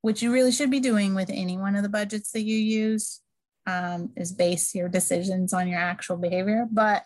which 0.00 0.22
you 0.22 0.32
really 0.32 0.52
should 0.52 0.70
be 0.70 0.80
doing 0.80 1.14
with 1.14 1.30
any 1.30 1.58
one 1.58 1.76
of 1.76 1.82
the 1.82 1.88
budgets 1.88 2.32
that 2.32 2.42
you 2.42 2.56
use, 2.56 3.20
um, 3.66 4.10
is 4.16 4.32
base 4.32 4.74
your 4.74 4.88
decisions 4.88 5.52
on 5.52 5.68
your 5.68 5.78
actual 5.78 6.16
behavior. 6.16 6.66
But 6.70 7.04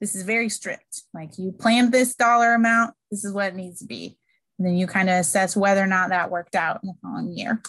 this 0.00 0.14
is 0.14 0.22
very 0.22 0.48
strict. 0.48 1.02
Like 1.12 1.38
you 1.38 1.52
planned 1.52 1.92
this 1.92 2.14
dollar 2.14 2.54
amount, 2.54 2.94
this 3.10 3.24
is 3.24 3.32
what 3.32 3.48
it 3.48 3.56
needs 3.56 3.80
to 3.80 3.86
be. 3.86 4.18
And 4.58 4.66
then 4.66 4.76
you 4.76 4.86
kind 4.86 5.08
of 5.08 5.16
assess 5.16 5.56
whether 5.56 5.82
or 5.82 5.86
not 5.86 6.10
that 6.10 6.30
worked 6.30 6.54
out 6.54 6.80
in 6.82 6.88
the 6.88 6.94
following 7.02 7.36
year. 7.36 7.62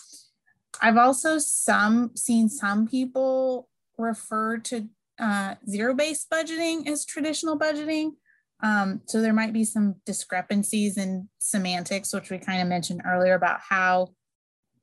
I've 0.81 0.97
also 0.97 1.37
some 1.37 2.11
seen 2.15 2.49
some 2.49 2.87
people 2.87 3.67
refer 3.97 4.57
to 4.57 4.87
uh, 5.19 5.55
zero-based 5.69 6.29
budgeting 6.29 6.87
as 6.87 7.05
traditional 7.05 7.59
budgeting. 7.59 8.11
Um, 8.61 9.01
so 9.05 9.21
there 9.21 9.33
might 9.33 9.53
be 9.53 9.63
some 9.65 9.95
discrepancies 10.05 10.97
in 10.97 11.29
semantics, 11.39 12.13
which 12.13 12.29
we 12.29 12.37
kind 12.37 12.61
of 12.61 12.67
mentioned 12.67 13.01
earlier 13.05 13.35
about 13.35 13.59
how 13.67 14.09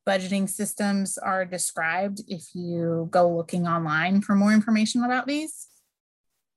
budgeting 0.06 0.48
systems 0.48 1.18
are 1.18 1.44
described 1.44 2.22
if 2.28 2.54
you 2.54 3.08
go 3.10 3.28
looking 3.28 3.66
online 3.66 4.20
for 4.20 4.34
more 4.34 4.52
information 4.52 5.02
about 5.02 5.26
these. 5.26 5.68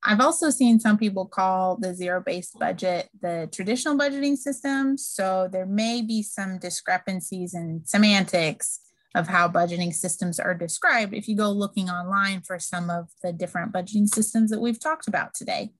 I've 0.03 0.21
also 0.21 0.49
seen 0.49 0.79
some 0.79 0.97
people 0.97 1.25
call 1.25 1.77
the 1.77 1.93
zero 1.93 2.23
based 2.25 2.57
budget 2.57 3.09
the 3.21 3.49
traditional 3.51 3.97
budgeting 3.97 4.37
system. 4.37 4.97
So 4.97 5.49
there 5.51 5.65
may 5.65 6.01
be 6.01 6.23
some 6.23 6.57
discrepancies 6.57 7.53
in 7.53 7.81
semantics 7.85 8.79
of 9.15 9.27
how 9.27 9.47
budgeting 9.47 9.93
systems 9.93 10.39
are 10.39 10.53
described 10.53 11.13
if 11.13 11.27
you 11.27 11.35
go 11.35 11.51
looking 11.51 11.89
online 11.89 12.41
for 12.41 12.59
some 12.59 12.89
of 12.89 13.09
the 13.23 13.33
different 13.33 13.73
budgeting 13.73 14.07
systems 14.07 14.51
that 14.51 14.61
we've 14.61 14.79
talked 14.79 15.07
about 15.07 15.33
today. 15.33 15.71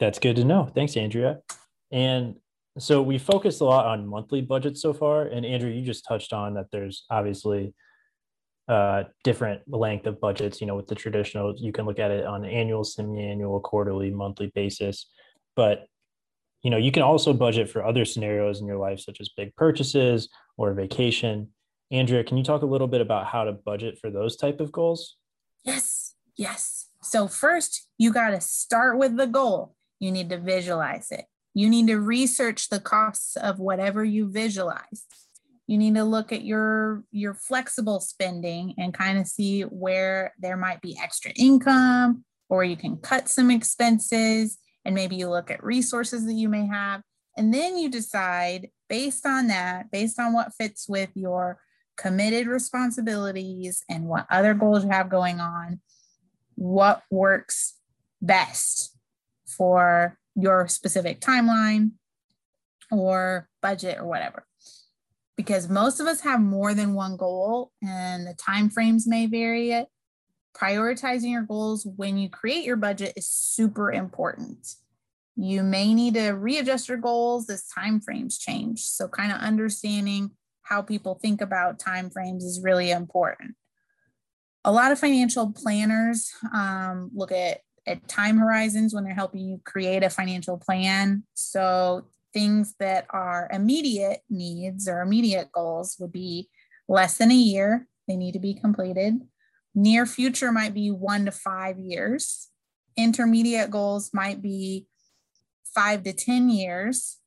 That's 0.00 0.18
good 0.18 0.36
to 0.36 0.44
know. 0.44 0.68
Thanks, 0.74 0.96
Andrea. 0.96 1.40
And 1.92 2.36
so 2.78 3.02
we 3.02 3.18
focused 3.18 3.60
a 3.60 3.64
lot 3.64 3.86
on 3.86 4.06
monthly 4.06 4.40
budgets 4.40 4.80
so 4.80 4.92
far. 4.92 5.26
And 5.26 5.44
Andrea, 5.44 5.74
you 5.74 5.84
just 5.84 6.06
touched 6.06 6.32
on 6.32 6.54
that 6.54 6.66
there's 6.72 7.04
obviously 7.10 7.74
uh, 8.68 9.04
different 9.24 9.62
length 9.66 10.06
of 10.06 10.20
budgets. 10.20 10.60
You 10.60 10.66
know, 10.66 10.76
with 10.76 10.86
the 10.86 10.94
traditional, 10.94 11.54
you 11.56 11.72
can 11.72 11.84
look 11.84 11.98
at 11.98 12.10
it 12.10 12.24
on 12.24 12.44
an 12.44 12.50
annual, 12.50 12.84
semi-annual, 12.84 13.60
quarterly, 13.60 14.10
monthly 14.10 14.50
basis. 14.54 15.10
But 15.54 15.86
you 16.62 16.70
know, 16.70 16.76
you 16.76 16.92
can 16.92 17.02
also 17.02 17.32
budget 17.32 17.68
for 17.68 17.84
other 17.84 18.04
scenarios 18.04 18.60
in 18.60 18.66
your 18.66 18.78
life, 18.78 19.00
such 19.00 19.20
as 19.20 19.28
big 19.36 19.54
purchases 19.56 20.28
or 20.56 20.72
vacation. 20.72 21.48
Andrea, 21.90 22.24
can 22.24 22.38
you 22.38 22.44
talk 22.44 22.62
a 22.62 22.66
little 22.66 22.86
bit 22.86 23.00
about 23.00 23.26
how 23.26 23.44
to 23.44 23.52
budget 23.52 23.98
for 23.98 24.10
those 24.10 24.36
type 24.36 24.60
of 24.60 24.72
goals? 24.72 25.16
Yes, 25.64 26.14
yes. 26.36 26.88
So 27.02 27.26
first, 27.26 27.88
you 27.98 28.12
got 28.12 28.30
to 28.30 28.40
start 28.40 28.96
with 28.96 29.16
the 29.16 29.26
goal. 29.26 29.74
You 29.98 30.12
need 30.12 30.30
to 30.30 30.38
visualize 30.38 31.10
it. 31.10 31.24
You 31.54 31.68
need 31.68 31.86
to 31.88 31.98
research 31.98 32.68
the 32.68 32.80
costs 32.80 33.36
of 33.36 33.58
whatever 33.58 34.04
you 34.04 34.30
visualize. 34.30 35.06
You 35.66 35.78
need 35.78 35.94
to 35.94 36.04
look 36.04 36.32
at 36.32 36.44
your 36.44 37.04
your 37.10 37.34
flexible 37.34 38.00
spending 38.00 38.74
and 38.78 38.92
kind 38.92 39.18
of 39.18 39.26
see 39.26 39.62
where 39.62 40.34
there 40.38 40.56
might 40.56 40.80
be 40.80 40.98
extra 41.02 41.30
income 41.32 42.24
or 42.48 42.64
you 42.64 42.76
can 42.76 42.96
cut 42.96 43.28
some 43.28 43.50
expenses 43.50 44.58
and 44.84 44.94
maybe 44.94 45.16
you 45.16 45.28
look 45.28 45.50
at 45.50 45.62
resources 45.62 46.26
that 46.26 46.34
you 46.34 46.48
may 46.48 46.66
have 46.66 47.02
and 47.36 47.54
then 47.54 47.78
you 47.78 47.88
decide 47.88 48.68
based 48.88 49.24
on 49.24 49.46
that 49.46 49.90
based 49.90 50.18
on 50.18 50.32
what 50.32 50.52
fits 50.54 50.88
with 50.88 51.10
your 51.14 51.58
committed 51.96 52.46
responsibilities 52.46 53.84
and 53.88 54.04
what 54.04 54.26
other 54.30 54.54
goals 54.54 54.84
you 54.84 54.90
have 54.90 55.08
going 55.08 55.40
on 55.40 55.80
what 56.56 57.02
works 57.10 57.78
best 58.20 58.96
for 59.46 60.18
your 60.34 60.68
specific 60.68 61.20
timeline 61.20 61.92
or 62.90 63.48
budget 63.60 63.98
or 63.98 64.06
whatever. 64.06 64.46
Because 65.36 65.68
most 65.68 65.98
of 65.98 66.06
us 66.06 66.20
have 66.20 66.40
more 66.40 66.74
than 66.74 66.94
one 66.94 67.16
goal 67.16 67.72
and 67.82 68.26
the 68.26 68.34
time 68.34 68.68
frames 68.68 69.06
may 69.06 69.26
vary 69.26 69.72
it. 69.72 69.88
Prioritizing 70.54 71.30
your 71.30 71.42
goals 71.42 71.86
when 71.96 72.18
you 72.18 72.28
create 72.28 72.64
your 72.64 72.76
budget 72.76 73.14
is 73.16 73.26
super 73.26 73.90
important. 73.90 74.74
You 75.34 75.62
may 75.62 75.94
need 75.94 76.14
to 76.14 76.30
readjust 76.32 76.88
your 76.88 76.98
goals 76.98 77.48
as 77.48 77.66
time 77.66 78.00
frames 78.00 78.38
change. 78.38 78.80
So 78.80 79.08
kind 79.08 79.32
of 79.32 79.38
understanding 79.38 80.32
how 80.62 80.82
people 80.82 81.14
think 81.14 81.40
about 81.40 81.78
time 81.78 82.10
frames 82.10 82.44
is 82.44 82.62
really 82.62 82.90
important. 82.90 83.54
A 84.64 84.70
lot 84.70 84.92
of 84.92 84.98
financial 84.98 85.50
planners 85.52 86.30
um, 86.54 87.10
look 87.14 87.32
at 87.32 87.60
at 87.86 88.06
time 88.08 88.38
horizons 88.38 88.94
when 88.94 89.04
they're 89.04 89.14
helping 89.14 89.40
you 89.40 89.60
create 89.64 90.02
a 90.02 90.10
financial 90.10 90.58
plan. 90.58 91.24
So 91.34 92.06
things 92.32 92.74
that 92.78 93.06
are 93.10 93.48
immediate 93.52 94.20
needs 94.30 94.88
or 94.88 95.00
immediate 95.00 95.50
goals 95.52 95.96
would 95.98 96.12
be 96.12 96.48
less 96.88 97.18
than 97.18 97.30
a 97.30 97.34
year. 97.34 97.86
They 98.08 98.16
need 98.16 98.32
to 98.32 98.38
be 98.38 98.54
completed. 98.54 99.20
Near 99.74 100.06
future 100.06 100.52
might 100.52 100.74
be 100.74 100.90
one 100.90 101.24
to 101.24 101.32
five 101.32 101.78
years. 101.78 102.48
Intermediate 102.96 103.70
goals 103.70 104.10
might 104.12 104.42
be 104.42 104.86
five 105.74 106.02
to 106.04 106.12
10 106.12 106.50
years. 106.50 107.18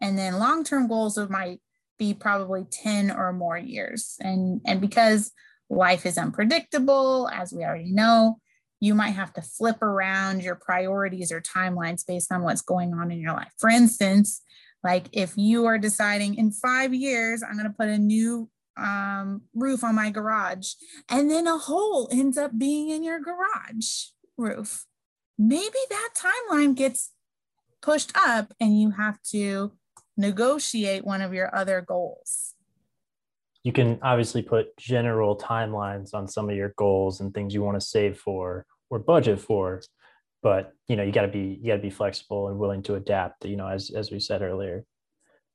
And 0.00 0.16
then 0.16 0.38
long 0.38 0.64
term 0.64 0.88
goals 0.88 1.18
might 1.28 1.60
be 1.98 2.14
probably 2.14 2.64
10 2.70 3.10
or 3.10 3.32
more 3.32 3.58
years. 3.58 4.16
And, 4.20 4.60
and 4.64 4.80
because 4.80 5.32
life 5.68 6.06
is 6.06 6.16
unpredictable, 6.16 7.28
as 7.32 7.52
we 7.52 7.64
already 7.64 7.92
know, 7.92 8.38
you 8.80 8.94
might 8.94 9.10
have 9.10 9.32
to 9.34 9.42
flip 9.42 9.82
around 9.82 10.42
your 10.42 10.54
priorities 10.54 11.32
or 11.32 11.40
timelines 11.40 12.06
based 12.06 12.32
on 12.32 12.42
what's 12.42 12.62
going 12.62 12.94
on 12.94 13.10
in 13.10 13.20
your 13.20 13.32
life. 13.32 13.52
For 13.58 13.68
instance, 13.68 14.42
like 14.84 15.06
if 15.12 15.32
you 15.36 15.66
are 15.66 15.78
deciding 15.78 16.36
in 16.36 16.52
five 16.52 16.94
years, 16.94 17.42
I'm 17.42 17.56
going 17.56 17.70
to 17.70 17.76
put 17.76 17.88
a 17.88 17.98
new 17.98 18.48
um, 18.76 19.42
roof 19.54 19.82
on 19.82 19.96
my 19.96 20.10
garage, 20.10 20.74
and 21.08 21.30
then 21.30 21.48
a 21.48 21.58
hole 21.58 22.08
ends 22.12 22.38
up 22.38 22.56
being 22.56 22.90
in 22.90 23.02
your 23.02 23.20
garage 23.20 24.06
roof, 24.36 24.86
maybe 25.36 25.78
that 25.90 26.10
timeline 26.16 26.74
gets 26.74 27.10
pushed 27.82 28.12
up 28.14 28.54
and 28.60 28.80
you 28.80 28.92
have 28.92 29.20
to 29.22 29.72
negotiate 30.16 31.04
one 31.04 31.22
of 31.22 31.34
your 31.34 31.54
other 31.54 31.80
goals. 31.80 32.54
You 33.68 33.72
can 33.74 33.98
obviously 34.00 34.40
put 34.40 34.74
general 34.78 35.36
timelines 35.36 36.14
on 36.14 36.26
some 36.26 36.48
of 36.48 36.56
your 36.56 36.72
goals 36.78 37.20
and 37.20 37.34
things 37.34 37.52
you 37.52 37.60
want 37.60 37.78
to 37.78 37.86
save 37.86 38.16
for 38.18 38.64
or 38.88 38.98
budget 38.98 39.38
for, 39.38 39.82
but 40.42 40.72
you 40.86 40.96
know 40.96 41.02
you 41.02 41.12
got 41.12 41.26
to 41.26 41.28
be 41.28 41.58
you 41.60 41.66
got 41.66 41.76
to 41.76 41.82
be 41.82 41.90
flexible 41.90 42.48
and 42.48 42.58
willing 42.58 42.82
to 42.84 42.94
adapt. 42.94 43.44
You 43.44 43.58
know, 43.58 43.68
as 43.68 43.90
as 43.90 44.10
we 44.10 44.20
said 44.20 44.40
earlier. 44.40 44.86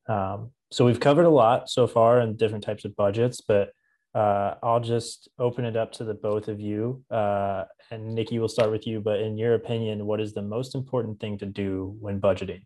Um, 0.07 0.51
so 0.70 0.86
we've 0.86 0.99
covered 0.99 1.26
a 1.26 1.32
lot 1.32 1.72
so 1.72 1.88
far 1.88 2.22
in 2.22 2.36
different 2.36 2.64
types 2.64 2.86
of 2.86 2.95
budgets, 2.95 3.41
but 3.41 3.72
uh, 4.14 4.57
I'll 4.61 4.80
just 4.80 5.28
open 5.39 5.66
it 5.66 5.76
up 5.76 5.91
to 5.93 6.03
the 6.03 6.14
both 6.14 6.49
of 6.49 6.59
you. 6.59 7.03
Uh, 7.09 7.64
and 7.89 8.14
Nikki, 8.14 8.38
we'll 8.38 8.47
start 8.47 8.70
with 8.70 8.86
you. 8.86 9.01
But 9.01 9.22
in 9.22 9.39
your 9.39 9.55
opinion, 9.55 10.05
what 10.05 10.22
is 10.22 10.36
the 10.36 10.43
most 10.43 10.76
important 10.76 11.20
thing 11.20 11.39
to 11.39 11.47
do 11.47 11.97
when 11.99 12.22
budgeting? 12.22 12.61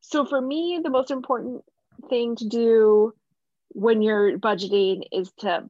So 0.00 0.26
for 0.26 0.42
me, 0.42 0.80
the 0.84 0.90
most 0.90 1.10
important 1.10 1.62
thing 2.10 2.36
to 2.36 2.46
do 2.46 3.14
when 3.68 4.02
you're 4.02 4.38
budgeting 4.38 5.02
is 5.12 5.30
to 5.38 5.68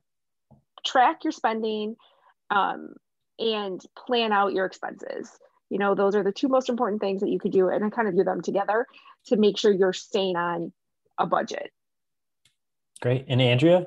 track 0.84 1.24
your 1.24 1.32
spending 1.32 1.96
um, 2.50 2.94
and 3.38 3.80
plan 3.96 4.32
out 4.32 4.52
your 4.52 4.66
expenses. 4.66 5.30
You 5.70 5.78
know, 5.78 5.94
those 5.94 6.14
are 6.14 6.22
the 6.22 6.32
two 6.32 6.48
most 6.48 6.68
important 6.68 7.00
things 7.00 7.20
that 7.20 7.30
you 7.30 7.38
could 7.38 7.52
do, 7.52 7.68
and 7.68 7.84
I 7.84 7.90
kind 7.90 8.08
of 8.08 8.16
do 8.16 8.24
them 8.24 8.42
together 8.42 8.86
to 9.26 9.36
make 9.36 9.58
sure 9.58 9.72
you're 9.72 9.92
staying 9.92 10.36
on 10.36 10.72
a 11.18 11.26
budget. 11.26 11.70
Great. 13.00 13.24
And 13.28 13.40
Andrea? 13.40 13.86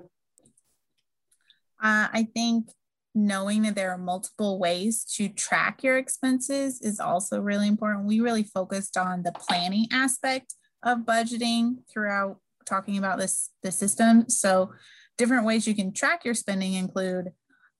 Uh, 1.81 2.07
I 2.11 2.27
think 2.33 2.69
knowing 3.13 3.63
that 3.63 3.75
there 3.75 3.91
are 3.91 3.97
multiple 3.97 4.59
ways 4.59 5.03
to 5.03 5.27
track 5.29 5.83
your 5.83 5.97
expenses 5.97 6.81
is 6.81 6.99
also 6.99 7.41
really 7.41 7.67
important. 7.67 8.05
We 8.05 8.19
really 8.19 8.43
focused 8.43 8.97
on 8.97 9.23
the 9.23 9.31
planning 9.31 9.87
aspect 9.91 10.55
of 10.83 10.99
budgeting 10.99 11.77
throughout 11.91 12.39
talking 12.67 12.97
about 12.97 13.17
this 13.17 13.49
the 13.63 13.71
system. 13.71 14.29
So 14.29 14.71
different 15.17 15.45
ways 15.45 15.67
you 15.67 15.75
can 15.75 15.93
track 15.93 16.25
your 16.25 16.33
spending 16.33 16.73
include 16.73 17.31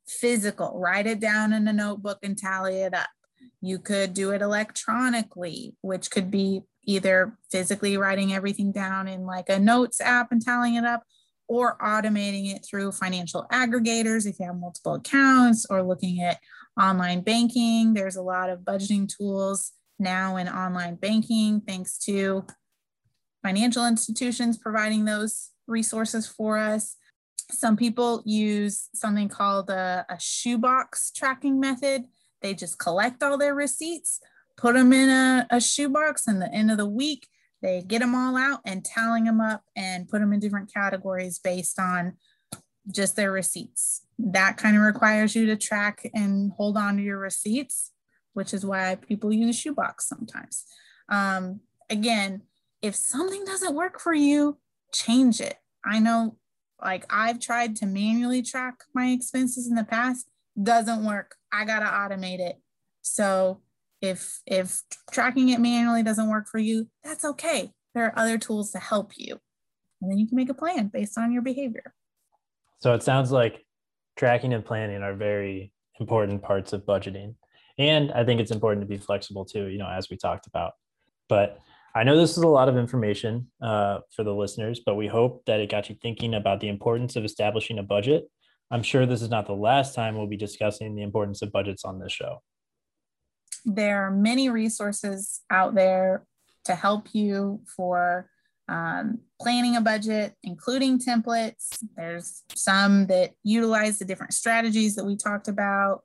physical, 0.08 0.80
write 0.80 1.06
it 1.06 1.20
down 1.20 1.54
in 1.54 1.68
a 1.68 1.74
notebook 1.74 2.20
and 2.24 2.38
tally 2.38 2.82
it 2.82 2.94
up. 2.94 3.10
You 3.62 3.80
could 3.80 4.14
do 4.14 4.32
it 4.32 4.42
electronically, 4.42 5.76
which 5.82 6.10
could 6.10 6.32
be 6.32 6.62
either 6.84 7.38
physically 7.52 7.98
writing 7.98 8.34
everything 8.34 8.72
down 8.72 9.08
in 9.08 9.26
like 9.26 9.50
a 9.50 9.60
notes 9.60 10.00
app 10.00 10.32
and 10.32 10.44
tallying 10.44 10.76
it 10.76 10.86
up, 10.86 11.04
or 11.50 11.78
automating 11.78 12.54
it 12.54 12.66
through 12.66 12.92
financial 12.92 13.46
aggregators 13.52 14.26
if 14.26 14.40
you 14.40 14.46
have 14.46 14.58
multiple 14.58 14.96
accounts 14.96 15.66
or 15.70 15.82
looking 15.82 16.22
at 16.22 16.40
online 16.80 17.22
banking. 17.22 17.94
There's 17.94 18.16
a 18.16 18.22
lot 18.22 18.50
of 18.50 18.60
budgeting 18.62 19.08
tools 19.08 19.72
now 20.00 20.38
in 20.38 20.48
online 20.48 20.96
banking, 20.96 21.62
thanks 21.62 21.98
to 22.00 22.46
financial 23.48 23.88
institutions 23.88 24.58
providing 24.58 25.06
those 25.06 25.52
resources 25.68 26.28
for 26.28 26.58
us. 26.58 26.98
Some 27.50 27.78
people 27.78 28.22
use 28.26 28.90
something 28.94 29.30
called 29.30 29.70
a, 29.70 30.06
a 30.10 30.20
shoebox 30.20 31.12
tracking 31.12 31.58
method. 31.58 32.04
They 32.42 32.54
just 32.54 32.78
collect 32.78 33.24
all 33.24 33.38
their 33.38 33.56
receipts, 33.56 34.20
put 34.58 34.76
them 34.76 34.92
in 34.92 35.08
a, 35.08 35.48
a 35.50 35.62
shoebox, 35.62 36.28
and 36.28 36.42
the 36.42 36.54
end 36.54 36.72
of 36.72 36.78
the 36.78 36.86
week, 36.86 37.26
they 37.62 37.82
get 37.88 38.00
them 38.00 38.16
all 38.16 38.36
out 38.36 38.60
and 38.66 38.84
tallying 38.84 39.24
them 39.24 39.40
up 39.40 39.64
and 39.78 40.10
put 40.10 40.20
them 40.20 40.34
in 40.34 40.42
different 40.42 40.74
categories 40.74 41.40
based 41.40 41.80
on 41.80 42.18
just 42.92 43.16
their 43.16 43.32
receipts. 43.32 44.02
That 44.20 44.58
kind 44.58 44.76
of 44.76 44.84
requires 44.84 45.36
you 45.36 45.46
to 45.46 45.56
track 45.56 46.06
and 46.14 46.52
hold 46.58 46.76
on 46.78 46.98
to 46.98 47.02
your 47.02 47.18
receipts, 47.18 47.94
which 48.34 48.54
is 48.54 48.66
why 48.66 48.96
people 48.96 49.32
use 49.32 49.58
shoebox 49.58 50.06
sometimes. 50.06 50.66
Um, 51.08 51.62
again, 51.90 52.42
if 52.82 52.96
something 52.96 53.44
doesn't 53.46 53.76
work 53.76 54.00
for 54.00 54.14
you, 54.14 54.58
change 54.94 55.42
it. 55.42 55.56
I 55.86 56.00
know, 56.00 56.38
like, 56.84 57.06
I've 57.10 57.40
tried 57.40 57.76
to 57.78 57.86
manually 57.86 58.42
track 58.42 58.84
my 58.94 59.08
expenses 59.08 59.68
in 59.68 59.76
the 59.76 59.84
past, 59.84 60.28
doesn't 60.62 61.06
work. 61.06 61.36
I 61.52 61.66
got 61.66 61.80
to 61.80 61.86
automate 61.86 62.40
it. 62.40 62.62
So, 63.02 63.62
if 64.02 64.42
if 64.46 64.82
tracking 65.12 65.50
it 65.50 65.60
manually 65.60 66.04
doesn't 66.04 66.30
work 66.30 66.48
for 66.48 66.60
you 66.60 66.88
that's 67.04 67.26
okay 67.26 67.72
there 67.96 68.06
are 68.06 68.14
other 68.16 68.38
tools 68.38 68.72
to 68.72 68.78
help 68.78 69.14
you 69.18 69.40
And 70.02 70.12
then 70.12 70.18
you 70.18 70.28
can 70.28 70.36
make 70.36 70.50
a 70.50 70.54
plan 70.54 70.88
based 70.88 71.18
on 71.18 71.32
your 71.32 71.42
behavior. 71.42 71.94
So 72.80 72.94
it 72.94 73.02
sounds 73.02 73.32
like 73.32 73.66
tracking 74.16 74.54
and 74.54 74.64
planning 74.64 75.02
are 75.02 75.16
very 75.16 75.72
important 76.00 76.44
parts 76.44 76.74
of 76.74 76.86
budgeting. 76.86 77.36
And 77.80 78.12
I 78.12 78.24
think 78.24 78.40
it's 78.40 78.52
important 78.52 78.82
to 78.82 78.88
be 78.88 78.98
flexible 78.98 79.46
too, 79.46 79.68
you 79.68 79.78
know, 79.78 79.90
as 79.90 80.10
we 80.10 80.18
talked 80.18 80.48
about. 80.48 80.74
But 81.28 81.60
I 81.98 82.04
know 82.04 82.16
this 82.16 82.38
is 82.38 82.44
a 82.44 82.48
lot 82.48 82.70
of 82.70 82.78
information 82.78 83.48
uh, 83.60 84.02
for 84.16 84.24
the 84.24 84.32
listeners, 84.32 84.82
but 84.86 84.94
we 84.94 85.08
hope 85.08 85.44
that 85.48 85.60
it 85.60 85.72
got 85.72 85.90
you 85.90 85.96
thinking 86.00 86.36
about 86.36 86.60
the 86.60 86.68
importance 86.68 87.16
of 87.16 87.26
establishing 87.26 87.80
a 87.80 87.84
budget. 87.84 88.26
I'm 88.70 88.84
sure 88.84 89.08
this 89.08 89.24
is 89.24 89.32
not 89.32 89.48
the 89.48 89.56
last 89.56 89.96
time 89.96 90.16
we'll 90.16 90.28
be 90.28 90.38
discussing 90.38 90.96
the 90.96 91.02
importance 91.02 91.42
of 91.42 91.52
budgets 91.52 91.84
on 91.84 91.98
this 91.98 92.12
show. 92.12 92.44
There 93.66 94.06
are 94.06 94.12
many 94.12 94.48
resources 94.48 95.42
out 95.50 95.74
there 95.74 96.28
to 96.66 96.76
help 96.76 97.08
you 97.14 97.62
for 97.76 98.30
um, 98.70 99.22
planning 99.42 99.76
a 99.76 99.82
budget, 99.82 100.36
including 100.44 101.00
templates. 101.00 101.80
There's 101.96 102.44
some 102.54 103.08
that 103.08 103.32
utilize 103.42 103.98
the 103.98 104.06
different 104.06 104.34
strategies 104.34 104.94
that 104.98 105.06
we 105.06 105.18
talked 105.18 105.48
about 105.48 106.04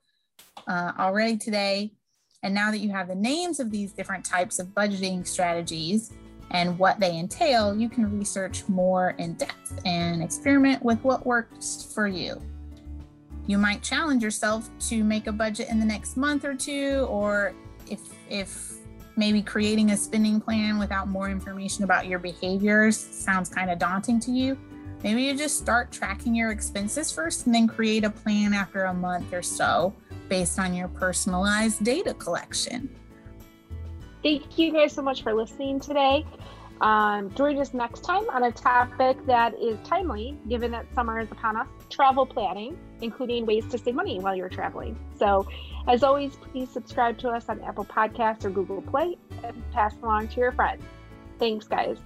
uh, 0.67 0.93
already 0.99 1.37
today. 1.37 1.93
And 2.43 2.55
now 2.55 2.71
that 2.71 2.79
you 2.79 2.91
have 2.91 3.09
the 3.09 3.15
names 3.15 3.61
of 3.61 3.71
these 3.71 3.93
different 3.93 4.25
types 4.25 4.59
of 4.59 4.69
budgeting 4.69 5.27
strategies 5.27 6.13
and 6.51 6.79
what 6.79 6.99
they 7.01 7.17
entail, 7.17 7.77
you 7.77 7.89
can 7.89 8.19
research 8.19 8.69
more 8.69 9.11
in 9.19 9.35
depth 9.35 9.81
and 9.85 10.23
experiment 10.23 10.83
with 10.83 11.03
what 11.05 11.25
works 11.25 11.91
for 11.95 12.07
you. 12.07 12.41
You 13.47 13.59
might 13.59 13.83
challenge 13.83 14.23
yourself 14.23 14.69
to 14.89 15.03
make 15.03 15.27
a 15.27 15.33
budget 15.33 15.69
in 15.69 15.81
the 15.81 15.87
next 15.87 16.17
month 16.17 16.45
or 16.45 16.55
two, 16.55 17.07
or 17.09 17.55
if 17.89 18.01
if 18.29 18.75
maybe 19.17 19.43
creating 19.43 19.91
a 19.91 19.97
spending 19.97 20.41
plan 20.41 20.79
without 20.79 21.09
more 21.09 21.29
information 21.29 21.85
about 21.85 22.07
your 22.07 22.19
behaviors 22.19 22.97
sounds 22.97 23.49
kind 23.49 23.71
of 23.71 23.79
daunting 23.79 24.19
to 24.21 24.31
you, 24.31 24.57
maybe 25.03 25.23
you 25.23 25.37
just 25.37 25.59
start 25.59 25.91
tracking 25.91 26.35
your 26.35 26.51
expenses 26.51 27.13
first 27.13 27.47
and 27.47 27.55
then 27.55 27.67
create 27.67 28.05
a 28.05 28.11
plan 28.11 28.55
after 28.55 28.85
a 28.85 28.95
month 28.95 29.33
or 29.33 29.43
so 29.43 29.93
based 30.33 30.59
on 30.59 30.73
your 30.73 30.89
personalized 30.89 31.85
data 31.85 32.15
collection. 32.15 32.89
Thank 34.23 34.57
you 34.59 34.73
guys 34.73 34.95
so 34.95 35.03
much 35.03 35.23
for 35.23 35.35
listening 35.35 35.79
today. 35.79 36.25
Um, 36.81 37.31
join 37.35 37.59
us 37.59 37.75
next 37.75 38.01
time 38.01 38.25
on 38.31 38.45
a 38.45 38.51
topic 38.51 39.19
that 39.27 39.53
is 39.61 39.77
timely, 39.85 40.39
given 40.49 40.71
that 40.71 40.87
summer 40.95 41.21
is 41.21 41.31
upon 41.31 41.59
us 41.59 41.69
travel 41.91 42.25
planning, 42.25 42.79
including 43.03 43.45
ways 43.45 43.67
to 43.73 43.77
save 43.77 43.95
money 43.95 44.21
while 44.21 44.35
you're 44.35 44.49
traveling. 44.49 44.99
So, 45.19 45.47
as 45.87 46.03
always, 46.03 46.35
please 46.37 46.71
subscribe 46.71 47.19
to 47.19 47.29
us 47.29 47.51
on 47.51 47.61
Apple 47.61 47.85
Podcasts 47.85 48.47
or 48.47 48.51
Google 48.51 48.81
Play 48.81 49.19
and 49.45 49.63
pass 49.71 49.95
along 50.03 50.29
to 50.29 50.41
your 50.41 50.53
friends. 50.53 50.83
Thanks, 51.39 51.67
guys. 51.69 51.99